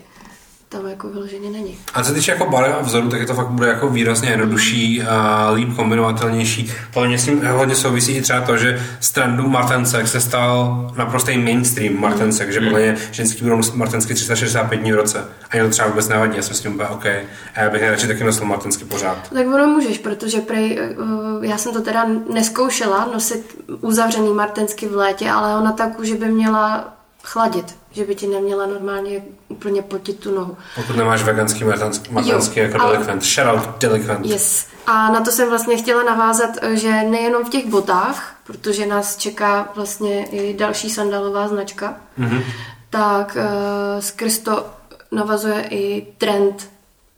Tam 0.76 0.86
jako 0.86 1.08
vyloženě 1.08 1.50
není. 1.50 1.78
A 1.94 2.02
co 2.02 2.08
se 2.08 2.14
týče 2.14 2.32
jako 2.32 2.50
barev 2.50 2.74
a 2.78 2.82
vzoru, 2.82 3.08
tak 3.08 3.20
je 3.20 3.26
to 3.26 3.34
fakt 3.34 3.48
bude 3.48 3.68
jako 3.68 3.88
výrazně 3.88 4.30
jednodušší 4.30 5.02
a 5.02 5.50
líp 5.50 5.76
kombinovatelnější. 5.76 6.72
Hlavně 6.94 7.18
s 7.18 7.24
tím 7.24 7.46
hodně 7.46 7.74
souvisí 7.74 8.12
i 8.12 8.22
třeba 8.22 8.40
to, 8.40 8.56
že 8.56 8.82
z 9.00 9.10
trendu 9.10 9.48
Martensek 9.48 10.08
se 10.08 10.20
stal 10.20 10.90
naprostý 10.96 11.38
mainstream 11.38 12.00
Martensek, 12.00 12.52
že 12.52 12.60
podle 12.60 12.80
mě 12.80 12.96
ženský 13.10 13.44
budou 13.44 13.60
Martensky 13.74 14.14
365 14.14 14.76
dní 14.76 14.92
v 14.92 14.96
roce. 14.96 15.24
A 15.50 15.64
to 15.64 15.70
třeba 15.70 15.88
vůbec 15.88 16.08
nevadí, 16.08 16.36
já 16.36 16.42
jsem 16.42 16.56
s 16.56 16.60
tím 16.60 16.74
úplně 16.74 16.88
OK. 16.88 17.06
A 17.54 17.60
já 17.60 17.70
bych 17.70 17.80
nejradši 17.80 18.06
taky 18.06 18.24
nosil 18.24 18.46
Martensky 18.46 18.84
pořád. 18.84 19.28
Tak 19.34 19.46
ono 19.46 19.66
můžeš, 19.66 19.98
protože 19.98 20.40
prej, 20.40 20.78
uh, 20.98 21.44
já 21.44 21.58
jsem 21.58 21.72
to 21.72 21.82
teda 21.82 22.06
neskoušela 22.32 23.08
nosit 23.12 23.62
uzavřený 23.80 24.32
martensky 24.32 24.88
v 24.88 24.96
létě, 24.96 25.30
ale 25.30 25.56
ona 25.56 25.72
ta 25.72 25.86
kůže 25.86 26.14
by 26.14 26.28
měla 26.28 26.96
chladit, 27.22 27.74
že 27.96 28.04
by 28.04 28.14
ti 28.14 28.26
neměla 28.26 28.66
normálně 28.66 29.22
úplně 29.48 29.82
potit 29.82 30.18
tu 30.18 30.34
nohu. 30.34 30.56
Pokud 30.74 30.96
nemáš 30.96 31.22
veganský 31.22 31.64
martensky 32.10 32.60
jako 32.60 32.80
ale- 32.80 32.92
delikvent. 32.92 33.24
Shoutout 33.24 33.78
delikvent. 33.78 34.26
Yes. 34.26 34.66
A 34.86 35.10
na 35.12 35.20
to 35.20 35.30
jsem 35.30 35.48
vlastně 35.48 35.76
chtěla 35.76 36.02
navázat, 36.02 36.50
že 36.72 37.02
nejenom 37.02 37.44
v 37.44 37.48
těch 37.48 37.66
botách, 37.66 38.36
protože 38.44 38.86
nás 38.86 39.16
čeká 39.16 39.68
vlastně 39.74 40.24
i 40.24 40.54
další 40.54 40.90
sandalová 40.90 41.48
značka, 41.48 41.96
mm-hmm. 42.18 42.42
tak 42.90 43.36
uh, 43.36 44.00
skrz 44.00 44.38
to 44.38 44.66
navazuje 45.12 45.68
i 45.70 46.06
trend 46.18 46.70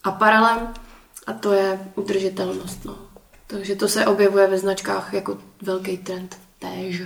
aparelem 0.05 0.59
a 1.27 1.33
to 1.33 1.53
je 1.53 1.81
udržitelnost. 1.95 2.85
No. 2.85 2.97
Takže 3.47 3.77
to 3.77 3.89
se 3.89 4.07
objevuje 4.07 4.47
ve 4.47 4.59
značkách 4.59 5.13
jako 5.13 5.39
velký 5.63 5.99
trend 5.99 6.37
též. 6.59 7.03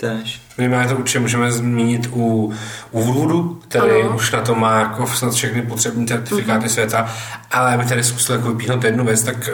Tež. 0.00 0.40
Minimálně 0.58 0.88
to 0.88 0.96
určitě 0.96 1.18
můžeme 1.20 1.52
zmínit 1.52 2.08
u, 2.12 2.52
u 2.90 3.02
Voodu, 3.02 3.60
který 3.68 4.02
Ano. 4.02 4.16
už 4.16 4.32
na 4.32 4.40
to 4.40 4.54
má 4.54 4.78
jako 4.80 5.06
snad 5.06 5.32
všechny 5.34 5.62
potřebné 5.62 6.06
certifikáty 6.06 6.58
Mhm. 6.60 6.68
světa, 6.68 7.08
ale 7.50 7.76
bych 7.76 7.88
tady 7.88 8.04
zkusil 8.04 8.34
jako 8.36 8.48
vypíchnout 8.48 8.84
jednu 8.84 9.04
věc, 9.04 9.22
tak, 9.22 9.50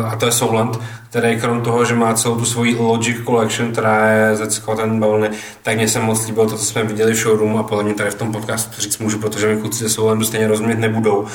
uh, 0.00 0.06
a 0.12 0.16
to 0.16 0.26
je 0.26 0.32
Souland, 0.32 0.78
který 1.18 1.40
krom 1.40 1.60
toho, 1.60 1.84
že 1.84 1.94
má 1.94 2.14
celou 2.14 2.36
tu 2.36 2.44
svoji 2.44 2.76
Logic 2.76 3.16
Collection, 3.24 3.72
která 3.72 4.10
je 4.10 4.36
ze 4.36 4.60
ten 4.76 5.00
bavlny, 5.00 5.30
tak 5.62 5.76
mě 5.76 5.88
se 5.88 6.00
moc 6.00 6.26
líbilo 6.26 6.48
to, 6.50 6.58
co 6.58 6.64
jsme 6.64 6.82
viděli 6.84 7.12
v 7.12 7.16
showroomu 7.16 7.58
a 7.58 7.62
podle 7.62 7.84
mě 7.84 7.94
tady 7.94 8.10
v 8.10 8.14
tom 8.14 8.32
podcastu 8.32 8.74
to 8.76 8.82
říct 8.82 8.98
můžu, 8.98 9.18
protože 9.18 9.46
mi 9.54 9.60
kluci 9.60 9.84
ze 9.84 9.90
Soulandu 9.90 10.24
stejně 10.24 10.48
rozumět 10.48 10.78
nebudou. 10.78 11.26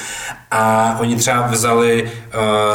A 0.51 0.97
oni 0.99 1.15
třeba 1.15 1.47
vzali 1.47 2.03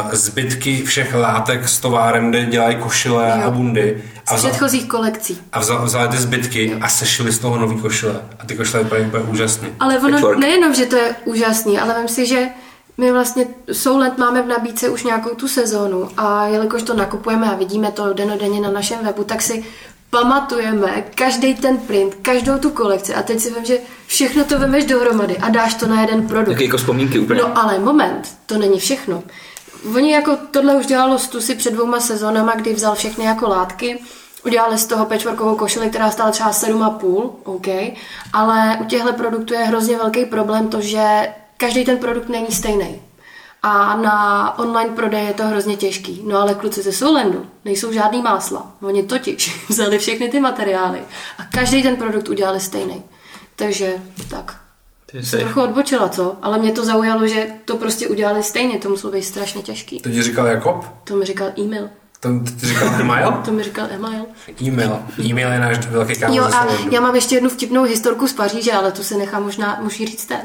uh, 0.05 0.11
zbytky 0.11 0.83
všech 0.83 1.15
látek 1.15 1.69
z 1.69 1.79
továren, 1.79 2.29
kde 2.29 2.45
dělají 2.45 2.75
košile 2.75 3.33
a 3.33 3.41
Jo. 3.43 3.51
bundy. 3.51 4.03
A 4.27 4.37
Z 4.37 4.39
vzal- 4.39 4.49
předchozích 4.49 4.87
kolekcí. 4.87 5.41
a 5.53 5.59
vzal, 5.59 5.85
vzali 5.85 6.07
ty 6.09 6.17
zbytky 6.17 6.73
a 6.81 6.87
sešili 6.87 7.31
z 7.31 7.39
toho 7.39 7.57
nový 7.57 7.77
košile. 7.77 8.15
A 8.39 8.45
ty 8.45 8.55
košile 8.55 8.83
vypadají 8.83 9.07
úplně 9.07 9.23
úžasně. 9.23 9.67
Ale 9.79 9.99
ono 9.99 10.35
nejenom, 10.35 10.73
že 10.75 10.85
to 10.85 10.95
je 10.95 11.15
úžasný, 11.25 11.79
ale 11.79 11.95
vím 11.99 12.07
si, 12.07 12.25
že 12.25 12.47
my 12.97 13.11
vlastně 13.11 13.47
Soulent 13.71 14.17
máme 14.17 14.41
v 14.41 14.47
nabídce 14.47 14.89
už 14.89 15.03
nějakou 15.03 15.29
tu 15.29 15.47
sezónu 15.47 16.09
a 16.17 16.47
jelikož 16.47 16.83
to 16.83 16.93
nakupujeme 16.93 17.51
a 17.51 17.55
vidíme 17.55 17.91
to 17.91 18.13
denodenně 18.13 18.61
na 18.61 18.71
našem 18.71 18.99
webu, 19.05 19.23
tak 19.23 19.41
si 19.41 19.65
pamatujeme 20.09 21.03
každý 21.15 21.55
ten 21.55 21.77
print, 21.77 22.15
každou 22.21 22.57
tu 22.57 22.69
kolekci 22.69 23.15
a 23.15 23.23
teď 23.23 23.39
si 23.39 23.53
vím, 23.53 23.65
že 23.65 23.77
všechno 24.07 24.43
to 24.43 24.59
vemeš 24.59 24.85
dohromady 24.85 25.37
a 25.37 25.49
dáš 25.49 25.73
to 25.73 25.87
na 25.87 26.01
jeden 26.01 26.27
produkt. 26.27 26.53
Taky 26.53 26.63
jako 26.63 26.77
vzpomínky 26.77 27.19
úplně. 27.19 27.41
No 27.41 27.57
ale 27.57 27.79
moment, 27.79 28.37
to 28.45 28.57
není 28.57 28.79
všechno. 28.79 29.23
Oni 29.95 30.11
jako 30.11 30.37
tohle 30.51 30.75
už 30.75 30.85
dělalo 30.85 31.19
Stussy 31.19 31.55
před 31.55 31.73
dvouma 31.73 31.99
sezónama, 31.99 32.55
kdy 32.55 32.73
vzal 32.73 32.95
všechny 32.95 33.25
jako 33.25 33.47
látky, 33.47 33.99
udělali 34.45 34.77
z 34.77 34.85
toho 34.85 35.05
patchworkovou 35.05 35.55
košili, 35.55 35.89
která 35.89 36.11
stála 36.11 36.31
třeba 36.31 36.51
7,5, 36.51 37.29
OK, 37.43 37.67
ale 38.33 38.77
u 38.81 38.85
těchto 38.85 39.13
produktů 39.13 39.53
je 39.53 39.59
hrozně 39.59 39.97
velký 39.97 40.25
problém 40.25 40.67
to, 40.67 40.81
že 40.81 41.27
každý 41.57 41.85
ten 41.85 41.97
produkt 41.97 42.29
není 42.29 42.51
stejný. 42.51 43.01
A 43.63 43.95
na 43.97 44.59
online 44.59 44.89
prodej 44.95 45.25
je 45.25 45.33
to 45.33 45.43
hrozně 45.43 45.75
těžký. 45.77 46.21
No 46.27 46.37
ale 46.37 46.53
kluci 46.55 46.81
ze 46.81 46.91
Soulandu 46.91 47.45
nejsou 47.65 47.91
žádný 47.91 48.21
másla. 48.21 48.71
Oni 48.81 49.03
totiž 49.03 49.65
vzali 49.69 49.99
všechny 49.99 50.29
ty 50.29 50.39
materiály 50.39 50.99
a 51.37 51.43
každý 51.43 51.83
ten 51.83 51.95
produkt 51.95 52.29
udělali 52.29 52.59
stejný. 52.59 53.03
Takže 53.55 53.93
tak. 54.29 54.57
Ty 55.05 55.17
Jsem 55.17 55.39
jsi- 55.39 55.45
trochu 55.45 55.61
odbočila, 55.61 56.09
co? 56.09 56.35
Ale 56.41 56.59
mě 56.59 56.71
to 56.71 56.85
zaujalo, 56.85 57.27
že 57.27 57.47
to 57.65 57.77
prostě 57.77 58.07
udělali 58.07 58.43
stejně, 58.43 58.77
to 58.79 58.89
muselo 58.89 59.13
být 59.13 59.23
strašně 59.23 59.61
těžký. 59.61 59.99
To 59.99 60.09
ti 60.09 60.23
říkal 60.23 60.47
Jakob? 60.47 60.85
To 61.03 61.15
mi 61.15 61.25
říkal 61.25 61.47
e-mail. 61.59 61.89
To 62.19 62.29
ti 62.59 62.67
říkal 62.67 62.87
Email? 63.01 63.31
To 63.45 63.51
mi 63.51 63.63
říkal 63.63 63.87
Email. 63.91 64.25
E-mail. 64.61 64.99
E-mail 65.19 65.51
je 65.51 65.59
náš 65.59 65.87
velký 65.87 66.15
kámo 66.19 66.35
Jo 66.35 66.43
a 66.43 66.67
já 66.91 67.01
mám 67.01 67.15
ještě 67.15 67.35
jednu 67.35 67.49
vtipnou 67.49 67.83
historku 67.83 68.27
z 68.27 68.33
Paříže, 68.33 68.71
ale 68.73 68.91
tu 68.91 69.03
si 69.03 69.17
nechám 69.17 69.43
možná, 69.43 69.79
můžu 69.81 70.05
říct 70.05 70.25
ten. 70.25 70.39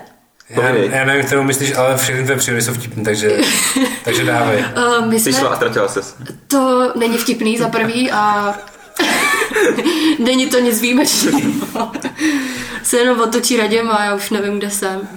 Já, 0.51 0.61
Povídej. 0.61 0.91
já 0.93 1.05
nevím, 1.05 1.27
kterou 1.27 1.43
myslíš, 1.43 1.77
ale 1.77 1.97
všechny 1.97 2.25
tvé 2.25 2.37
příběhy 2.37 2.63
jsou 2.63 2.73
vtipné, 2.73 3.05
takže, 3.05 3.39
takže 4.05 4.25
dávej. 4.25 4.65
Uh, 4.77 5.07
my 5.07 5.21
jsme, 5.21 5.33
šla 5.33 5.49
a 5.49 5.57
ztratila 5.57 5.89
ses. 5.89 6.17
to 6.49 6.93
není 6.97 7.19
vtipný 7.19 7.59
za 7.59 7.69
prvý 7.69 8.11
a 8.11 8.55
není 10.19 10.47
to 10.47 10.59
nic 10.59 10.81
výjimečného. 10.81 11.41
se 12.83 12.99
jenom 12.99 13.21
otočí 13.21 13.57
radím 13.57 13.91
a 13.91 14.05
já 14.05 14.15
už 14.15 14.31
nevím, 14.31 14.59
kde 14.59 14.71
jsem. 14.71 15.09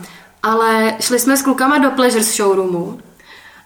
Ale 0.44 0.96
šli 1.00 1.20
jsme 1.20 1.38
s 1.38 1.42
klukama 1.42 1.78
do 1.78 1.92
Pleasures 1.92 2.36
showroomu 2.36 3.00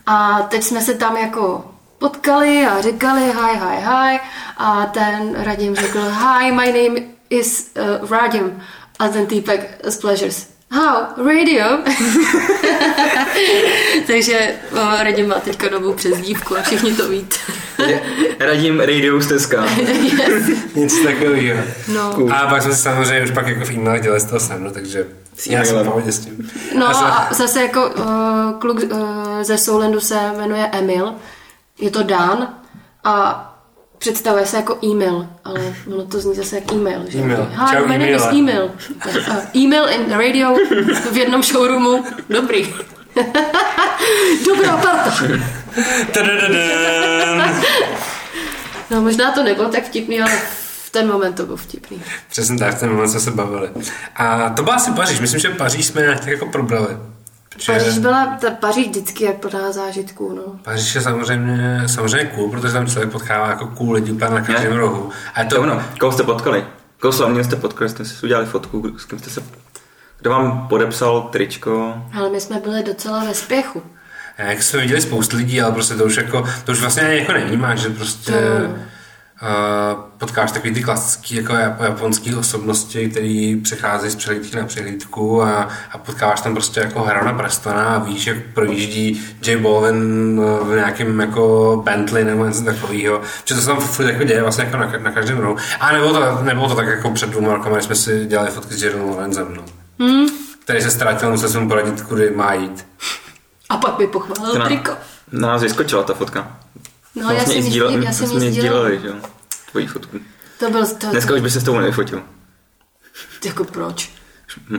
a 0.05 0.41
teď 0.41 0.63
jsme 0.63 0.81
se 0.81 0.93
tam 0.93 1.17
jako 1.17 1.65
potkali 1.97 2.65
a 2.65 2.81
říkali 2.81 3.21
hi, 3.21 3.59
hi, 3.59 3.85
hi 3.85 4.19
a 4.57 4.85
ten 4.85 5.35
Radim 5.37 5.75
řekl 5.75 5.99
hi, 5.99 6.51
my 6.51 6.65
name 6.65 7.07
is 7.29 7.71
uh, 8.01 8.11
Radim 8.11 8.63
a 8.99 9.07
ten 9.07 9.25
týpek 9.25 9.79
z 9.83 9.97
Pleasures 9.97 10.56
How? 10.71 11.25
Radio? 11.27 11.65
Takže 14.07 14.55
uh, 14.71 15.03
Radim 15.03 15.27
má 15.27 15.35
teďka 15.35 15.69
novou 15.69 15.93
přezdívku 15.93 16.57
a 16.57 16.61
všichni 16.61 16.93
to 16.93 17.09
víte. 17.09 17.37
Radím 18.39 18.79
Radio 18.79 19.21
Stezka. 19.21 19.65
Nic 20.75 21.03
takového. 21.03 21.63
No. 21.93 22.13
Cool. 22.13 22.33
A 22.33 22.47
pak 22.47 22.61
jsme 22.61 22.71
se 22.75 22.81
samozřejmě 22.81 23.23
už 23.23 23.31
pak 23.31 23.47
jako 23.47 23.65
v 23.65 23.71
e-mailech 23.71 24.01
dělali 24.01 24.19
z 24.19 24.25
toho 24.25 24.39
srandu, 24.39 24.71
takže 24.71 25.07
já 25.49 25.65
jsem 25.65 25.85
pohodě 25.85 26.11
s 26.11 26.19
tím. 26.19 26.51
No 26.77 26.87
A 26.87 26.91
a 26.91 27.33
zase 27.33 27.61
jako 27.61 27.89
uh, 27.89 28.59
kluk 28.59 28.77
uh, 28.83 28.99
ze 29.41 29.57
Soulandu 29.57 29.99
se 29.99 30.15
jmenuje 30.37 30.69
Emil, 30.71 31.13
je 31.79 31.89
to 31.89 32.03
Dan 32.03 32.53
a 33.03 33.43
představuje 33.97 34.45
se 34.45 34.57
jako 34.57 34.77
e-mail, 34.85 35.27
ale 35.43 35.75
ono 35.93 36.05
to 36.05 36.19
zní 36.19 36.35
zase 36.35 36.55
jak 36.55 36.71
e-mail. 36.71 37.01
Že? 37.07 37.19
E-mail. 37.19 37.47
Hi, 37.51 37.75
Čau, 37.75 37.87
my 37.87 37.97
name 37.97 38.11
is 38.11 38.23
e-mail. 38.33 38.71
Uh, 39.05 39.37
e-mail 39.55 39.89
in 39.89 40.11
radio 40.11 40.55
v 41.11 41.17
jednom 41.17 41.43
showroomu. 41.43 42.03
Dobrý. 42.29 42.73
Dobrá 44.45 44.77
parta. 44.77 45.13
No 48.89 49.01
možná 49.01 49.31
to 49.31 49.43
nebylo 49.43 49.69
tak 49.69 49.83
vtipný, 49.83 50.21
ale 50.21 50.31
v 50.85 50.89
ten 50.89 51.07
moment 51.07 51.33
to 51.33 51.45
bylo 51.45 51.57
vtipný. 51.57 52.01
Přesně 52.29 52.57
tak, 52.57 52.75
v 52.75 52.79
ten 52.79 52.89
moment 52.89 53.09
jsme 53.09 53.19
se 53.19 53.31
bavili. 53.31 53.69
A 54.15 54.49
to 54.49 54.63
byla 54.63 54.75
asi 54.75 54.91
Paříž. 54.91 55.19
Myslím, 55.19 55.39
že 55.39 55.49
Paříž 55.49 55.85
jsme 55.85 56.01
nějak 56.01 56.19
tak 56.19 56.27
jako 56.27 56.45
probrali. 56.45 56.97
Protože 57.57 57.73
Paříž 57.73 57.97
byla, 57.97 58.37
ta 58.41 58.49
Paříž 58.51 58.87
vždycky 58.87 59.23
jak 59.23 59.35
plná 59.35 59.71
zážitků, 59.71 60.33
no. 60.35 60.59
Paříž 60.63 60.95
je 60.95 61.01
samozřejmě, 61.01 61.81
samozřejmě 61.85 62.25
cool, 62.35 62.49
protože 62.51 62.73
tam 62.73 62.87
člověk 62.87 63.11
potkává 63.11 63.49
jako 63.49 63.67
cool 63.67 63.93
lidi 63.93 64.11
úplně 64.11 64.31
na 64.31 64.41
každém 64.41 64.71
Ne. 64.73 64.77
rohu. 64.77 65.09
A 65.35 65.43
To 65.43 65.55
to, 65.55 65.61
ono, 65.61 65.81
koho 65.99 66.11
jste 66.11 66.23
potkali? 66.23 66.65
Koho 66.99 67.11
slavně 67.13 67.43
jste 67.43 67.55
potkali, 67.55 67.89
jste 67.89 68.05
si 68.05 68.25
udělali 68.25 68.45
fotku, 68.45 68.99
s 68.99 69.05
kým 69.05 69.19
jste 69.19 69.29
se... 69.29 69.43
Kdo 70.19 70.29
vám 70.29 70.67
podepsal 70.67 71.21
tričko? 71.21 71.93
Ale 72.13 72.29
my 72.29 72.41
jsme 72.41 72.59
byli 72.59 72.83
docela 72.83 73.23
ve 73.23 73.33
spěchu. 73.33 73.83
jak 74.37 74.63
jsme 74.63 74.79
viděli 74.79 75.01
spoustu 75.01 75.37
lidí, 75.37 75.61
ale 75.61 75.71
prostě 75.73 75.93
to 75.95 76.03
už 76.05 76.17
jako, 76.17 76.45
to 76.65 76.71
už 76.71 76.81
vlastně 76.81 77.03
ani 77.03 77.17
jako 77.17 77.31
nevnímáš, 77.33 77.79
že 77.79 77.89
prostě 77.89 78.31
uh, 78.31 78.75
potkáš 80.17 80.51
takový 80.51 80.73
ty 80.73 80.83
klasický 80.83 81.35
jako 81.35 81.53
jap- 81.53 81.83
japonský 81.83 82.35
osobnosti, 82.35 83.09
který 83.09 83.55
přecházejí 83.55 84.11
z 84.11 84.15
přehlídky 84.15 84.57
na 84.57 84.65
přehlídku 84.65 85.43
a, 85.43 85.67
a 85.91 85.97
potkáváš 85.97 86.41
tam 86.41 86.53
prostě 86.53 86.79
jako 86.79 87.03
Herona 87.03 87.33
Prestona 87.33 87.83
a 87.83 87.99
víš, 87.99 88.27
jak 88.27 88.37
projíždí 88.53 89.21
J 89.45 89.57
Balvin 89.57 90.41
eh, 90.43 90.63
v 90.65 90.75
nějakém 90.75 91.19
jako 91.19 91.81
Bentley 91.85 92.23
nebo 92.23 92.45
něco 92.45 92.63
takového. 92.63 93.21
Že 93.45 93.55
to 93.55 93.61
se 93.61 93.67
tam 93.67 93.79
furt 93.79 94.05
jako 94.05 94.23
děje 94.23 94.41
vlastně 94.41 94.63
jako 94.63 94.77
na, 94.77 94.93
na 94.99 95.11
každém 95.11 95.37
rohu. 95.37 95.57
A 95.79 95.91
nebylo 95.91 96.13
to, 96.13 96.43
nebylo 96.43 96.69
to 96.69 96.75
tak 96.75 96.87
jako 96.87 97.11
před 97.11 97.29
dvěma 97.29 97.53
rokama, 97.53 97.75
když 97.75 97.85
jsme 97.85 97.95
si 97.95 98.25
dělali 98.25 98.51
fotky 98.51 98.73
s 98.75 98.83
Jeronem 98.83 99.09
Lorenzem, 99.09 99.47
no. 99.55 99.63
Hmm. 100.05 100.27
Který 100.63 100.81
se 100.81 100.91
ztratil, 100.91 101.31
musel 101.31 101.49
jsem 101.49 101.61
mu 101.61 101.69
poradit, 101.69 102.01
kudy 102.01 102.31
má 102.31 102.53
jít. 102.53 102.87
A 103.69 103.77
pak 103.77 103.97
by 103.97 104.07
pochválil 104.07 104.65
triko. 104.65 104.91
na 105.31 105.47
nás 105.47 105.61
vyskočila 105.61 106.03
ta 106.03 106.13
fotka. 106.13 106.57
No, 107.21 107.31
já 107.31 107.39
jsem 107.45 107.53
sdílel- 107.61 107.61
sdílel, 107.87 108.03
já 108.03 108.11
jsem 108.11 108.27
sdílel. 108.27 108.51
sdíleli, 108.51 108.99
že 109.01 109.07
jo? 109.07 109.13
Tvoji 109.71 109.87
fotku. 109.87 110.17
To 110.59 110.69
byl, 110.69 110.87
to, 110.87 111.07
Dneska 111.07 111.33
už 111.35 111.41
by 111.41 111.49
se 111.51 111.59
s 111.59 111.63
tebou 111.63 111.77
nevyfotil. 111.77 112.23
jako 113.45 113.63
proč? 113.63 114.11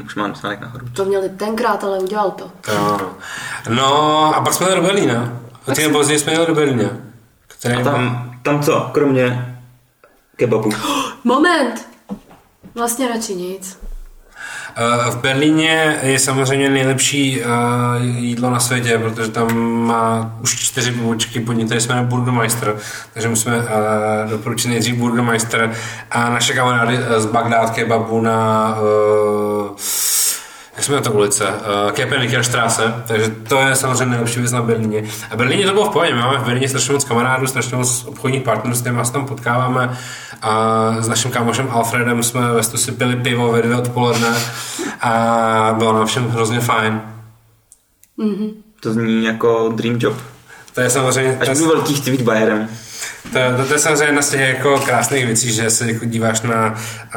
Už, 0.07 0.15
mám 0.15 0.35
stánek 0.35 0.61
nahoru. 0.61 0.87
To 0.97 1.05
měli 1.05 1.29
tenkrát, 1.29 1.85
ale 1.85 1.99
udělal 1.99 2.31
to. 2.31 2.51
To. 2.61 3.11
No 3.69 4.25
a 4.37 4.41
pak 4.41 4.55
jsme 4.55 4.75
do 4.75 4.83
Berlína. 4.83 5.33
A 5.67 5.75
týden 5.75 5.93
později 5.93 6.19
jsme 6.19 6.33
jeli 6.33 6.47
do 6.47 6.55
Berlína. 6.55 6.91
Který 7.47 7.75
A 7.75 7.85
tam, 7.85 8.33
tam 8.43 8.63
co? 8.63 8.91
Kromě 8.95 9.57
kebabu. 10.37 10.71
Moment! 11.25 11.89
Vlastně 12.75 13.09
radši 13.09 13.35
nic. 13.35 13.79
Uh, 14.79 15.11
v 15.11 15.17
Berlíně 15.17 15.99
je 16.03 16.19
samozřejmě 16.19 16.71
nejlepší 16.71 17.41
uh, 17.41 17.47
jídlo 18.03 18.51
na 18.51 18.61
světě, 18.61 18.99
protože 18.99 19.29
tam 19.29 19.59
má 19.87 20.37
už 20.43 20.57
čtyři 20.57 20.93
pobočky 20.93 21.41
podnik, 21.41 21.67
které 21.67 21.81
se 21.81 21.89
jmenuje 21.89 22.07
Burgermeister, 22.07 22.77
takže 23.15 23.29
musíme 23.29 23.57
uh, 23.57 23.65
doporučit 24.31 24.69
nejdřív 24.69 24.97
Burgermeister 24.97 25.73
a 26.11 26.31
naše 26.31 26.53
kamarády 26.53 26.99
z 27.17 27.27
Bagdád 27.27 27.71
kebabu 27.71 28.21
na 28.21 28.77
jak 30.79 30.85
jsme 30.85 30.97
na 30.97 31.01
to 31.03 31.13
ulice, 31.13 31.49
uh, 31.49 31.91
Kepenvikerstraße, 31.91 32.95
takže 33.07 33.29
to 33.49 33.59
je 33.59 33.75
samozřejmě 33.75 34.07
nejlepší 34.07 34.41
věc 34.41 34.53
na 34.53 34.63
Berlíně. 34.63 35.05
A 35.31 35.37
Berlíně 35.37 35.67
to 35.67 35.73
bylo 35.73 35.91
v 35.91 35.93
pohodě, 35.93 36.15
máme 36.15 36.39
v 36.39 36.45
Berlíně 36.45 36.69
strašně 36.69 36.93
moc 36.93 37.05
kamarádů, 37.05 37.47
strašně 37.47 37.77
moc 37.77 38.05
obchodních 38.05 38.43
partnerů, 38.43 38.77
s 38.77 38.81
kterými 38.81 39.05
se 39.05 39.13
tam 39.13 39.27
potkáváme 39.27 39.99
a 40.43 40.53
s 41.01 41.09
naším 41.09 41.31
kámošem 41.31 41.69
Alfredem 41.71 42.23
jsme 42.23 42.53
ve 42.53 42.63
si 42.63 42.93
pili 42.93 43.17
pivo 43.17 43.53
ve 43.53 43.63
dvě 43.63 43.77
odpoledne 43.77 44.37
a 45.01 45.75
bylo 45.79 45.93
nám 45.93 46.07
všem 46.07 46.29
hrozně 46.29 46.61
fajn. 46.61 47.01
Mm-hmm. 48.19 48.53
To 48.81 48.93
zní 48.93 49.25
jako 49.25 49.73
dream 49.75 49.97
job. 50.01 50.17
To 50.75 50.81
je 50.81 50.91
samozřejmě... 50.91 51.39
Až 51.39 51.59
budu 51.59 51.69
velký, 51.71 51.95
chci 51.95 52.11
být 52.11 52.23
Bayerem. 52.23 52.69
To, 53.33 53.57
to, 53.57 53.69
to 53.69 53.73
je 53.73 53.79
samozřejmě 53.79 54.05
jedna 54.05 54.23
z 54.23 54.31
těch 54.31 54.41
jako 54.41 54.81
krásných 54.81 55.27
věcí, 55.27 55.53
že 55.53 55.71
se 55.71 55.93
jako 55.93 56.05
díváš 56.05 56.41
na 56.41 56.75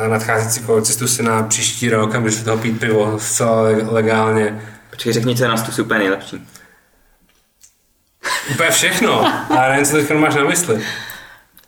nadcházející 0.08 0.60
kolecistu 0.60 1.08
si 1.08 1.24
na 1.24 1.44
příští 1.44 1.90
rok 1.90 2.16
a 2.16 2.20
můžeš 2.20 2.42
toho 2.42 2.58
pít 2.58 2.80
pivo 2.80 3.20
zcela 3.20 3.62
legálně. 3.90 4.62
Počkej, 4.90 5.14
řekni, 5.14 5.36
co 5.36 5.44
je 5.44 5.50
na 5.50 5.58
stusu 5.58 5.84
úplně 5.84 6.00
nejlepší. 6.00 6.48
Úplně 8.52 8.70
všechno, 8.70 9.34
ale 9.58 9.70
nevím, 9.70 9.86
co 9.86 9.92
teď 9.92 10.12
máš 10.12 10.36
na 10.36 10.44
mysli. 10.44 10.82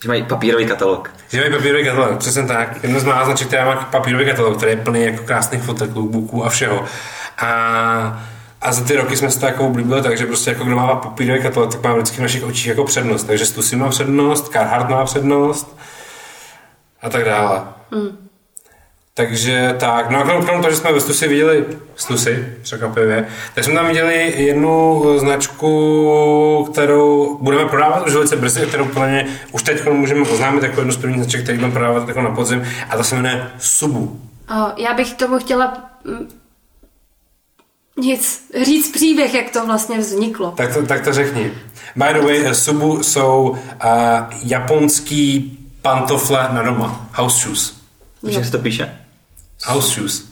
Že 0.04 0.10
mají 0.10 0.24
papírový 0.24 0.66
katalog. 0.66 1.12
Že 1.30 1.40
mají 1.40 1.52
papírový 1.52 1.86
katalog, 1.86 2.18
přesně 2.18 2.44
tak. 2.44 2.84
Jedno 2.84 3.00
z 3.00 3.04
mála 3.04 3.26
značek, 3.26 3.48
která 3.48 3.66
má 3.66 3.76
papírový 3.76 4.26
katalog, 4.26 4.58
který 4.58 4.72
je 4.72 4.78
plný 4.78 5.04
jako 5.04 5.24
krásných 5.24 5.64
fotek, 5.64 5.96
lookbooků 5.96 6.46
a 6.46 6.50
všeho. 6.50 6.86
A 7.38 8.24
a 8.64 8.72
za 8.72 8.84
ty 8.84 8.96
roky 8.96 9.18
jsme 9.18 9.32
se 9.32 9.40
to 9.40 9.46
jako 9.46 9.66
oblíbili, 9.68 10.02
takže 10.02 10.26
prostě 10.26 10.50
jako 10.50 10.64
kdo 10.64 10.76
má 10.76 10.96
papírový 10.96 11.42
katalog, 11.42 11.72
tak 11.72 11.84
má 11.84 11.94
vždycky 11.94 12.18
v 12.18 12.22
našich 12.22 12.44
očích 12.44 12.68
jako 12.68 12.84
přednost. 12.84 13.24
Takže 13.24 13.46
Stussy 13.46 13.76
má 13.76 13.90
přednost, 13.90 14.52
Carhartt 14.52 14.90
má 14.90 15.06
přednost 15.06 15.78
a 17.02 17.10
tak 17.10 17.26
dále. 17.26 17.62
Mm. 17.92 18.24
Takže 19.16 19.76
tak, 19.80 20.10
no 20.10 20.20
a 20.20 20.24
krom, 20.24 20.46
krom 20.46 20.62
toho, 20.62 20.72
že 20.72 20.78
jsme 20.78 20.94
ve 20.94 21.00
Stusy 21.00 21.28
viděli 21.28 21.66
Stusy, 21.96 22.48
překvapivě, 22.62 23.28
tak 23.56 23.64
jsme 23.64 23.74
tam 23.74 23.88
viděli 23.88 24.34
jednu 24.44 25.04
značku, 25.20 26.68
kterou 26.72 27.38
budeme 27.42 27.66
prodávat 27.66 28.08
už 28.08 28.14
velice 28.14 28.36
brzy, 28.36 28.66
kterou 28.66 28.86
plně 28.86 29.28
už 29.52 29.64
teď 29.64 29.90
můžeme 29.90 30.22
oznámit 30.22 30.64
jako 30.64 30.80
jednu 30.80 30.94
z 30.94 30.98
prvních 30.98 31.22
značek, 31.22 31.44
který 31.44 31.58
budeme 31.58 31.74
prodávat 31.74 32.08
jako 32.08 32.22
na 32.22 32.32
podzim, 32.32 32.64
a 32.90 32.98
to 32.98 33.04
se 33.04 33.16
jmenuje 33.16 33.52
Subu. 33.60 34.22
Já 34.78 34.94
bych 34.94 35.14
tomu 35.14 35.40
chtěla 35.40 35.78
nic, 37.98 38.44
říct 38.64 38.92
příběh, 38.92 39.34
jak 39.34 39.50
to 39.50 39.66
vlastně 39.66 39.98
vzniklo. 40.00 40.52
Tak 40.52 40.74
to, 40.74 40.86
tak 40.86 41.04
to 41.04 41.14
řekni. 41.14 41.52
By 41.96 42.14
the 42.14 42.22
way, 42.22 42.56
Subu 42.56 43.04
jsou 43.04 43.50
uh, 43.50 43.58
japonský 44.44 45.60
pantofle 45.82 46.50
na 46.52 46.64
doma. 46.64 47.10
House 47.14 47.44
shoes. 47.44 47.74
Jak 48.24 48.46
se 48.46 48.52
to 48.52 48.60
píše? 48.60 48.98
House 49.64 49.96
shoes. 49.96 50.24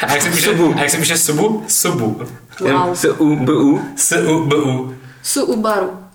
A 0.00 0.12
jak 0.12 0.22
se 0.22 0.30
píše, 0.30 0.48
subu. 0.50 0.74
A 0.76 0.80
jak 0.80 0.90
se 0.90 0.96
píše 0.96 1.18
subu? 1.18 1.64
Subu. 1.68 2.22
Wow. 2.60 2.94
S-U-B-U? 2.94 3.80
S-U-B-U. 3.96 4.94
Su-Ubaru. 5.22 6.07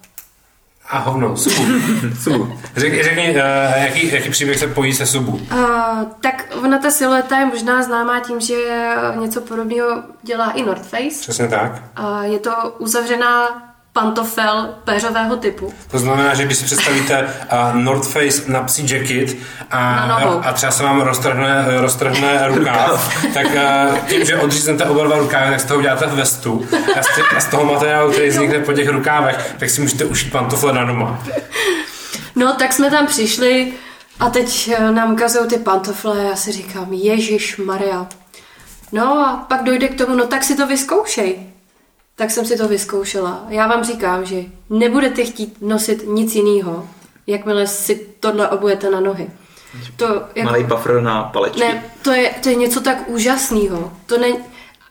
A 0.90 1.00
hovno, 1.00 1.38
subu. 1.38 1.64
subu. 2.24 2.60
Řek, 2.76 3.04
řekni, 3.04 3.30
uh, 3.30 3.38
jaký, 3.76 4.12
jaký 4.14 4.30
příběh 4.30 4.60
se 4.60 4.68
pojí 4.68 4.94
se 4.94 5.06
subu? 5.06 5.32
Uh, 5.32 6.04
tak 6.22 6.46
ona 6.64 6.80
ta 6.80 6.92
silueta 6.92 7.40
je 7.40 7.46
možná 7.46 7.84
známá 7.84 8.20
tím, 8.20 8.40
že 8.40 8.56
něco 9.20 9.42
podobného 9.42 10.04
dělá 10.24 10.52
i 10.52 10.64
North 10.64 10.88
Face. 10.88 11.22
Přesně 11.22 11.48
tak. 11.48 11.84
Uh, 12.00 12.22
je 12.22 12.40
to 12.40 12.76
uzavřená 12.78 13.64
pantofel 13.94 14.70
péřového 14.84 15.38
typu. 15.38 15.74
To 15.92 16.00
znamená, 16.00 16.34
že 16.34 16.46
když 16.46 16.58
si 16.58 16.66
představíte 16.66 17.24
uh, 17.24 17.76
North 17.76 18.08
Face 18.08 18.52
na 18.52 18.64
psí 18.64 18.90
jacket 18.90 19.38
a, 19.72 19.96
a 20.44 20.54
třeba 20.54 20.72
se 20.72 20.84
vám 20.84 21.02
roztrhne, 21.02 21.66
roztrhne 21.68 22.48
rukáv, 22.48 23.16
tak 23.34 23.46
uh, 23.46 23.98
tím, 23.98 24.26
že 24.26 24.38
odříznete 24.38 24.86
oba 24.86 25.04
dva 25.04 25.18
rukávy, 25.18 25.52
tak 25.52 25.60
z 25.60 25.66
toho 25.66 25.80
uděláte 25.80 26.06
vestu 26.06 26.66
a 27.00 27.04
z, 27.04 27.08
a 27.38 27.40
z 27.40 27.46
toho 27.46 27.66
materiálu, 27.66 28.12
který 28.12 28.30
vznikne 28.30 28.60
po 28.60 28.74
těch 28.74 28.90
rukávech, 28.90 29.56
tak 29.60 29.70
si 29.70 29.82
můžete 29.82 30.06
ušít 30.06 30.32
pantofle 30.32 30.74
na 30.74 30.86
doma. 30.86 31.24
No, 32.36 32.54
tak 32.54 32.74
jsme 32.74 32.92
tam 32.92 33.08
přišli 33.08 33.74
a 34.20 34.30
teď 34.30 34.72
eh, 34.78 34.92
nám 34.92 35.14
ukazují 35.14 35.50
ty 35.50 35.58
pantofle 35.58 36.20
a 36.20 36.24
já 36.30 36.36
si 36.36 36.52
říkám, 36.52 36.94
Ježíš 36.94 37.58
Maria. 37.58 38.08
No 38.92 39.28
a 39.28 39.46
pak 39.48 39.64
dojde 39.64 39.88
k 39.88 39.98
tomu, 39.98 40.16
no 40.16 40.28
tak 40.28 40.44
si 40.44 40.56
to 40.56 40.68
vyzkoušej 40.68 41.53
tak 42.16 42.32
jsem 42.32 42.46
si 42.46 42.58
to 42.58 42.68
vyzkoušela. 42.68 43.46
Já 43.50 43.68
vám 43.68 43.84
říkám, 43.84 44.26
že 44.26 44.44
nebudete 44.70 45.26
chtít 45.26 45.58
nosit 45.62 46.04
nic 46.08 46.36
jiného, 46.36 46.90
jakmile 47.28 47.68
si 47.68 48.08
tohle 48.20 48.50
obujete 48.50 48.90
na 48.90 49.00
nohy. 49.00 49.30
To, 49.96 50.06
jako, 50.36 50.52
Malý 50.52 50.64
buffer 50.64 51.02
na 51.02 51.24
palečky. 51.24 51.60
Ne, 51.60 51.84
to 52.02 52.12
je, 52.12 52.30
to 52.44 52.50
je 52.50 52.56
něco 52.56 52.82
tak 52.82 53.10
úžasného. 53.10 53.94
To 54.06 54.18
ne, 54.18 54.28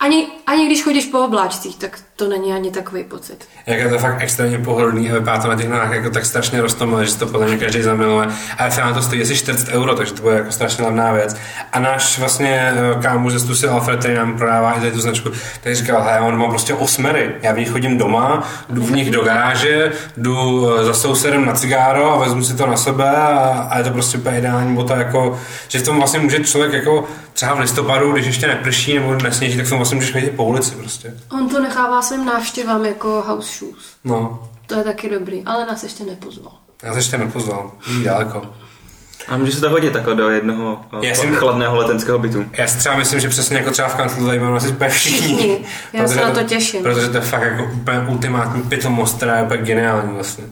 ani, 0.02 0.26
ani 0.46 0.66
když 0.66 0.84
chodíš 0.84 1.04
po 1.04 1.18
obláčcích, 1.18 1.76
tak 1.76 1.98
to 2.16 2.28
není 2.28 2.52
ani 2.52 2.70
takový 2.70 3.04
pocit. 3.04 3.48
Jak 3.66 3.78
je 3.78 3.88
to 3.88 3.98
fakt 3.98 4.16
extrémně 4.18 4.58
pohodlný 4.58 5.10
a 5.10 5.14
vypadá 5.14 5.42
to 5.42 5.48
na 5.48 5.56
těch 5.56 5.68
nohách 5.68 5.92
jako 5.92 6.10
tak 6.10 6.24
strašně 6.24 6.60
rostomilé, 6.60 7.06
že 7.06 7.16
to 7.16 7.26
podle 7.26 7.46
mě 7.46 7.56
každý 7.56 7.82
zamiluje. 7.82 8.28
Ale 8.58 8.70
třeba 8.70 8.92
to 8.92 9.02
stojí 9.02 9.22
asi 9.22 9.36
40 9.36 9.68
euro, 9.68 9.94
takže 9.94 10.12
to 10.12 10.22
bude 10.22 10.34
jako 10.34 10.52
strašně 10.52 10.84
levná 10.84 11.12
věc. 11.12 11.36
A 11.72 11.78
náš 11.78 12.18
vlastně 12.18 12.72
eh, 12.74 13.02
kámo 13.02 13.30
ze 13.30 13.40
Stusy 13.40 13.66
Alfred, 13.66 13.98
který 13.98 14.14
nám 14.14 14.38
prodává 14.38 14.72
i 14.72 14.80
tady 14.80 14.92
tu 14.92 15.00
značku, 15.00 15.30
tak 15.60 15.76
říkal, 15.76 16.02
hej, 16.02 16.20
on 16.20 16.38
má 16.38 16.48
prostě 16.48 16.74
osmery. 16.74 17.30
Já 17.42 17.52
v 17.52 17.58
nich 17.58 17.70
chodím 17.70 17.98
doma, 17.98 18.48
jdu 18.68 18.82
v 18.82 18.92
nich 18.92 19.10
do 19.10 19.24
garáže, 19.24 19.92
jdu 20.16 20.68
eh, 20.70 20.84
za 20.84 20.94
sousedem 20.94 21.46
na 21.46 21.52
cigáro 21.52 22.12
a 22.12 22.18
vezmu 22.18 22.44
si 22.44 22.56
to 22.56 22.66
na 22.66 22.76
sebe 22.76 23.10
a, 23.10 23.68
a 23.70 23.78
je 23.78 23.84
to 23.84 23.90
prostě 23.90 24.18
úplně 24.18 24.38
ideální 24.38 24.74
bota, 24.74 24.96
jako, 24.96 25.40
že 25.68 25.78
v 25.78 25.82
tom 25.82 25.96
vlastně 25.96 26.18
může 26.18 26.44
člověk 26.44 26.72
jako 26.72 27.04
třeba 27.32 27.54
v 27.54 27.60
listopadu, 27.60 28.12
když 28.12 28.26
ještě 28.26 28.46
neprší 28.46 28.94
nebo 28.94 29.14
nesněží, 29.14 29.56
tak 29.56 29.66
v 29.66 29.68
tom 29.68 29.78
vlastně 29.78 29.91
můžeš 29.94 30.12
chodit 30.12 30.30
po 30.30 30.44
ulici 30.44 30.74
prostě. 30.74 31.14
On 31.32 31.48
to 31.48 31.60
nechává 31.60 32.02
svým 32.02 32.24
návštěvám 32.24 32.84
jako 32.84 33.24
house 33.26 33.58
shoes. 33.58 33.96
No. 34.04 34.48
To 34.66 34.74
je 34.74 34.84
taky 34.84 35.10
dobrý, 35.10 35.42
ale 35.46 35.66
nás 35.66 35.82
ještě 35.82 36.04
nepozval. 36.04 36.52
Já 36.82 36.96
ještě 36.96 37.18
nepozval, 37.18 37.72
jí 37.86 38.04
daleko. 38.04 38.42
A 39.28 39.36
může 39.36 39.52
se 39.52 39.60
to 39.60 39.70
hodit 39.70 39.92
takhle 39.92 40.14
do 40.14 40.28
jednoho 40.28 40.84
já 41.02 41.14
si, 41.14 41.26
chladného 41.26 41.76
letenského 41.76 42.18
bytu. 42.18 42.44
Já 42.52 42.66
si 42.66 42.78
třeba 42.78 42.96
myslím, 42.96 43.20
že 43.20 43.28
přesně 43.28 43.56
jako 43.56 43.70
třeba 43.70 43.88
v 43.88 43.94
kanclu 43.94 44.26
tady 44.26 44.38
budeme 44.38 44.56
asi 44.56 44.76
všichni. 44.88 45.64
Já 45.92 46.08
se 46.08 46.16
na 46.16 46.30
to 46.30 46.42
těším. 46.42 46.82
Protože 46.82 47.08
to 47.08 47.16
je 47.16 47.22
fakt 47.22 47.42
jako 47.42 47.70
úplně 47.74 48.00
ultimátní 48.08 48.62
pitomost, 48.62 49.16
která 49.16 49.36
je 49.36 49.42
úplně 49.42 49.62
geniální 49.62 50.14
vlastně. 50.14 50.44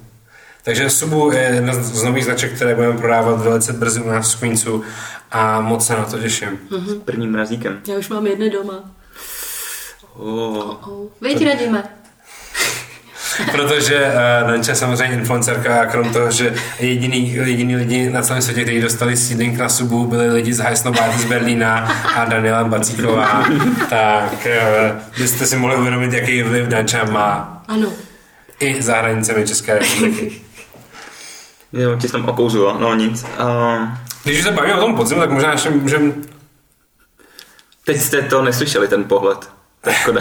Takže 0.64 0.90
Subu 0.90 1.32
je 1.32 1.40
jedna 1.40 1.74
z 1.74 2.02
nových 2.02 2.24
značek, 2.24 2.54
které 2.54 2.74
budeme 2.74 2.98
prodávat 2.98 3.40
velice 3.40 3.72
brzy 3.72 4.00
u 4.00 4.08
nás 4.08 4.34
v 4.34 4.40
Queensu 4.40 4.82
a 5.30 5.60
moc 5.60 5.86
se 5.86 5.96
na 5.96 6.04
to 6.04 6.18
těším. 6.18 6.48
Mm-hmm. 6.70 7.00
S 7.00 7.04
prvním 7.04 7.32
mrazíkem. 7.32 7.80
Já 7.88 7.98
už 7.98 8.08
mám 8.08 8.26
jedny 8.26 8.50
doma. 8.50 8.90
Oh. 10.20 10.58
Oh, 10.58 10.88
oh. 10.88 11.08
Víte, 11.20 11.44
radíme. 11.44 11.84
Protože 13.52 14.06
uh, 14.06 14.50
Danča 14.50 14.72
je 14.72 14.76
samozřejmě 14.76 15.16
influencerka 15.16 15.80
a 15.80 15.86
krom 15.86 16.12
toho, 16.12 16.30
že 16.30 16.54
jediný, 16.78 17.34
jediný 17.34 17.76
lidi 17.76 18.10
na 18.10 18.22
celém 18.22 18.42
světě, 18.42 18.62
kteří 18.62 18.80
dostali 18.80 19.16
seeding 19.16 19.58
na 19.58 19.68
subu, 19.68 20.06
byli 20.06 20.30
lidi 20.30 20.52
z 20.54 20.58
Heisnobáty 20.58 21.18
z 21.18 21.24
Berlína 21.24 21.76
a 22.16 22.24
Daniela 22.24 22.64
Bacíková, 22.64 23.44
tak 23.90 24.46
uh, 24.46 25.18
byste 25.18 25.46
si 25.46 25.56
mohli 25.56 25.76
uvědomit, 25.76 26.12
jaký 26.12 26.42
vliv 26.42 26.66
Danča 26.66 27.04
má. 27.04 27.62
Ano. 27.68 27.92
I 28.60 28.82
za 28.82 28.96
hranicemi 28.96 29.46
České 29.46 29.78
republiky. 29.78 30.32
Jo, 31.72 31.96
tě 32.00 32.08
jsem 32.08 32.28
okouzlo, 32.28 32.78
no 32.80 32.94
nic. 32.94 33.24
Uh... 33.24 33.88
Když 34.24 34.38
už 34.38 34.44
se 34.44 34.50
bavíme 34.50 34.74
o 34.74 34.80
tom 34.80 34.96
podzimu, 34.96 35.20
tak 35.20 35.30
možná 35.30 35.52
ještě 35.52 35.70
můžeme... 35.70 36.12
Teď 37.84 38.00
jste 38.00 38.22
to 38.22 38.42
neslyšeli, 38.42 38.88
ten 38.88 39.04
pohled. 39.04 39.59
To 39.80 39.90
je 39.90 39.94
škoda. 39.96 40.20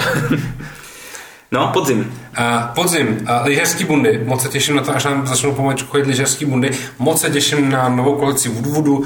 No, 1.51 1.67
podzim. 1.67 2.13
Uh, 2.39 2.45
podzim, 2.75 3.07
uh, 3.21 3.45
lyžařský 3.45 3.83
bundy, 3.83 4.21
moc 4.25 4.41
se 4.41 4.49
těším 4.49 4.75
na 4.75 4.81
to, 4.81 4.95
až 4.95 5.05
nám 5.05 5.27
začnou 5.27 5.51
pomalečku 5.51 5.89
chodit 5.89 6.07
lyžařský 6.07 6.45
bundy. 6.45 6.71
Moc 6.99 7.21
se 7.21 7.29
těším 7.29 7.69
na 7.69 7.89
novou 7.89 8.15
kolekci 8.15 8.49
Woodwoodu. 8.49 8.97
Uh, 8.97 9.05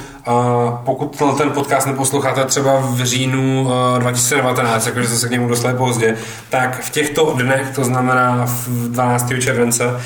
pokud 0.83 1.37
ten 1.37 1.49
podcast 1.49 1.87
neposloucháte 1.87 2.45
třeba 2.45 2.79
v 2.79 3.03
říjnu 3.03 3.61
uh, 3.61 3.99
2019, 3.99 4.85
jakože 4.85 5.07
se 5.07 5.27
k 5.27 5.31
němu 5.31 5.47
dostali 5.47 5.77
pozdě, 5.77 6.15
tak 6.49 6.81
v 6.81 6.89
těchto 6.89 7.33
dnech, 7.37 7.75
to 7.75 7.83
znamená 7.83 8.45
v 8.45 8.67
12. 8.67 9.33
července, 9.41 9.85
uh, 9.85 9.99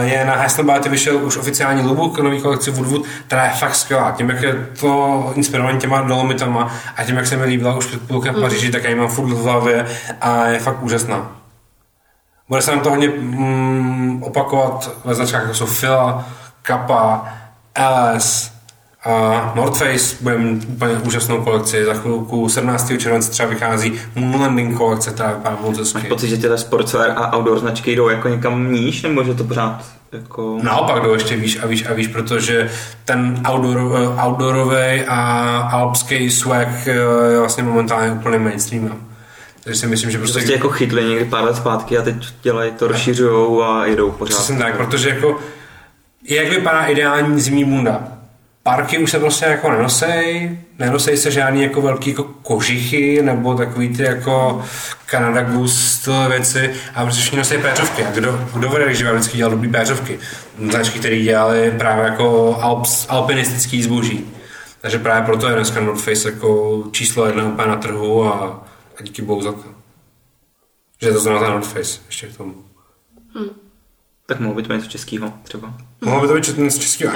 je 0.00 0.24
na 0.24 0.34
Hasselblattě 0.34 0.88
vyšel 0.88 1.16
už 1.16 1.36
oficiální 1.36 1.82
lookbook 1.82 2.18
nový 2.18 2.40
kolekci 2.40 2.70
Woodwood, 2.70 3.02
která 3.26 3.44
je 3.44 3.52
fakt 3.52 3.74
skvělá. 3.74 4.10
Tím, 4.10 4.28
jak 4.28 4.42
je 4.42 4.66
to 4.80 5.32
inspirované 5.34 5.78
těma 5.78 6.00
dolomitama 6.00 6.74
a 6.96 7.04
tím, 7.04 7.16
jak 7.16 7.26
se 7.26 7.36
mi 7.36 7.44
líbila 7.44 7.76
už 7.76 7.86
před 7.86 8.02
půlkem 8.02 8.34
v 8.34 8.40
Paříži, 8.40 8.72
tak 8.72 8.84
já 8.84 8.90
ji 8.90 8.96
mám 8.96 9.08
furt 9.08 9.34
v 9.34 9.42
hlavě 9.42 9.86
a 10.20 10.46
je 10.46 10.58
fakt 10.58 10.82
úžasná. 10.82 11.43
Bude 12.48 12.62
se 12.62 12.70
nám 12.70 12.80
to 12.80 12.90
hodně 12.90 13.08
mm, 13.08 14.22
opakovat 14.22 14.90
ve 15.04 15.14
značkách, 15.14 15.42
jako 15.42 15.54
jsou 15.54 15.66
Fila, 15.66 16.24
Kappa, 16.62 17.28
LS 17.90 18.52
A 19.04 19.52
North 19.54 19.78
Face 19.78 20.16
bude 20.20 20.38
mít 20.38 20.64
úplně 20.68 20.94
úžasnou 20.94 21.42
kolekci. 21.42 21.84
Za 21.84 21.94
chvilku 21.94 22.48
17. 22.48 22.92
července 22.98 23.30
třeba 23.30 23.48
vychází 23.48 23.92
Moonlanding 24.14 24.76
kolekce, 24.76 25.10
která 25.10 25.32
vypadá 25.32 25.56
moc 25.60 25.78
Máš 25.78 25.94
hezky. 25.94 26.08
pocit, 26.08 26.28
že 26.28 26.36
tyhle 26.36 26.58
sportswear 26.58 27.10
a 27.16 27.36
outdoor 27.36 27.58
značky 27.58 27.96
jdou 27.96 28.08
jako 28.08 28.28
někam 28.28 28.72
níž, 28.72 29.02
nebo 29.02 29.24
že 29.24 29.34
to 29.34 29.44
pořád 29.44 29.84
jako... 30.12 30.58
Naopak 30.62 31.02
jdou 31.02 31.12
ještě 31.14 31.36
výš 31.36 31.58
a 31.62 31.66
výš 31.66 31.86
a 31.90 31.92
výš, 31.92 32.06
protože 32.06 32.70
ten 33.04 33.42
outdoor, 33.52 33.78
eh, 33.78 34.22
outdoorový 34.26 35.02
a 35.08 35.18
alpský 35.72 36.30
swag 36.30 36.68
eh, 36.86 36.90
je 37.32 37.38
vlastně 37.38 37.62
momentálně 37.62 38.12
úplně 38.12 38.38
mainstream. 38.38 38.90
Takže 39.64 39.80
si 39.80 39.86
myslím, 39.86 40.10
že 40.10 40.18
prostě... 40.18 40.38
Prostě 40.38 40.52
jako 40.52 40.68
chytli 40.68 41.04
někdy 41.04 41.24
pár 41.24 41.44
let 41.44 41.56
zpátky 41.56 41.98
a 41.98 42.02
teď 42.02 42.14
dělají 42.42 42.72
to, 42.72 42.88
rozšiřujou 42.88 43.62
a 43.62 43.86
jedou 43.86 44.10
pořád. 44.10 44.36
Přesně 44.36 44.58
tak, 44.58 44.76
protože 44.76 45.08
jako 45.08 45.40
jak 46.28 46.48
vypadá 46.48 46.86
ideální 46.86 47.40
zimní 47.40 47.64
bunda? 47.64 48.08
Parky 48.62 48.98
už 48.98 49.10
se 49.10 49.18
prostě 49.18 49.44
jako 49.44 49.70
nenosej, 49.70 50.58
nenosej 50.78 51.16
se 51.16 51.30
žádný 51.30 51.62
jako 51.62 51.82
velký 51.82 52.10
jako 52.10 52.22
kožichy 52.22 53.22
nebo 53.22 53.54
takový 53.54 53.88
ty 53.88 54.02
jako 54.02 54.64
Canada 55.10 55.42
Goose 55.42 56.10
věci 56.28 56.70
a 56.94 57.02
prostě 57.02 57.20
všichni 57.20 57.38
nosí 57.38 57.58
péřovky. 57.58 58.04
A 58.04 58.10
kdo, 58.10 58.48
kdo 58.54 58.68
vede, 58.68 58.94
že 58.94 59.12
vždycky 59.12 59.36
dělal 59.36 59.50
dobrý 59.50 59.68
péřovky? 59.68 60.18
Značky, 60.70 60.98
které 60.98 61.18
dělali 61.18 61.70
právě 61.78 62.04
jako 62.04 62.58
alps, 62.60 63.06
alpinistický 63.08 63.82
zboží. 63.82 64.26
Takže 64.80 64.98
právě 64.98 65.26
proto 65.26 65.48
je 65.48 65.54
dneska 65.54 65.80
North 65.80 66.04
Face 66.04 66.28
jako 66.28 66.82
číslo 66.90 67.26
jedna 67.26 67.44
úplně 67.44 67.68
na 67.68 67.76
trhu 67.76 68.24
a, 68.24 68.64
a 68.96 69.02
díky 69.02 69.22
bohu 69.22 69.42
za 69.42 69.52
to. 69.52 69.64
Že 71.02 71.12
to 71.12 71.20
znamená 71.20 71.48
North 71.48 71.72
Face 71.72 72.00
ještě 72.06 72.26
k 72.26 72.36
tomu. 72.36 72.64
Tak 74.26 74.40
mohlo 74.40 74.54
by 74.54 74.62
to 74.62 74.72
něco 74.72 74.86
českého 74.86 75.32
třeba. 75.42 75.74
Mohlo 76.04 76.20
by 76.20 76.28
to 76.28 76.34
být 76.34 76.70
z 76.70 76.78
českého. 76.78 77.12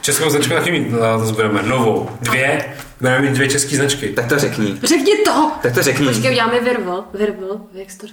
Českou 0.00 0.30
značku 0.30 0.52
taky 0.54 0.70
mít, 0.72 0.90
no, 0.90 1.26
to 1.26 1.32
budeme 1.32 1.62
novou. 1.62 2.10
Dvě, 2.20 2.76
budeme 3.04 3.28
mít 3.28 3.34
dvě 3.34 3.48
české 3.48 3.76
značky. 3.76 4.08
Tak 4.08 4.26
to 4.26 4.38
řekni. 4.38 4.76
Řekni 4.82 5.12
to! 5.24 5.50
Tak 5.62 5.74
to 5.74 5.82
řekni. 5.82 6.06
Počkej, 6.06 6.30
uděláme 6.30 6.60
virbel. 6.60 7.04
Virbel, 7.14 7.60
jak 7.74 7.90
jsi 7.90 7.98
to 7.98 8.06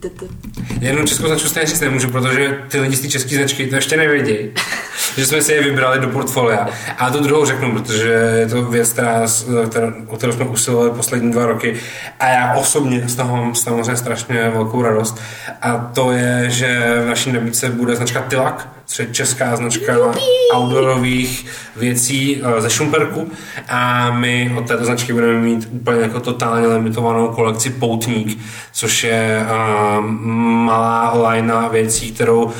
ty, 0.00 0.10
ty. 0.10 0.26
Jednu 0.80 1.06
českou 1.06 1.26
značku 1.26 1.48
stejně 1.48 1.66
říct 1.66 1.80
nemůžu, 1.80 2.10
protože 2.10 2.58
ty 2.68 2.80
lidi 2.80 2.96
z 2.96 3.00
té 3.00 3.08
české 3.08 3.36
značky 3.36 3.66
to 3.66 3.74
ještě 3.74 3.96
nevědí. 3.96 4.50
že 5.16 5.26
jsme 5.26 5.42
si 5.42 5.52
je 5.52 5.62
vybrali 5.62 6.00
do 6.00 6.08
portfolia. 6.08 6.68
A 6.98 7.10
tu 7.10 7.20
druhou 7.20 7.44
řeknu, 7.44 7.72
protože 7.72 8.08
je 8.38 8.46
to 8.46 8.62
věc, 8.62 8.92
která, 8.92 9.26
která, 9.70 9.92
o 10.06 10.16
kterou 10.16 10.32
jsme 10.32 10.44
usilovali 10.44 10.90
poslední 10.90 11.32
dva 11.32 11.46
roky. 11.46 11.80
A 12.20 12.28
já 12.28 12.54
osobně 12.54 13.08
z 13.08 13.16
toho 13.16 13.36
mám 13.36 13.54
samozřejmě 13.54 13.96
strašně 13.96 14.50
velkou 14.50 14.82
radost. 14.82 15.20
A 15.62 15.90
to 15.94 16.12
je, 16.12 16.44
že 16.50 17.00
v 17.04 17.08
naší 17.08 17.32
nabídce 17.32 17.70
bude 17.70 17.96
značka 17.96 18.24
Tilak, 18.28 18.75
česká 19.12 19.56
značka 19.56 19.92
outdoorových 20.54 21.46
věcí 21.76 22.42
eh, 22.42 22.60
ze 22.60 22.70
Šumperku. 22.70 23.30
A 23.68 24.10
my 24.10 24.52
od 24.58 24.68
této 24.68 24.84
značky 24.84 25.12
budeme 25.12 25.40
mít 25.40 25.68
úplně 25.72 26.00
jako 26.00 26.20
totálně 26.20 26.66
limitovanou 26.66 27.28
kolekci 27.28 27.70
Poutník, 27.70 28.38
což 28.72 29.04
je 29.04 29.46
uh, 29.46 30.04
malá 30.40 31.14
lajna 31.14 31.68
věcí, 31.68 32.12
kterou 32.12 32.44
uh, 32.44 32.52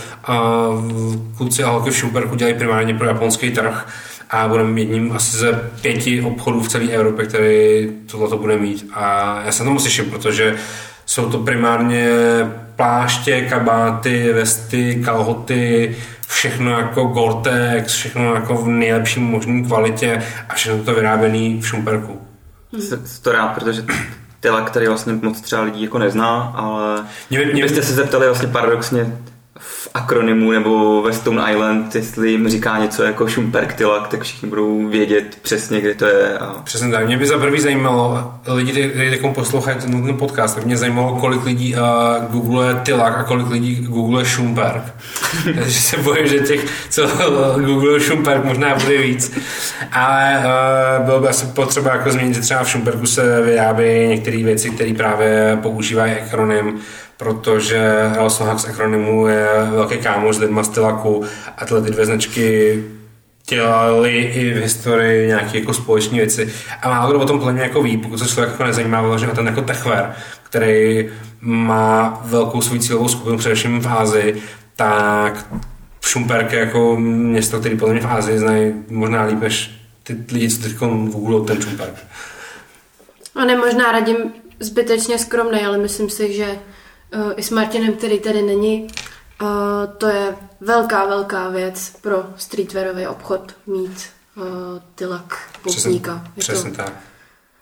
kluci 1.37 1.65
a 1.65 1.71
holky 1.71 1.91
v 1.91 1.97
Šumperku 1.97 2.35
dělají 2.35 2.55
primárně 2.55 2.95
pro 2.95 3.07
japonský 3.07 3.51
trh 3.51 3.87
a 4.31 4.49
budeme 4.49 4.81
jedním 4.81 5.13
asi 5.13 5.37
ze 5.37 5.53
pěti 5.81 6.23
obchodů 6.23 6.61
v 6.61 6.69
celé 6.69 6.85
Evropě, 6.85 7.27
který 7.27 7.89
tohle 8.11 8.37
bude 8.37 8.57
mít. 8.57 8.91
A 8.95 9.39
já 9.45 9.53
se 9.53 9.65
tomu 9.65 9.81
těším, 9.81 10.11
protože 10.11 10.57
jsou 11.07 11.31
to 11.31 11.39
primárně 11.39 12.11
pláště, 12.77 13.41
kabáty, 13.41 14.33
vesty, 14.33 15.03
kalhoty, 15.05 15.97
všechno 16.27 16.71
jako 16.71 17.03
Gore-Tex, 17.05 17.87
všechno 17.93 18.35
jako 18.35 18.55
v 18.55 18.69
nejlepším 18.69 19.23
možné 19.23 19.63
kvalitě 19.63 20.23
a 20.49 20.55
všechno 20.55 20.85
to 20.85 20.95
vyráběné 20.95 21.61
v 21.61 21.67
Šumperku. 21.67 22.21
Jsem 22.79 23.05
to 23.23 23.33
rád, 23.33 23.49
protože 23.49 23.85
Tyla, 24.41 24.61
který 24.61 24.87
vlastně 24.87 25.13
moc 25.13 25.41
třeba 25.41 25.63
lidí 25.63 25.83
jako 25.83 25.99
nezná, 25.99 26.53
ale 26.55 27.05
Mě- 27.31 27.39
mě- 27.39 27.53
kdybyste 27.53 27.83
se 27.83 27.93
zeptali 27.93 28.27
vlastně 28.27 28.49
paradoxně 28.49 29.17
v 29.69 29.89
akronymu 29.95 30.51
nebo 30.51 31.03
ve 31.03 31.13
Stone 31.13 31.53
Island, 31.53 31.95
jestli 31.95 32.31
jim 32.31 32.49
říká 32.49 32.79
něco 32.79 33.03
jako 33.03 33.29
Šumperk 33.29 33.75
Tilak, 33.75 34.09
tak 34.09 34.23
všichni 34.23 34.49
budou 34.49 34.89
vědět 34.89 35.39
přesně, 35.43 35.81
kde 35.81 35.95
to 35.95 36.05
je. 36.07 36.39
A 36.39 36.47
Přesně 36.65 36.93
tak. 36.93 37.07
Mě 37.07 37.17
by 37.17 37.27
za 37.27 37.39
prvý 37.39 37.61
zajímalo, 37.61 38.35
lidi, 38.47 38.89
kteří 38.89 39.19
poslouchají 39.35 39.79
ten, 39.79 40.07
ten 40.07 40.17
podcast, 40.17 40.55
tak 40.55 40.65
mě 40.65 40.77
zajímalo, 40.77 41.17
kolik 41.17 41.45
lidí 41.45 41.75
uh, 41.75 41.81
googluje 42.31 42.81
Tilak 42.83 43.19
a 43.19 43.23
kolik 43.23 43.51
lidí 43.51 43.75
googluje 43.75 44.25
Schumberg. 44.25 44.83
Takže 45.45 45.81
se 45.81 45.97
bojím, 45.97 46.27
že 46.27 46.39
těch, 46.39 46.65
co 46.89 47.09
googluje 47.57 48.01
Schumberg, 48.01 48.45
možná 48.45 48.75
bude 48.75 48.99
víc. 48.99 49.39
Ale 49.93 50.43
uh, 50.99 51.05
bylo 51.05 51.21
by 51.21 51.29
asi 51.29 51.47
potřeba 51.47 51.93
jako 51.93 52.11
změnit, 52.11 52.35
že 52.35 52.41
třeba 52.41 52.65
v 52.65 52.69
Schumbergu 52.69 53.07
se 53.07 53.43
vyrábějí 53.43 54.09
některé 54.09 54.37
věci, 54.37 54.71
které 54.71 54.95
právě 54.95 55.59
používají 55.63 56.13
akronym, 56.13 56.81
protože 57.17 58.11
Ralston 58.15 58.59
z 58.59 58.65
akronymu 58.65 59.27
je 59.27 59.49
velký 59.71 59.99
kámoš 59.99 60.37
s 60.37 60.39
lidma 60.39 60.63
z 60.63 60.69
Tilaku 60.69 61.25
a 61.59 61.65
tyhle 61.65 61.83
ty 61.83 61.91
dvě 61.91 62.07
značky 62.07 62.85
dělali 63.49 64.19
i 64.19 64.55
v 64.55 64.63
historii 64.63 65.27
nějaké 65.27 65.59
jako 65.59 65.75
společné 65.75 66.19
věci. 66.19 66.53
A 66.83 66.89
málo 66.89 67.11
kdo 67.11 67.21
o 67.21 67.27
tom 67.27 67.53
mě 67.53 67.63
jako 67.63 67.83
ví, 67.83 67.97
pokud 67.97 68.19
se 68.19 68.29
člověk 68.29 68.51
jako 68.51 68.65
nezajímá 68.65 69.03
o 69.03 69.35
ten 69.35 69.47
jako 69.47 69.63
techwear, 69.63 70.15
který 70.43 71.09
má 71.41 72.21
velkou 72.25 72.61
svou 72.61 72.79
cílovou 72.79 73.09
skupinu 73.09 73.39
především 73.39 73.81
v 73.81 73.89
Ázii, 73.89 74.43
tak 74.77 75.47
Šumperk 76.01 76.53
je 76.53 76.59
jako 76.59 76.97
město, 77.01 77.61
který 77.61 77.77
podle 77.77 77.95
mě 77.95 78.03
v 78.03 78.11
Ázii 78.11 78.39
znají 78.39 78.75
možná 78.89 79.25
líp 79.25 79.41
než 79.41 79.71
ty 80.03 80.17
lidi, 80.33 80.51
co 80.51 80.63
teď 80.63 80.73
googlou 80.73 81.45
ten 81.45 81.63
Šumperk. 81.63 81.95
A 83.35 83.45
ne, 83.45 83.57
možná 83.57 83.93
radím 83.93 84.17
zbytečně 84.61 85.19
skromný, 85.19 85.61
ale 85.61 85.79
myslím 85.79 86.11
si, 86.11 86.33
že 86.33 86.59
uh, 87.15 87.33
i 87.37 87.43
s 87.43 87.51
Martinem, 87.51 87.93
který 87.95 88.19
tady 88.21 88.43
není, 88.43 88.87
uh, 89.43 89.49
to 89.99 90.07
je 90.07 90.37
velká, 90.61 91.07
velká 91.07 91.49
věc 91.49 91.97
pro 92.03 92.25
streetwearový 92.37 93.07
obchod 93.07 93.55
mít 93.67 94.07
uh, 94.37 94.45
tylak 94.95 95.39
poutníka. 95.63 96.23
To- 96.35 96.41
přesně 96.41 96.71
tak. 96.71 96.93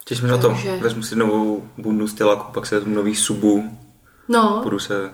těším 0.04 0.26
se 0.28 0.32
na 0.32 0.38
to. 0.38 0.48
Takže- 0.48 0.76
Vezmu 0.76 1.02
si 1.02 1.16
novou 1.16 1.68
bundu 1.78 2.08
z 2.08 2.14
Tilaku, 2.14 2.52
pak 2.52 2.66
se 2.66 2.74
vezmu 2.78 2.94
nový 2.94 3.16
subu, 3.16 3.78
No, 4.28 4.60
budu 4.62 4.78
se 4.78 5.10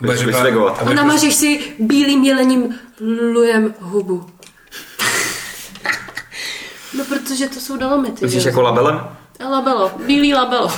vysvegovat. 0.00 0.82
a 0.82 0.92
namažeš 0.94 1.34
si 1.34 1.74
bílým 1.78 2.24
jelením 2.24 2.74
lujem 3.32 3.74
hubu. 3.80 4.26
no, 6.98 7.04
protože 7.04 7.48
to 7.48 7.60
jsou 7.60 7.76
dolomity. 7.76 8.24
Myslíš 8.24 8.42
že 8.42 8.48
jako 8.48 8.62
labelem? 8.62 9.00
Labelo, 9.50 9.92
bílý 10.06 10.34
labelo. 10.34 10.72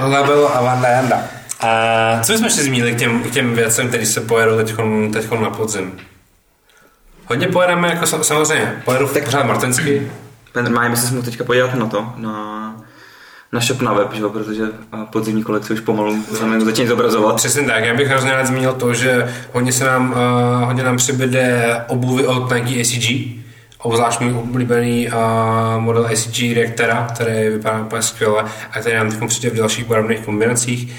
Label 0.00 0.48
a 0.54 0.62
Vanda 0.62 0.88
Janda. 0.88 1.24
A 1.60 2.20
co 2.22 2.32
bychom 2.32 2.44
ještě 2.44 2.62
zmínili 2.62 2.94
k 2.94 2.98
těm, 2.98 3.22
k 3.22 3.30
těm 3.30 3.54
věcem, 3.54 3.88
které 3.88 4.06
se 4.06 4.20
pojedou 4.20 4.56
teď 5.12 5.30
na 5.40 5.50
podzim? 5.50 5.92
Hodně 7.26 7.48
pojedeme, 7.48 7.88
jako 7.88 8.06
sam- 8.06 8.24
samozřejmě, 8.24 8.82
pojedu 8.84 9.08
tak 9.08 9.24
pořád 9.24 9.46
martensky, 9.46 10.10
Normálně 10.62 10.96
se 10.96 11.14
mohl 11.14 11.24
teďka 11.24 11.44
podívat 11.44 11.74
na 11.74 11.86
to, 11.86 12.12
na, 12.16 12.76
na 13.52 13.60
shop 13.60 13.82
na 13.82 13.92
web, 13.92 14.12
že? 14.12 14.22
jo, 14.22 14.30
protože 14.30 14.62
a, 14.92 15.04
podzimní 15.04 15.42
kolekce 15.42 15.74
už 15.74 15.80
pomalu 15.80 16.24
znamená 16.30 16.64
začít 16.64 16.86
zobrazovat. 16.86 17.36
Přesně 17.36 17.62
tak, 17.62 17.84
já 17.84 17.94
bych 17.94 18.08
hrozně 18.08 18.30
rád 18.30 18.46
zmínil 18.46 18.72
to, 18.72 18.94
že 18.94 19.34
hodně 19.52 19.72
se 19.72 19.84
nám, 19.84 20.10
uh, 20.10 20.64
hodně 20.64 20.82
nám 20.82 20.96
přibyde 20.96 21.76
obuvy 21.88 22.26
od 22.26 22.52
Nike 22.54 22.80
ACG, 22.80 23.10
obzvlášť 23.78 24.20
můj 24.20 24.32
oblíbený 24.32 25.08
uh, 25.08 25.14
model 25.82 26.06
ACG 26.06 26.38
Reactora, 26.54 27.08
který 27.14 27.48
vypadá 27.48 27.80
úplně 27.80 28.02
skvěle 28.02 28.44
a 28.72 28.80
který 28.80 28.96
nám 28.96 29.10
teď 29.10 29.28
přijde 29.28 29.50
v 29.50 29.58
dalších 29.58 29.84
barevných 29.84 30.20
kombinacích. 30.20 30.94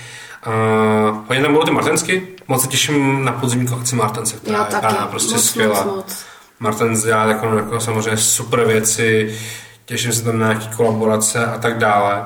Uh, 0.48 1.18
hodně 1.28 1.44
tam 1.44 1.54
budou 1.54 1.66
ty 1.66 1.72
martensky, 1.72 2.28
moc 2.48 2.62
se 2.62 2.68
těším 2.68 3.26
na 3.26 3.32
podzimní 3.32 3.68
kolekci 3.68 3.96
Martense, 3.96 4.38
která 4.38 4.58
Já 4.58 4.66
je 4.66 4.72
taky, 4.72 4.96
prostě 5.10 5.36
moc, 5.36 5.46
skvělá. 5.46 5.84
moc, 5.84 5.96
moc. 5.96 6.26
Martens 6.60 7.04
dělá 7.04 7.26
jako, 7.26 7.58
jako 7.58 7.80
samozřejmě 7.80 8.18
super 8.18 8.66
věci, 8.68 9.38
těším 9.86 10.14
se 10.14 10.24
tam 10.24 10.40
na 10.40 10.54
nějaké 10.54 10.76
kolaborace 10.76 11.46
a 11.46 11.58
tak 11.58 11.78
dále. 11.78 12.26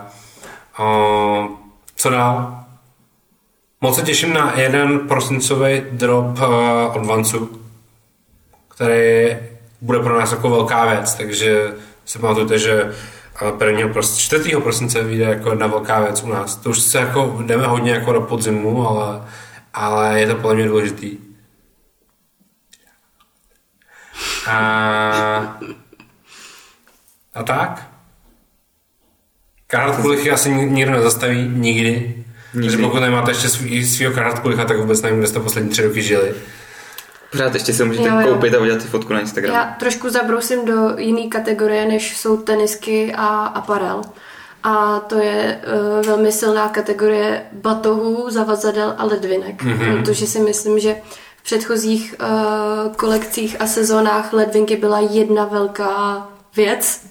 Uh, 0.79 1.47
co 1.95 2.09
dál? 2.09 2.63
Moc 3.81 3.95
se 3.95 4.01
těším 4.01 4.33
na 4.33 4.53
jeden 4.55 4.99
prosincový 4.99 5.81
drop 5.91 6.39
uh, 6.39 6.95
od 6.95 7.05
Vancu, 7.05 7.61
který 8.67 9.37
bude 9.81 9.99
pro 9.99 10.19
nás 10.19 10.31
jako 10.31 10.49
velká 10.49 10.85
věc, 10.85 11.13
takže 11.13 11.73
si 12.05 12.19
pamatujte, 12.19 12.59
že 12.59 12.93
uh, 13.41 13.63
1. 13.67 13.87
Prosince, 13.87 14.21
4. 14.21 14.55
prosince 14.63 15.03
vyjde 15.03 15.23
jako 15.23 15.49
jedna 15.49 15.67
velká 15.67 15.99
věc 16.01 16.23
u 16.23 16.27
nás. 16.27 16.55
To 16.55 16.69
už 16.69 16.79
se 16.79 16.97
jako 16.97 17.41
jdeme 17.45 17.67
hodně 17.67 17.91
jako 17.91 18.13
do 18.13 18.21
podzimu, 18.21 18.87
ale, 18.87 19.21
ale 19.73 20.19
je 20.19 20.27
to 20.27 20.35
podle 20.35 20.55
mě 20.55 20.67
důležitý. 20.67 21.17
A, 24.47 25.59
a 27.33 27.43
tak? 27.43 27.87
Karhat 29.67 30.01
kulichy 30.01 30.31
asi 30.31 30.51
ni- 30.51 30.71
nikdo 30.71 30.91
nezastaví, 30.91 31.49
nikdy. 31.49 32.23
Nikdy. 32.53 32.69
Takže 32.69 32.77
pokud 32.77 32.99
nemáte 32.99 33.31
ještě 33.31 33.49
svý, 33.49 33.87
svýho 33.87 34.11
karhat 34.13 34.39
kulicha, 34.39 34.65
tak 34.65 34.77
vůbec 34.77 35.01
nevím, 35.01 35.19
kde 35.19 35.27
jste 35.27 35.39
poslední 35.39 35.69
tři 35.69 35.83
roky 35.83 36.01
žili. 36.01 36.33
Pořád 37.31 37.53
ještě 37.53 37.73
se 37.73 37.85
můžete 37.85 38.07
Jo, 38.09 38.19
jo. 38.19 38.27
koupit 38.33 38.53
a 38.53 38.59
udělat 38.59 38.81
si 38.81 38.87
fotku 38.87 39.13
na 39.13 39.19
Instagram. 39.19 39.53
Já 39.55 39.75
trošku 39.79 40.09
zabrousím 40.09 40.65
do 40.65 40.97
jiné 40.97 41.27
kategorie, 41.27 41.85
než 41.85 42.17
jsou 42.17 42.37
tenisky 42.37 43.13
a 43.17 43.27
aparel. 43.45 44.01
A 44.63 44.99
to 44.99 45.15
je 45.19 45.61
uh, 45.99 46.05
velmi 46.05 46.31
silná 46.31 46.69
kategorie 46.69 47.45
batohů, 47.51 48.29
zavazadel 48.29 48.95
a 48.97 49.05
ledvinek. 49.05 49.63
Mm-hmm. 49.63 49.97
Protože 50.03 50.27
si 50.27 50.39
myslím, 50.39 50.79
že 50.79 50.95
v 51.37 51.43
předchozích 51.43 52.15
uh, 52.21 52.95
kolekcích 52.95 53.61
a 53.61 53.67
sezónách 53.67 54.33
ledvinky 54.33 54.75
byla 54.75 54.99
jedna 54.99 55.45
velká 55.45 56.27
věc. 56.55 57.05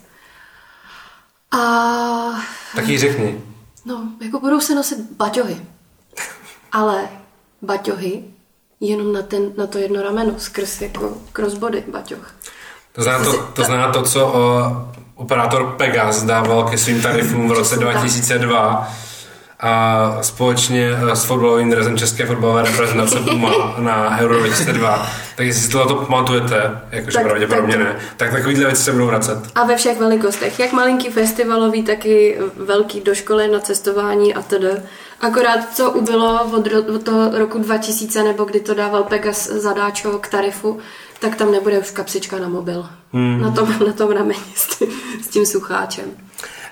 A 1.50 1.58
Tak 2.76 2.88
jí 2.88 2.98
řekni. 2.98 3.40
no, 3.84 4.02
jako 4.20 4.40
budou 4.40 4.60
se 4.60 4.74
nosit 4.74 4.98
baťohy. 5.16 5.66
Ale 6.72 7.08
baťohy 7.62 8.24
jenom 8.80 9.12
na, 9.12 9.22
ten, 9.22 9.42
na 9.56 9.66
to 9.66 9.78
jedno 9.78 10.02
rameno, 10.02 10.32
skrz 10.38 10.80
jako 10.80 11.12
crossbody 11.32 11.84
baťoh. 11.92 12.34
To 12.92 13.02
znamená 13.02 13.24
to, 13.24 13.38
to, 13.54 13.64
znamená 13.64 13.92
to 13.92 14.02
co 14.02 14.26
uh, 14.26 14.34
operátor 15.14 15.74
Pegas 15.76 16.22
dával 16.22 16.64
ke 16.64 16.78
svým 16.78 17.02
tarifům 17.02 17.48
v 17.48 17.52
roce 17.52 17.76
Přesně 17.76 17.92
tak. 17.92 17.96
2002 17.96 18.92
a 19.60 20.18
společně 20.20 20.90
eh, 21.12 21.16
s 21.16 21.24
fotbalovým 21.24 21.70
dresem 21.70 21.98
České 21.98 22.26
fotbalové 22.26 22.62
reprezentace 22.62 23.18
Puma 23.30 23.74
na 23.78 24.18
Euro 24.18 24.38
2002. 24.38 25.06
Tak 25.36 25.46
jestli 25.46 25.62
si 25.62 25.68
tohle 25.70 26.06
pamatujete, 26.06 26.80
jakože 26.90 27.16
Tak- 27.18 27.26
pravděpodobně 27.26 27.74
tak- 27.76 27.84
ne, 27.84 27.96
tak 28.16 28.30
takovýhle 28.32 28.64
věci 28.66 28.82
se 28.82 28.92
budou 28.92 29.06
vracet. 29.06 29.38
A 29.54 29.64
ve 29.64 29.76
všech 29.76 29.98
velikostech, 29.98 30.58
jak 30.58 30.72
malinký 30.72 31.10
festivalový, 31.10 31.82
tak 31.82 32.06
i 32.06 32.38
velký 32.56 33.00
do 33.00 33.14
školy 33.14 33.48
na 33.48 33.60
cestování 33.60 34.34
a 34.34 34.42
td. 34.42 34.64
Akorát 35.20 35.60
co 35.76 35.90
ubylo 35.90 36.44
od, 36.44 36.66
ro- 36.66 36.94
od 36.94 37.02
toho 37.02 37.38
roku 37.38 37.58
2000, 37.58 38.22
nebo 38.22 38.44
kdy 38.44 38.60
to 38.60 38.74
dával 38.74 39.02
Pegas 39.02 39.46
zadáčo 39.50 40.18
k 40.18 40.28
tarifu, 40.28 40.78
tak 41.18 41.36
tam 41.36 41.52
nebude 41.52 41.78
už 41.78 41.90
kapsička 41.90 42.38
na 42.38 42.48
mobil. 42.48 42.86
Hmm. 43.12 43.40
Na, 43.42 43.50
tom, 43.50 43.74
na 43.86 43.92
tom 43.92 44.10
rameni 44.10 44.40
s 44.54 44.76
tím, 44.78 44.88
s 45.22 45.28
tím 45.28 45.46
sucháčem. 45.46 46.04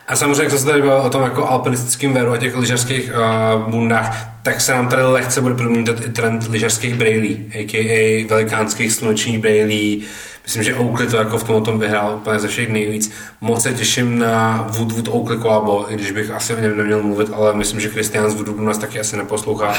A 0.09 0.17
samozřejmě, 0.17 0.43
jak 0.43 0.53
to 0.53 0.59
se 0.59 0.67
tady 0.67 0.83
bylo 0.83 1.03
o 1.03 1.11
tom 1.11 1.23
jako 1.23 1.49
alpinistickém 1.49 2.13
véru 2.13 2.33
a 2.33 2.37
těch 2.37 2.57
lyžařských 2.57 3.11
uh, 3.15 3.71
bundách, 3.71 4.29
tak 4.43 4.61
se 4.61 4.73
nám 4.73 4.89
tady 4.89 5.03
lehce 5.03 5.41
bude 5.41 5.55
promítat 5.55 6.01
i 6.07 6.09
trend 6.09 6.49
lyžařských 6.49 6.95
brejlí, 6.95 7.53
a.k.a. 7.55 8.27
velikánských 8.29 8.93
slunečních 8.93 9.39
brejlí. 9.39 10.05
Myslím, 10.45 10.63
že 10.63 10.75
Oakley 10.75 11.09
to 11.09 11.17
jako 11.17 11.39
v 11.39 11.45
tom 11.45 11.65
tom 11.65 11.79
vyhrál 11.79 12.17
úplně 12.17 12.39
ze 12.39 12.49
všech 12.49 12.69
nejvíc. 12.69 13.13
Moc 13.41 13.63
se 13.63 13.75
těším 13.75 14.19
na 14.19 14.67
Wood 14.69 14.93
Wood 14.93 15.09
Oakley 15.09 15.39
kolabo, 15.39 15.87
i 15.89 15.95
když 15.95 16.11
bych 16.11 16.31
asi 16.31 16.55
o 16.55 16.61
něm 16.61 16.77
neměl 16.77 17.03
mluvit, 17.03 17.29
ale 17.33 17.55
myslím, 17.55 17.81
že 17.81 17.89
Christian 17.89 18.31
z 18.31 18.35
Woodu 18.35 18.61
nás 18.61 18.79
taky 18.79 19.01
asi 19.01 19.17
neposlouchá. 19.17 19.75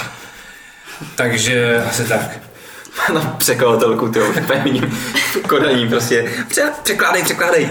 Takže 1.16 1.84
asi 1.90 2.04
tak. 2.04 2.40
na 3.14 3.22
překladatelku, 3.22 4.10
ty 4.10 4.22
úplně 4.22 4.82
kodaní 5.48 5.88
prostě. 5.88 6.32
Pře- 6.48 6.72
překládej, 6.84 7.24
překládej. 7.24 7.70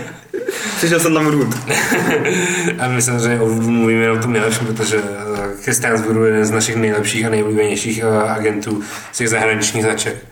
Slyšel 0.79 1.01
jsem 1.01 1.15
tam 1.15 1.27
růd. 1.27 1.49
A 2.79 2.89
my 2.89 3.03
samozřejmě 3.03 3.41
o 3.41 3.47
mluvíme 3.47 4.03
jenom 4.03 4.19
o 4.19 4.23
tom 4.23 4.33
nejlepším, 4.33 4.67
protože 4.67 4.97
eh, 4.97 5.63
Christian 5.63 5.97
z 5.97 6.03
Woodu 6.03 6.25
je 6.25 6.31
jeden 6.31 6.45
z 6.45 6.51
našich 6.51 6.77
nejlepších 6.77 7.25
a 7.27 7.31
nejoblíbenějších 7.31 8.03
eh, 8.03 8.31
agentů 8.31 8.83
z 9.13 9.19
těch 9.19 9.29
zahraničních 9.29 9.83
značek. 9.83 10.27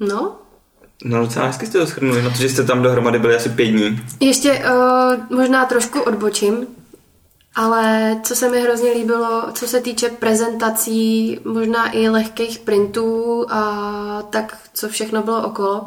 No, 0.00 0.36
No 1.04 1.20
docela 1.20 1.46
hezky 1.46 1.66
jste 1.66 1.78
to 1.78 1.86
shrnuli, 1.86 2.22
no 2.22 2.30
to, 2.30 2.36
že 2.36 2.48
jste 2.48 2.64
tam 2.64 2.82
dohromady 2.82 3.18
byli 3.18 3.36
asi 3.36 3.48
pět 3.48 3.66
dní. 3.66 4.00
Ještě 4.20 4.52
uh, 4.52 5.38
možná 5.38 5.64
trošku 5.64 6.00
odbočím, 6.00 6.66
ale 7.54 8.16
co 8.22 8.34
se 8.34 8.50
mi 8.50 8.60
hrozně 8.60 8.90
líbilo, 8.92 9.42
co 9.52 9.68
se 9.68 9.80
týče 9.80 10.08
prezentací, 10.08 11.38
možná 11.44 11.96
i 11.96 12.08
lehkých 12.08 12.58
printů 12.58 13.46
a 13.50 14.22
tak, 14.30 14.58
co 14.74 14.88
všechno 14.88 15.22
bylo 15.22 15.42
okolo, 15.42 15.84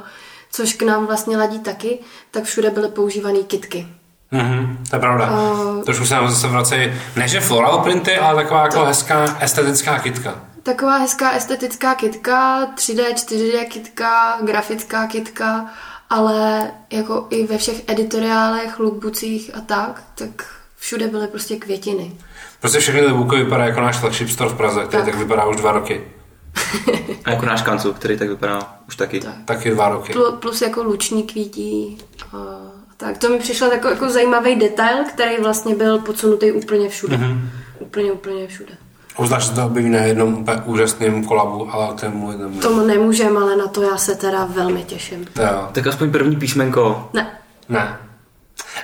což 0.56 0.74
k 0.74 0.82
nám 0.82 1.06
vlastně 1.06 1.38
ladí 1.38 1.60
taky, 1.60 1.99
tak 2.32 2.43
všude 2.43 2.70
byly 2.70 2.88
používané 2.88 3.39
kitky. 3.39 3.88
Mhm, 4.32 4.84
to 4.89 4.95
je 4.95 4.99
pravda. 4.99 5.26
A- 5.26 5.84
Trošku 5.86 6.06
se 6.06 6.14
nám 6.16 6.30
zase 6.30 6.47
vracejí, 6.47 6.93
ne 7.16 7.28
že 7.28 7.39
floral 7.39 7.78
printy, 7.80 8.18
ale 8.18 8.43
taková 8.43 8.62
jako 8.62 8.86
hezká 8.86 9.38
estetická 9.39 9.99
kytka. 9.99 10.36
Taková 10.64 10.97
hezká 10.97 11.32
estetická 11.32 11.95
kitka, 11.95 12.66
3D, 12.76 13.14
4D 13.14 13.66
kitka, 13.68 14.38
grafická 14.41 15.08
kitka, 15.08 15.66
ale 16.10 16.72
jako 16.91 17.28
i 17.30 17.47
ve 17.47 17.58
všech 17.58 17.82
editoriálech, 17.88 18.80
lookbookích 18.80 19.51
a 19.58 19.62
tak, 19.62 20.03
tak 20.16 20.30
všude 20.78 21.08
byly 21.08 21.28
prostě 21.28 21.56
květiny. 21.56 22.12
Prostě 22.60 22.80
všechny 22.80 23.01
ty 23.01 23.14
booky 23.14 23.36
vypadá 23.36 23.66
jako 23.66 23.82
náš 23.82 23.97
flagship 23.97 24.30
store 24.30 24.49
v 24.49 24.53
Praze, 24.58 24.80
který 24.80 24.91
tak, 24.91 25.01
Tak. 25.06 25.06
tak 25.06 25.16
vypadá 25.16 25.45
už 25.45 25.56
dva 25.56 25.72
roky. 25.72 26.01
A 27.26 27.30
jako 27.32 27.45
náš 27.45 27.62
kancel, 27.62 27.93
který 27.93 28.18
tak 28.18 28.30
vypadá 28.30 28.60
už 28.88 28.95
taky. 28.95 29.20
Tak. 29.20 29.34
Taky 29.45 29.72
dva 29.72 29.89
roky. 29.89 30.14
Plu- 30.14 30.32
plus 30.38 30.62
jako 30.62 30.84
luční 30.84 31.24
kvítí. 31.24 31.97
A 32.34 32.38
tak 32.97 33.18
to 33.18 33.30
mi 33.30 33.39
přišlo 33.39 33.72
jako, 33.72 33.88
jako 33.88 34.10
zajímavý 34.10 34.56
detail, 34.56 34.97
který 35.10 35.36
vlastně 35.43 35.76
byl 35.76 35.99
podsunutý 35.99 36.51
úplně 36.51 36.89
všude. 36.89 37.18
Mm-hmm. 37.18 37.39
Úplně, 37.80 38.12
úplně 38.12 38.47
všude. 38.47 38.72
Uznáš, 39.20 39.43
že 39.43 39.51
to 39.51 39.66
objeví 39.66 39.89
na 39.89 39.99
jednom 39.99 40.34
úplně 40.34 40.62
úžasném 40.66 41.24
kolabu, 41.24 41.74
ale 41.74 41.95
k 41.95 42.01
tomu 42.01 42.32
jednomu. 42.32 42.60
Tomu 42.60 42.86
nemůžem, 42.86 43.38
ale 43.38 43.56
na 43.56 43.68
to 43.68 43.82
já 43.82 43.97
se 43.97 44.16
teda 44.16 44.45
velmi 44.45 44.84
těším. 44.84 45.26
To 45.34 45.41
jo. 45.41 45.70
Tak 45.72 45.88
aspoň 45.88 46.12
první 46.12 46.36
písmenko. 46.36 47.10
Ne, 47.14 47.32
Ne. 47.70 47.97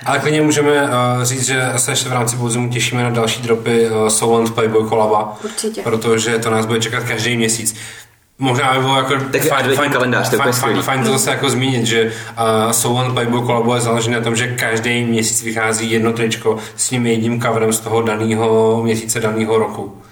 Ale 0.04 0.18
klidně 0.18 0.42
můžeme 0.42 0.82
uh, 0.82 0.88
říct, 1.22 1.46
že 1.46 1.62
se 1.76 1.92
ještě 1.92 2.08
v 2.08 2.12
rámci 2.12 2.36
podzimu 2.36 2.68
těšíme 2.68 3.02
na 3.02 3.10
další 3.10 3.42
dropy 3.42 3.90
uh, 3.90 4.08
Soul 4.08 4.36
and 4.36 4.54
Playboy 4.54 4.88
kolaba. 4.88 5.36
Určitě. 5.44 5.82
Protože 5.82 6.38
to 6.38 6.50
nás 6.50 6.66
bude 6.66 6.80
čekat 6.80 7.04
každý 7.04 7.36
měsíc. 7.36 7.76
Možná 8.38 8.74
by 8.74 8.80
bylo 8.80 8.96
jako 8.96 9.14
Tak 9.32 9.42
adventní 9.52 9.90
kalendář, 9.90 10.30
to 10.30 10.36
fajn, 10.36 10.52
fajn, 10.52 10.82
fajn, 10.82 11.04
to 11.04 11.10
zase 11.12 11.30
jako 11.30 11.50
zmínit, 11.50 11.86
že 11.86 12.12
uh, 12.64 12.70
Soul 12.70 13.00
and 13.00 13.12
Playboy 13.12 13.42
kolabo 13.46 13.74
je 13.74 13.80
založené 13.80 14.16
na 14.16 14.24
tom, 14.24 14.36
že 14.36 14.46
každý 14.56 15.04
měsíc 15.04 15.42
vychází 15.42 15.90
jedno 15.90 16.12
tričko 16.12 16.58
s 16.76 16.88
tím 16.88 17.06
jedním 17.06 17.42
coverem 17.42 17.72
z 17.72 17.80
toho 17.80 18.02
daného 18.02 18.80
měsíce, 18.82 19.20
daného 19.20 19.58
roku. 19.58 20.02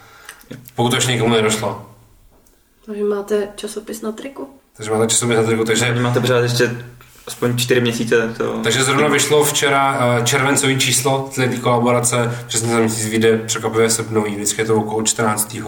Pokud 0.77 0.89
to 0.89 0.97
ještě 0.97 1.13
někomu 1.13 1.35
nedošlo. 1.35 1.87
takže 2.87 3.05
máte 3.05 3.49
časopis 3.57 4.03
na 4.03 4.13
triku. 4.13 4.49
Takže 4.77 4.91
máte 4.91 5.07
časopis 5.07 5.37
na 5.37 5.43
triku, 5.43 5.65
takže 5.65 5.95
máte 5.95 6.21
pořád 6.21 6.41
ještě 6.41 6.71
aspoň 7.31 7.57
čtyři 7.57 7.81
měsíce. 7.81 8.35
To... 8.37 8.61
Takže 8.63 8.85
zrovna 8.85 9.09
vyšlo 9.09 9.45
včera 9.45 9.99
eh, 10.01 10.25
červencový 10.25 10.79
číslo 10.79 11.31
té 11.35 11.49
kolaborace, 11.49 12.39
přesně 12.47 12.69
za 12.69 12.79
měsíc 12.79 13.07
vyjde 13.07 13.39
překvapivě 13.39 13.91
srpnový, 13.91 14.35
vždycky 14.35 14.61
je 14.61 14.67
to 14.67 14.77
okolo 14.77 15.03
14. 15.03 15.55
Eh, 15.55 15.63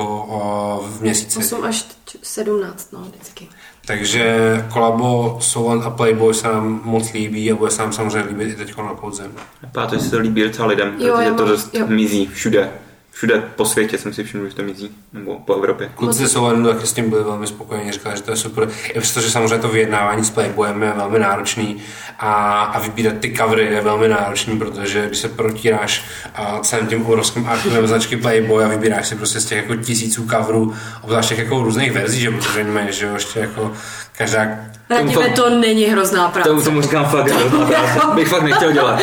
v 0.87 1.01
měsíci. 1.01 1.39
8 1.39 1.65
až 1.65 1.85
17, 2.23 2.93
no, 2.93 3.01
vždycky. 3.01 3.49
Takže 3.87 4.37
kolabo 4.73 5.39
Soul 5.41 5.83
a 5.83 5.91
Playboy 5.91 6.35
se 6.35 6.49
nám 6.49 6.81
moc 6.85 7.13
líbí 7.13 7.53
a 7.53 7.55
bude 7.55 7.71
se 7.71 7.83
nám 7.83 7.93
samozřejmě 7.93 8.23
líbit 8.23 8.49
i 8.49 8.57
teď 8.57 8.77
na 8.77 8.95
podzem. 8.95 9.33
Vypadá 9.63 9.95
že 9.95 10.01
se 10.01 10.11
to 10.11 10.19
líbí 10.19 10.43
docela 10.43 10.69
lidem, 10.69 10.95
jo, 10.99 11.15
protože 11.15 11.31
to 11.31 11.45
dost 11.45 11.75
jo. 11.75 11.87
mizí 11.87 12.27
všude. 12.27 12.71
Všude 13.15 13.43
po 13.57 13.65
světě 13.65 13.99
jsem 13.99 14.13
si 14.15 14.25
všiml, 14.25 14.49
že 14.49 14.55
to 14.55 14.63
mizí. 14.63 14.91
Nebo 15.13 15.39
po 15.39 15.55
Evropě. 15.55 15.91
Kluci 15.95 16.19
ze 16.19 16.29
Soul 16.29 16.65
taky 16.67 16.87
s 16.87 16.93
tím 16.93 17.11
byli 17.11 17.25
velmi 17.25 17.47
spokojení, 17.47 17.93
říkali, 17.93 18.17
že 18.17 18.23
to 18.23 18.31
je 18.31 18.37
super. 18.37 18.69
I 18.95 19.01
přesto, 19.01 19.21
že 19.21 19.31
samozřejmě 19.31 19.59
to 19.59 19.69
vyjednávání 19.69 20.25
s 20.25 20.31
Playboyem 20.31 20.83
je 20.83 20.93
velmi 20.97 21.19
náročný 21.19 21.83
a, 22.19 22.63
a 22.63 22.81
vybírat 22.81 23.15
ty 23.21 23.33
covery 23.33 23.65
je 23.65 23.81
velmi 23.81 24.09
náročný, 24.09 24.59
protože 24.59 25.07
když 25.07 25.19
se 25.19 25.29
protíráš 25.29 26.05
a, 26.35 26.59
celým 26.61 26.87
tím 26.87 27.07
obrovským 27.07 27.49
archivem 27.49 27.87
značky 27.87 28.17
Playboy 28.17 28.65
a 28.65 28.69
vybíráš 28.69 29.09
si 29.09 29.15
prostě 29.15 29.41
z 29.41 29.45
těch 29.45 29.59
jako 29.59 29.77
tisíců 29.77 30.27
coverů, 30.29 30.75
obzvlášť 31.03 31.29
těch 31.29 31.39
jako 31.39 31.63
různých 31.63 31.93
verzí, 31.93 32.21
že 32.21 32.31
protože 32.31 32.61
oni 32.61 32.71
mají, 32.71 32.87
že 32.93 33.07
jo, 33.07 33.15
ještě 33.15 33.41
jako 33.41 33.73
každá 34.19 34.47
Radíme, 34.91 35.13
fakt- 35.13 35.35
to 35.35 35.51
není 35.51 35.85
hrozná 35.85 36.29
práce. 36.29 36.49
Tomu, 36.49 36.63
tomu 36.63 36.83
říkám 36.83 37.05
fakt 37.05 37.29
hrozná 37.29 37.67
práce. 37.67 38.01
Bych 38.15 38.29
fakt 38.29 38.43
nechtěl 38.43 38.73
dělat. 38.73 39.01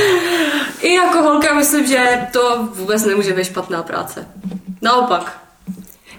I 0.82 0.93
jako 0.93 1.17
holka 1.21 1.53
myslím, 1.53 1.88
že 1.88 2.19
to 2.34 2.69
vůbec 2.73 3.05
nemůže 3.05 3.34
být 3.34 3.45
špatná 3.45 3.84
práce. 3.84 4.27
Naopak. 4.82 5.38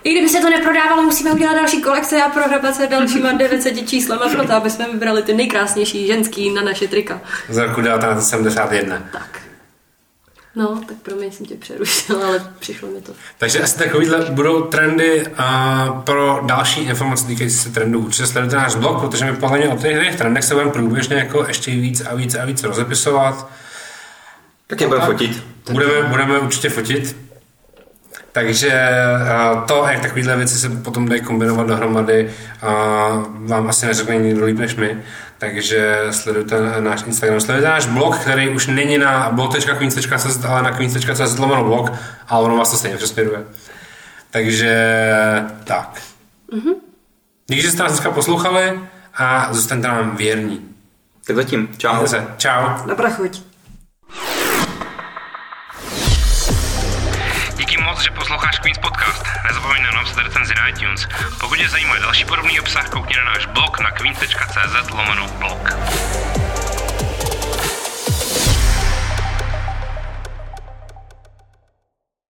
I 0.04 0.12
kdyby 0.12 0.28
se 0.28 0.40
to 0.40 0.50
neprodávalo, 0.50 1.02
musíme 1.02 1.32
udělat 1.32 1.54
další 1.54 1.82
kolekce 1.82 2.22
a 2.22 2.28
prohrabat 2.28 2.74
se 2.74 2.86
dalšíma 2.86 3.32
900 3.36 3.88
číslama 3.88 4.28
proto, 4.28 4.52
aby 4.52 4.70
jsme 4.70 4.88
vybrali 4.92 5.22
ty 5.22 5.34
nejkrásnější 5.34 6.06
ženský 6.06 6.50
na 6.54 6.62
naše 6.62 6.88
trika. 6.88 7.20
z 7.48 7.56
roku 7.56 7.82
1971. 7.82 9.02
Tak. 9.12 9.40
No, 10.56 10.80
tak 10.88 10.96
promiň, 10.96 11.30
jsem 11.32 11.46
tě 11.46 11.54
přerušila, 11.54 12.26
ale 12.26 12.46
přišlo 12.58 12.88
mi 12.88 13.00
to. 13.00 13.12
Takže 13.38 13.60
asi 13.62 13.78
takovýhle 13.78 14.24
budou 14.30 14.62
trendy 14.62 15.26
a 15.36 16.02
pro 16.06 16.40
další 16.46 16.80
informace 16.80 17.26
týkající 17.26 17.58
se 17.58 17.70
trendů. 17.70 18.00
Určitě 18.00 18.26
sledujte 18.26 18.56
náš 18.56 18.74
blog, 18.74 19.00
protože 19.00 19.24
my 19.24 19.36
podle 19.36 19.58
mě 19.58 19.68
o 19.68 19.76
těch 19.76 20.16
trendech 20.16 20.44
se 20.44 20.54
budeme 20.54 20.70
průběžně 20.72 21.16
jako 21.16 21.44
ještě 21.48 21.70
víc 21.70 22.00
a 22.00 22.14
víc 22.14 22.34
a 22.34 22.44
víc 22.44 22.62
rozepisovat. 22.62 23.50
Tak 24.70 24.80
je 24.80 24.86
budeme 24.86 25.06
fotit. 25.06 25.44
Budeme, 25.70 26.08
budeme 26.08 26.38
určitě 26.38 26.68
fotit. 26.68 27.16
Takže 28.32 28.82
a, 29.32 29.64
to, 29.68 29.86
jak 29.90 30.00
takovéhle 30.00 30.36
věci 30.36 30.58
se 30.58 30.68
potom 30.68 31.08
dají 31.08 31.20
kombinovat 31.20 31.66
dohromady, 31.66 32.30
a, 32.62 32.68
vám 33.34 33.68
asi 33.68 33.86
neřekne 33.86 34.16
nikdo 34.16 34.44
líp 34.44 34.58
než 34.58 34.74
my. 34.74 35.02
Takže 35.38 35.98
sledujte 36.10 36.80
náš 36.80 37.02
Instagram, 37.06 37.40
sledujte 37.40 37.68
náš 37.68 37.86
blog, 37.86 38.18
který 38.18 38.48
už 38.48 38.66
není 38.66 38.98
na 38.98 39.30
blog.queens.cz, 39.30 40.44
ale 40.44 40.62
na 40.62 40.70
queens.cz 40.70 41.38
lomeno 41.38 41.64
blog, 41.64 41.92
ale 42.28 42.44
ono 42.44 42.56
vás 42.56 42.70
to 42.70 42.76
stejně 42.76 42.96
přesměruje. 42.96 43.44
Takže 44.30 44.74
tak. 45.64 46.02
Díky, 47.46 47.62
že 47.62 47.70
jste 47.70 47.82
nás 47.82 47.92
dneska 47.92 48.10
poslouchali 48.10 48.80
a 49.14 49.48
zůstaňte 49.52 49.88
nám 49.88 50.16
věrní. 50.16 50.68
Tak 51.26 51.36
zatím. 51.36 51.68
Čau. 51.78 52.06
Čau. 52.36 52.86
Dobrá 52.86 53.10
chuť. 53.10 53.49
Moc, 58.00 58.04
že 58.04 58.10
posloucháš 58.10 58.58
Queens 58.58 58.78
Podcast. 58.78 59.22
Nezapomeň 59.44 59.82
na 59.82 59.90
napsat 59.90 60.24
recenzi 60.24 60.54
na 60.54 60.68
iTunes. 60.68 61.08
Pokud 61.40 61.58
tě 61.58 61.68
zajímá 61.68 61.98
další 61.98 62.24
podobný 62.24 62.60
obsah, 62.60 62.88
koukni 62.88 63.16
na 63.16 63.24
náš 63.24 63.46
blog 63.46 63.80
na 63.80 63.90
queens.cz 63.90 64.90
lomeno 64.90 65.28
blog. 65.28 65.60